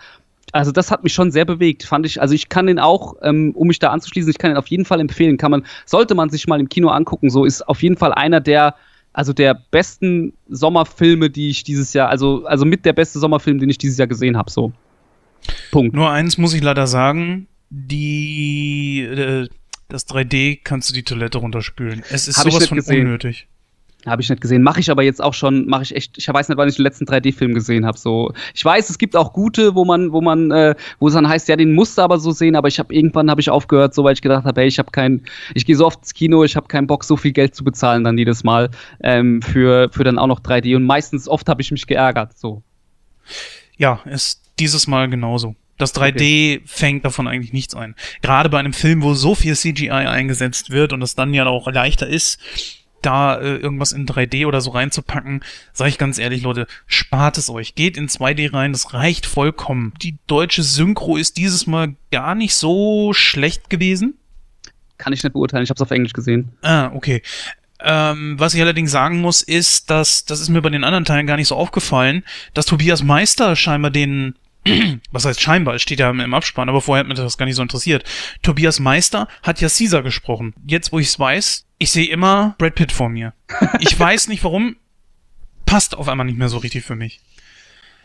[0.56, 2.22] also das hat mich schon sehr bewegt, fand ich.
[2.22, 4.86] Also ich kann den auch, ähm, um mich da anzuschließen, ich kann den auf jeden
[4.86, 5.38] Fall empfehlen.
[5.38, 7.30] Kann man, sollte man sich mal im Kino angucken.
[7.30, 8.74] So ist auf jeden Fall einer der,
[9.12, 13.70] also der besten Sommerfilme, die ich dieses Jahr, also also mit der beste Sommerfilm, den
[13.70, 14.49] ich dieses Jahr gesehen habe.
[14.49, 14.72] So.
[15.72, 15.93] Punkt.
[15.93, 19.49] Nur eins muss ich leider sagen, die äh,
[19.89, 22.01] das 3D kannst du die Toilette runterspülen.
[22.10, 23.08] Es ist Hab sowas von gesehen.
[23.08, 23.49] unnötig.
[24.06, 24.62] Habe ich nicht gesehen.
[24.62, 26.84] Mache ich aber jetzt auch schon, mache ich echt, ich weiß nicht, wann ich den
[26.84, 27.97] letzten 3D-Film gesehen habe.
[27.97, 31.28] So, ich weiß, es gibt auch gute, wo man, wo man, äh, wo es dann
[31.28, 33.93] heißt, ja, den musst du aber so sehen, aber ich habe irgendwann habe ich aufgehört,
[33.93, 35.22] so weil ich gedacht habe, hey, ich habe kein,
[35.53, 38.03] ich gehe so oft ins Kino, ich habe keinen Bock, so viel Geld zu bezahlen
[38.03, 38.70] dann jedes Mal
[39.01, 40.76] ähm, für, für dann auch noch 3D.
[40.76, 42.38] Und meistens oft habe ich mich geärgert.
[42.38, 42.64] So.
[43.78, 45.56] Ja, ist dieses Mal genauso.
[45.78, 46.62] Das 3D okay.
[46.66, 47.95] fängt davon eigentlich nichts ein.
[48.22, 51.70] Gerade bei einem Film, wo so viel CGI eingesetzt wird und es dann ja auch
[51.70, 52.39] leichter ist,
[53.06, 55.43] da äh, irgendwas in 3D oder so reinzupacken,
[55.74, 57.76] sage ich ganz ehrlich, Leute, spart es euch.
[57.76, 59.93] Geht in 2D rein, das reicht vollkommen.
[60.01, 64.16] Die deutsche Synchro ist dieses Mal gar nicht so schlecht gewesen.
[64.97, 66.53] Kann ich nicht beurteilen, ich habe es auf Englisch gesehen.
[66.62, 67.22] Ah, okay.
[67.82, 71.28] Ähm, was ich allerdings sagen muss, ist, dass, das ist mir bei den anderen Teilen
[71.28, 74.36] gar nicht so aufgefallen, dass Tobias Meister scheinbar den
[75.12, 77.56] was heißt scheinbar, es steht ja im Abspann, aber vorher hat mich das gar nicht
[77.56, 78.03] so interessiert.
[78.41, 80.53] Tobias Meister hat ja Caesar gesprochen.
[80.66, 83.34] Jetzt, wo ich es weiß, ich sehe immer Brad Pitt vor mir.
[83.80, 84.76] Ich weiß nicht warum,
[85.65, 87.21] passt auf einmal nicht mehr so richtig für mich.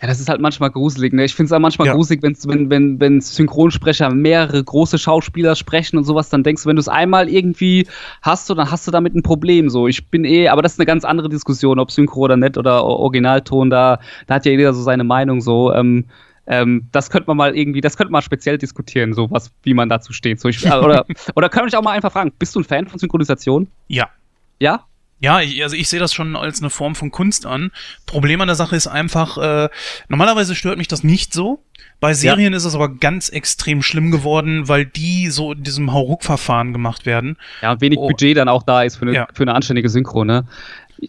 [0.01, 1.12] Ja, das ist halt manchmal gruselig.
[1.12, 1.25] Ne?
[1.25, 1.93] Ich finde es auch manchmal ja.
[1.93, 6.71] gruselig, wenn's, wenn, wenn, wenn Synchronsprecher mehrere große Schauspieler sprechen und sowas, dann denkst du,
[6.71, 7.87] wenn du es einmal irgendwie
[8.23, 9.68] hast, so, dann hast du damit ein Problem.
[9.68, 12.57] So, ich bin eh, aber das ist eine ganz andere Diskussion, ob Synchro oder nicht
[12.57, 15.75] oder Originalton, da, da hat ja jeder so seine Meinung so.
[15.75, 16.07] Ähm,
[16.51, 19.89] ähm, das könnte man mal irgendwie, das könnte man speziell diskutieren, so was, wie man
[19.89, 20.41] dazu steht.
[20.41, 22.65] So, ich, äh, oder, oder kann man dich auch mal einfach fragen, bist du ein
[22.65, 23.69] Fan von Synchronisation?
[23.87, 24.11] Ja.
[24.59, 24.85] Ja?
[25.21, 27.71] Ja, ich, also ich sehe das schon als eine Form von Kunst an.
[28.05, 29.69] Problem an der Sache ist einfach, äh,
[30.09, 31.63] normalerweise stört mich das nicht so.
[32.01, 32.57] Bei Serien ja.
[32.57, 37.37] ist es aber ganz extrem schlimm geworden, weil die so in diesem Hauruck-Verfahren gemacht werden.
[37.61, 38.09] Ja, und wenig oh.
[38.09, 39.29] Budget dann auch da ist für eine, ja.
[39.35, 40.47] für eine anständige Synchro, ne?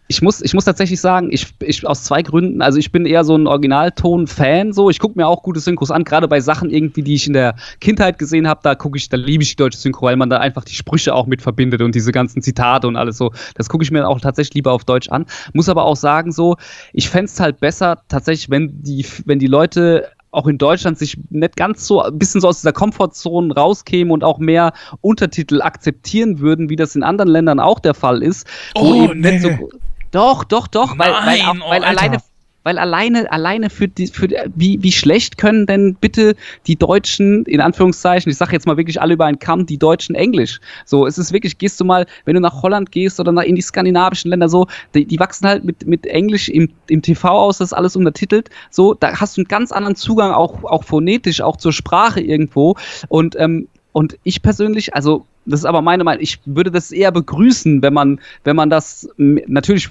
[0.07, 3.23] Ich muss, ich muss tatsächlich sagen, ich, ich aus zwei Gründen, also ich bin eher
[3.23, 4.89] so ein Originalton-Fan, so.
[4.89, 7.55] Ich gucke mir auch gute Synchros an, gerade bei Sachen irgendwie, die ich in der
[7.79, 10.37] Kindheit gesehen habe, da gucke ich, da liebe ich die deutsche Synchro, weil man da
[10.37, 13.31] einfach die Sprüche auch mit verbindet und diese ganzen Zitate und alles so.
[13.55, 15.25] Das gucke ich mir auch tatsächlich lieber auf Deutsch an.
[15.53, 16.57] Muss aber auch sagen, so,
[16.93, 21.17] ich fände es halt besser, tatsächlich, wenn die, wenn die Leute auch in Deutschland sich
[21.29, 26.39] nicht ganz so ein bisschen so aus dieser Komfortzone rauskämen und auch mehr Untertitel akzeptieren
[26.39, 28.47] würden, wie das in anderen Ländern auch der Fall ist.
[28.75, 29.39] Oh, nee.
[29.39, 29.69] So,
[30.11, 32.17] doch, doch, doch, Nein, weil, weil, weil oh, alleine
[32.63, 36.35] weil alleine, alleine für die, für die, wie, wie schlecht können denn bitte
[36.67, 40.15] die Deutschen, in Anführungszeichen, ich sage jetzt mal wirklich alle über einen Kamm, die Deutschen
[40.15, 40.59] Englisch.
[40.85, 43.55] So, es ist wirklich, gehst du mal, wenn du nach Holland gehst oder nach, in
[43.55, 47.57] die skandinavischen Länder so, die, die wachsen halt mit, mit Englisch im, im TV aus,
[47.57, 48.49] das ist alles untertitelt.
[48.69, 52.75] So, da hast du einen ganz anderen Zugang, auch, auch phonetisch, auch zur Sprache irgendwo.
[53.09, 56.21] Und ähm, und ich persönlich, also das ist aber meine Meinung.
[56.21, 59.89] Ich würde das eher begrüßen, wenn man, wenn man das natürlich,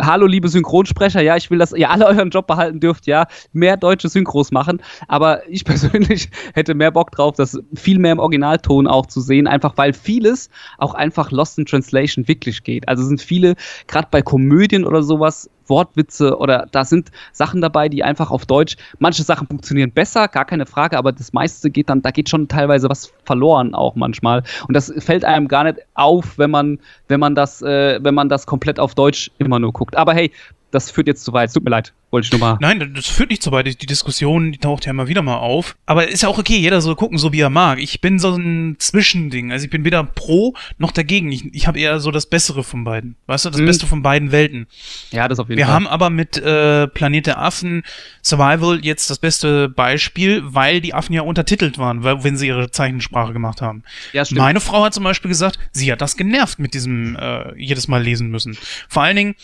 [0.00, 3.76] hallo liebe Synchronsprecher, ja, ich will, dass ihr alle euren Job behalten dürft, ja, mehr
[3.76, 4.82] deutsche Synchros machen.
[5.06, 9.46] Aber ich persönlich hätte mehr Bock drauf, das viel mehr im Originalton auch zu sehen,
[9.46, 12.88] einfach weil vieles auch einfach Lost in Translation wirklich geht.
[12.88, 13.54] Also sind viele,
[13.86, 18.76] gerade bei Komödien oder sowas, Wortwitze oder da sind Sachen dabei, die einfach auf Deutsch,
[18.98, 22.48] manche Sachen funktionieren besser, gar keine Frage, aber das meiste geht dann, da geht schon
[22.48, 24.42] teilweise was verloren auch manchmal.
[24.68, 28.28] Und das fällt einem gar nicht auf, wenn man, wenn man das, äh, wenn man
[28.28, 29.96] das komplett auf Deutsch immer nur guckt.
[29.96, 30.30] Aber hey,
[30.70, 31.52] das führt jetzt zu weit.
[31.52, 31.92] Tut mir leid.
[32.10, 32.58] Wollte ich nur mal.
[32.60, 33.66] Nein, das führt nicht zu weit.
[33.66, 35.76] Die Diskussion, die taucht ja immer wieder mal auf.
[35.86, 37.78] Aber ist ja auch okay, jeder soll gucken, so wie er mag.
[37.78, 39.52] Ich bin so ein Zwischending.
[39.52, 41.30] Also ich bin weder pro noch dagegen.
[41.30, 43.14] Ich, ich habe eher so das Bessere von beiden.
[43.26, 43.66] Weißt du, das hm.
[43.66, 44.66] Beste von beiden Welten.
[45.12, 45.70] Ja, das auf jeden Wir Fall.
[45.70, 47.84] Wir haben aber mit äh, Planet der Affen
[48.24, 52.72] Survival jetzt das beste Beispiel, weil die Affen ja untertitelt waren, weil, wenn sie ihre
[52.72, 53.84] Zeichensprache gemacht haben.
[54.12, 54.40] Ja, stimmt.
[54.40, 58.02] Meine Frau hat zum Beispiel gesagt, sie hat das genervt mit diesem äh, jedes Mal
[58.02, 58.58] lesen müssen.
[58.88, 59.34] Vor allen Dingen,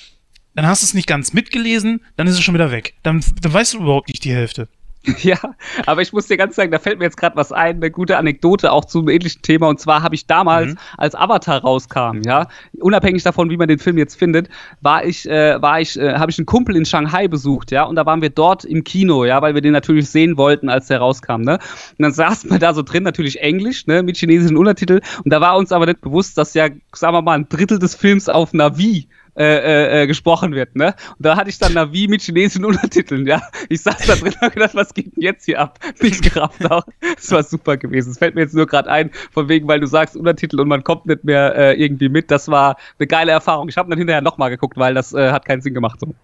[0.57, 2.95] dann hast du es nicht ganz mitgelesen, dann ist es schon wieder weg.
[3.03, 4.69] Dann, dann weißt du überhaupt nicht die Hälfte.
[5.23, 5.39] Ja,
[5.87, 8.17] aber ich muss dir ganz sagen, da fällt mir jetzt gerade was ein, eine gute
[8.17, 9.69] Anekdote auch zum ähnlichen Thema.
[9.69, 10.79] Und zwar habe ich damals, mhm.
[10.99, 12.49] als Avatar rauskam, ja,
[12.79, 14.49] unabhängig davon, wie man den Film jetzt findet,
[14.81, 17.97] war ich, äh, war ich, äh, habe ich einen Kumpel in Shanghai besucht, ja, und
[17.97, 20.99] da waren wir dort im Kino, ja, weil wir den natürlich sehen wollten, als der
[20.99, 21.55] rauskam, ne.
[21.55, 25.01] Und dann saßen wir da so drin, natürlich Englisch, ne, mit chinesischen Untertiteln.
[25.25, 27.95] Und da war uns aber nicht bewusst, dass ja, sagen wir mal, ein Drittel des
[27.95, 30.95] Films auf Navi äh, äh, äh, gesprochen wird, ne?
[31.19, 33.43] Und da hatte ich dann Navi mit chinesischen Untertiteln, ja.
[33.69, 35.79] Ich saß da drin und gedacht, was geht denn jetzt hier ab?
[36.01, 36.85] Nichts gerafft auch.
[37.17, 38.13] Das war super gewesen.
[38.13, 40.85] Es fällt mir jetzt nur gerade ein, von wegen, weil du sagst Untertitel und man
[40.85, 42.31] kommt nicht mehr äh, irgendwie mit.
[42.31, 43.69] Das war eine geile Erfahrung.
[43.69, 46.15] Ich habe dann hinterher nochmal geguckt, weil das äh, hat keinen Sinn gemacht so.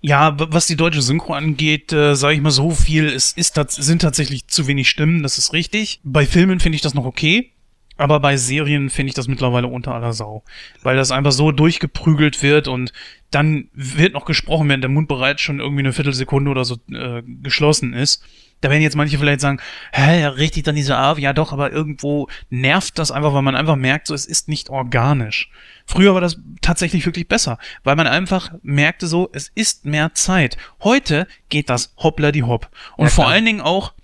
[0.00, 4.02] Ja, was die deutsche Synchro angeht, äh, sage ich mal so viel, es ist, sind
[4.02, 6.00] tatsächlich zu wenig Stimmen, das ist richtig.
[6.04, 7.52] Bei Filmen finde ich das noch okay.
[7.96, 10.44] Aber bei Serien finde ich das mittlerweile unter aller Sau.
[10.82, 12.92] Weil das einfach so durchgeprügelt wird und
[13.30, 17.22] dann wird noch gesprochen, während der Mund bereits schon irgendwie eine Viertelsekunde oder so äh,
[17.42, 18.24] geschlossen ist.
[18.60, 19.58] Da werden jetzt manche vielleicht sagen,
[19.92, 21.18] hä, richtig dann diese auf?
[21.18, 24.70] Ja doch, aber irgendwo nervt das einfach, weil man einfach merkt, so es ist nicht
[24.70, 25.50] organisch.
[25.84, 30.56] Früher war das tatsächlich wirklich besser, weil man einfach merkte so, es ist mehr Zeit.
[30.84, 32.70] Heute geht das hoppla die hopp.
[32.96, 33.94] Und ja, vor allen Dingen auch,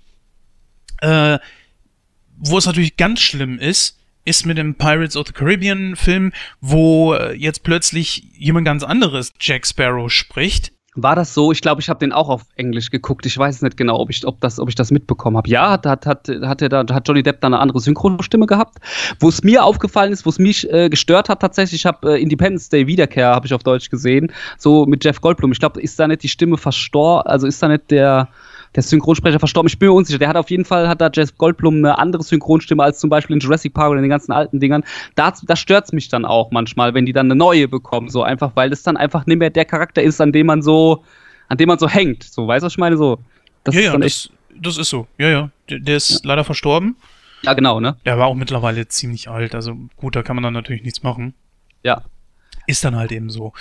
[1.01, 1.39] äh,
[2.39, 7.13] wo es natürlich ganz schlimm ist, ist mit dem Pirates of the Caribbean Film, wo
[7.13, 11.51] äh, jetzt plötzlich jemand ganz anderes Jack Sparrow spricht war das so?
[11.51, 13.25] Ich glaube, ich habe den auch auf Englisch geguckt.
[13.25, 15.49] Ich weiß nicht genau, ob ich, ob das, ob ich das mitbekommen habe.
[15.49, 18.79] Ja, hat, hat, hat, hat, da, hat Johnny Depp da eine andere Synchronstimme gehabt.
[19.19, 22.21] Wo es mir aufgefallen ist, wo es mich äh, gestört hat, tatsächlich, ich habe äh,
[22.21, 25.51] Independence Day Wiederkehr, habe ich auf Deutsch gesehen, so mit Jeff Goldblum.
[25.51, 28.29] Ich glaube, ist da nicht die Stimme verstorben, also ist da nicht der
[28.75, 29.67] der Synchronsprecher verstorben.
[29.67, 30.19] Ich bin mir unsicher.
[30.19, 33.35] Der hat auf jeden Fall, hat da Jeff Goldblum eine andere Synchronstimme als zum Beispiel
[33.35, 34.83] in Jurassic Park oder in den ganzen alten Dingern.
[35.15, 38.23] Da, da stört es mich dann auch manchmal, wenn die dann eine neue bekommen, so
[38.23, 41.03] einfach, weil das dann einfach nicht mehr der Charakter ist, an dem man so,
[41.47, 42.23] an dem man so hängt.
[42.23, 42.97] So, weißt du, was ich meine?
[42.97, 43.19] So.
[43.63, 44.29] Das ja, ist ja, das,
[44.61, 45.07] das, ist so.
[45.17, 45.49] Ja, ja.
[45.69, 46.17] Der, der ist ja.
[46.23, 46.95] leider verstorben.
[47.41, 47.95] Ja, genau, ne?
[48.05, 49.55] Der war auch mittlerweile ziemlich alt.
[49.55, 51.33] Also gut, da kann man dann natürlich nichts machen.
[51.83, 52.03] Ja.
[52.69, 53.53] Ist dann halt eben so.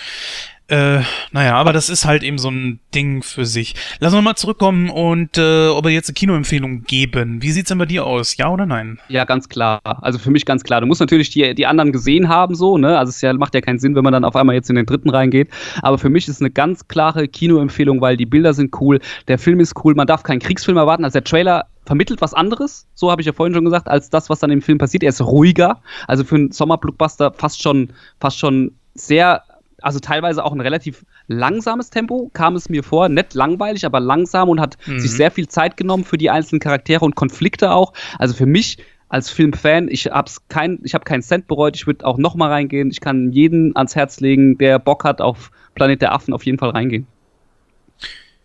[0.67, 1.01] Äh,
[1.33, 3.75] naja, aber das ist halt eben so ein Ding für sich.
[4.01, 7.41] Lass uns mal zurückkommen und äh, ob wir jetzt eine Kinoempfehlung geben.
[7.41, 8.37] Wie sieht's denn bei dir aus?
[8.37, 8.99] Ja oder nein?
[9.09, 9.81] Ja, ganz klar.
[9.83, 10.83] Also für mich ganz klar.
[10.83, 12.99] Du musst natürlich die, die anderen gesehen haben, so, ne?
[12.99, 14.85] Also es ja, macht ja keinen Sinn, wenn man dann auf einmal jetzt in den
[14.85, 15.49] dritten reingeht.
[15.81, 19.39] Aber für mich ist es eine ganz klare Kinoempfehlung, weil die Bilder sind cool, der
[19.39, 21.03] Film ist cool, man darf keinen Kriegsfilm erwarten.
[21.03, 24.29] Also der Trailer vermittelt was anderes, so habe ich ja vorhin schon gesagt, als das,
[24.29, 25.03] was dann im Film passiert.
[25.03, 29.43] Er ist ruhiger, also für einen Sommerblockbuster fast schon, fast schon sehr
[29.81, 33.09] also teilweise auch ein relativ langsames Tempo, kam es mir vor.
[33.09, 34.99] Nicht langweilig, aber langsam und hat mhm.
[34.99, 37.93] sich sehr viel Zeit genommen für die einzelnen Charaktere und Konflikte auch.
[38.19, 42.05] Also für mich als Filmfan, ich hab's kein, ich habe keinen Cent bereut, ich würde
[42.05, 42.91] auch nochmal reingehen.
[42.91, 46.59] Ich kann jeden ans Herz legen, der Bock hat auf Planet der Affen, auf jeden
[46.59, 47.07] Fall reingehen.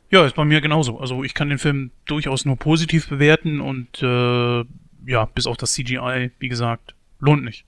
[0.10, 1.00] Ja, ist bei mir genauso.
[1.00, 4.64] Also ich kann den Film durchaus nur positiv bewerten und äh,
[5.06, 7.66] ja, bis auf das CGI, wie gesagt, lohnt nicht.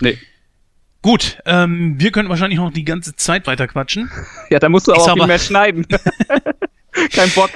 [0.00, 0.18] Nee.
[1.02, 4.10] Gut, ähm, wir können wahrscheinlich noch die ganze Zeit weiter quatschen.
[4.50, 5.86] Ja, da musst du auch viel mehr schneiden.
[7.12, 7.50] Kein Bock.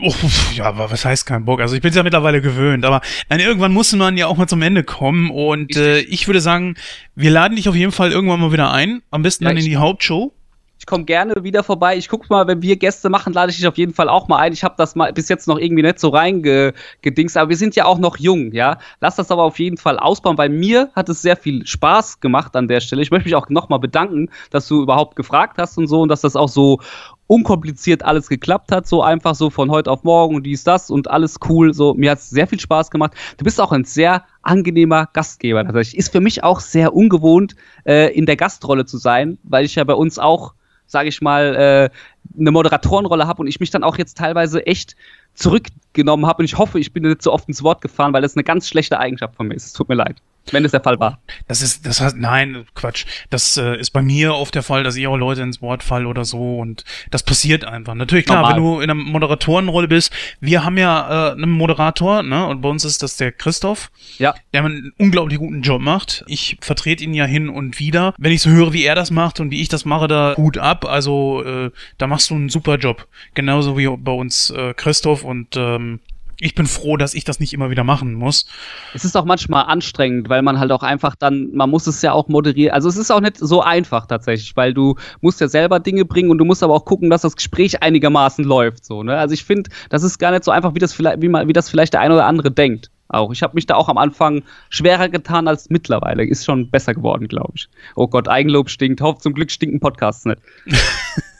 [0.00, 0.14] Oh,
[0.54, 1.60] ja, aber was heißt kein Bock?
[1.60, 4.46] Also ich bin es ja mittlerweile gewöhnt, aber nein, irgendwann muss man ja auch mal
[4.46, 6.76] zum Ende kommen und äh, ich würde sagen,
[7.14, 9.66] wir laden dich auf jeden Fall irgendwann mal wieder ein, am besten ja, dann in
[9.66, 10.32] die Hauptshow
[10.78, 11.96] ich komme gerne wieder vorbei.
[11.96, 14.38] Ich gucke mal, wenn wir Gäste machen, lade ich dich auf jeden Fall auch mal
[14.38, 14.52] ein.
[14.52, 17.86] Ich habe das mal bis jetzt noch irgendwie nicht so reingedingst, aber wir sind ja
[17.86, 18.78] auch noch jung, ja.
[19.00, 20.36] Lass das aber auf jeden Fall ausbauen.
[20.36, 23.02] Bei mir hat es sehr viel Spaß gemacht an der Stelle.
[23.02, 26.20] Ich möchte mich auch nochmal bedanken, dass du überhaupt gefragt hast und so und dass
[26.20, 26.80] das auch so
[27.26, 31.10] unkompliziert alles geklappt hat, so einfach so von heute auf morgen und dies, das und
[31.10, 31.74] alles cool.
[31.74, 33.12] So, mir hat es sehr viel Spaß gemacht.
[33.38, 35.64] Du bist auch ein sehr angenehmer Gastgeber.
[35.64, 39.74] Tatsächlich ist für mich auch sehr ungewohnt, äh, in der Gastrolle zu sein, weil ich
[39.74, 40.54] ja bei uns auch
[40.86, 44.96] sage ich mal, äh, eine Moderatorenrolle habe und ich mich dann auch jetzt teilweise echt
[45.34, 48.36] zurückgenommen habe und ich hoffe, ich bin nicht so oft ins Wort gefahren, weil das
[48.36, 49.66] eine ganz schlechte Eigenschaft von mir ist.
[49.66, 50.20] Es tut mir leid
[50.52, 51.20] wenn es der Fall war.
[51.48, 53.06] Das ist, das heißt, nein, Quatsch.
[53.30, 56.06] Das äh, ist bei mir oft der Fall, dass ich auch Leute ins Wort fall
[56.06, 57.94] oder so und das passiert einfach.
[57.94, 58.56] Natürlich, klar, Normal.
[58.56, 62.68] wenn du in einer Moderatorenrolle bist, wir haben ja äh, einen Moderator, ne, und bei
[62.68, 64.34] uns ist das der Christoph, ja.
[64.52, 66.24] der einen unglaublich guten Job macht.
[66.26, 68.14] Ich vertrete ihn ja hin und wieder.
[68.18, 70.58] Wenn ich so höre, wie er das macht und wie ich das mache, da gut
[70.58, 70.84] ab.
[70.84, 73.06] Also, äh, da machst du einen super Job.
[73.34, 76.00] Genauso wie bei uns äh, Christoph und ähm,
[76.38, 78.46] ich bin froh, dass ich das nicht immer wieder machen muss.
[78.94, 82.12] Es ist auch manchmal anstrengend, weil man halt auch einfach dann, man muss es ja
[82.12, 82.74] auch moderieren.
[82.74, 86.30] Also es ist auch nicht so einfach tatsächlich, weil du musst ja selber Dinge bringen
[86.30, 88.84] und du musst aber auch gucken, dass das Gespräch einigermaßen läuft.
[88.84, 89.16] So, ne?
[89.16, 91.54] Also ich finde, das ist gar nicht so einfach, wie das vielleicht, wie, man, wie
[91.54, 92.90] das vielleicht der eine oder andere denkt.
[93.08, 93.30] Auch.
[93.32, 96.26] Ich habe mich da auch am Anfang schwerer getan als mittlerweile.
[96.26, 97.68] Ist schon besser geworden, glaube ich.
[97.94, 99.00] Oh Gott, Eigenlob stinkt.
[99.00, 100.40] Hoff, zum Glück stinken Podcasts nicht.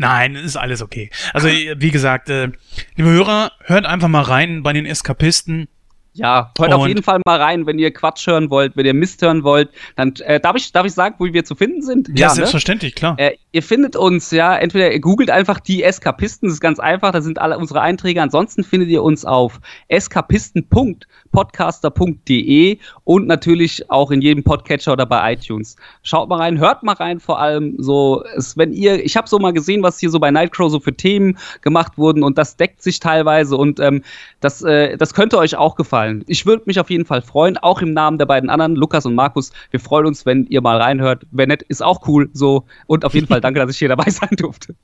[0.00, 1.10] Nein, ist alles okay.
[1.34, 2.48] Also, wie gesagt, äh,
[2.96, 5.68] liebe Hörer, hört einfach mal rein bei den Eskapisten.
[6.12, 8.94] Ja, hört und auf jeden Fall mal rein, wenn ihr Quatsch hören wollt, wenn ihr
[8.94, 9.68] Mist hören wollt.
[9.94, 12.08] Dann äh, darf, ich, darf ich sagen, wo wir zu finden sind?
[12.08, 12.98] Ja, ja selbstverständlich, ne?
[12.98, 13.14] klar.
[13.16, 17.12] Äh, ihr findet uns, ja, entweder ihr googelt einfach die Eskapisten, das ist ganz einfach,
[17.12, 18.20] da sind alle unsere Einträge.
[18.20, 25.76] Ansonsten findet ihr uns auf eskapisten.podcaster.de und natürlich auch in jedem Podcatcher oder bei iTunes.
[26.02, 29.38] Schaut mal rein, hört mal rein, vor allem so, es, wenn ihr, ich habe so
[29.38, 32.82] mal gesehen, was hier so bei Nightcrow so für Themen gemacht wurden und das deckt
[32.82, 34.02] sich teilweise und ähm,
[34.40, 36.24] das, äh, das könnte euch auch gefallen gefallen.
[36.26, 39.14] Ich würde mich auf jeden Fall freuen, auch im Namen der beiden anderen, Lukas und
[39.14, 39.52] Markus.
[39.70, 41.26] Wir freuen uns, wenn ihr mal reinhört.
[41.30, 42.64] Wenn nicht, ist auch cool so.
[42.86, 44.74] Und auf jeden Fall danke, dass ich hier dabei sein durfte.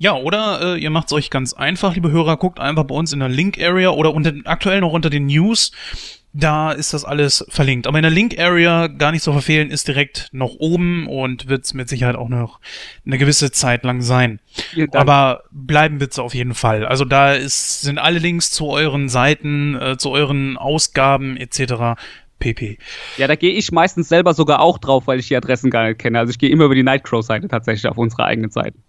[0.00, 3.12] Ja, oder äh, ihr macht es euch ganz einfach, liebe Hörer, guckt einfach bei uns
[3.12, 5.72] in der Link-Area oder unter, aktuell noch unter den News
[6.40, 7.88] Da ist das alles verlinkt.
[7.88, 11.74] Aber in der Link-Area gar nicht zu verfehlen, ist direkt noch oben und wird es
[11.74, 12.60] mit Sicherheit auch noch
[13.04, 14.38] eine gewisse Zeit lang sein.
[14.92, 16.86] Aber bleiben wird es auf jeden Fall.
[16.86, 22.00] Also da ist, sind alle Links zu euren Seiten, äh, zu euren Ausgaben etc.
[22.38, 22.78] pp.
[23.16, 25.98] Ja, da gehe ich meistens selber sogar auch drauf, weil ich die Adressen gar nicht
[25.98, 26.20] kenne.
[26.20, 28.84] Also ich gehe immer über die Nightcrow-Seite tatsächlich auf unsere eigenen Seiten.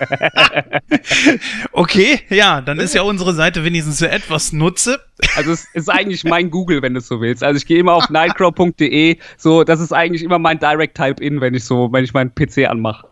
[1.72, 5.00] okay, ja, dann ist ja unsere Seite wenigstens für etwas Nutze.
[5.36, 7.42] Also es ist eigentlich mein Google, wenn du es so willst.
[7.42, 11.40] Also ich gehe immer auf nightcrow.de, so das ist eigentlich immer mein Direct Type In,
[11.40, 13.08] wenn ich so, wenn ich meinen PC anmache.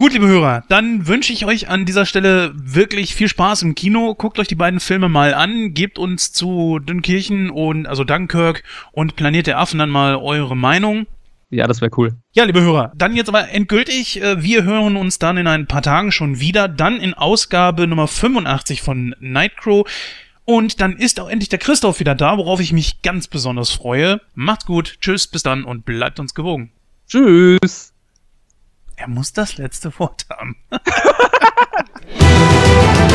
[0.00, 4.14] Gut, liebe Hörer, dann wünsche ich euch an dieser Stelle wirklich viel Spaß im Kino.
[4.14, 8.62] Guckt euch die beiden Filme mal an, gebt uns zu Dünkirchen und also Dunkirk
[8.92, 11.08] und Planet der Affen dann mal eure Meinung.
[11.50, 12.14] Ja, das wäre cool.
[12.32, 14.20] Ja, liebe Hörer, dann jetzt aber endgültig.
[14.20, 16.68] Äh, wir hören uns dann in ein paar Tagen schon wieder.
[16.68, 19.88] Dann in Ausgabe Nummer 85 von Nightcrow.
[20.44, 24.20] Und dann ist auch endlich der Christoph wieder da, worauf ich mich ganz besonders freue.
[24.34, 26.70] Macht's gut, tschüss, bis dann und bleibt uns gewogen.
[27.06, 27.92] Tschüss.
[28.96, 30.56] Er muss das letzte Wort haben.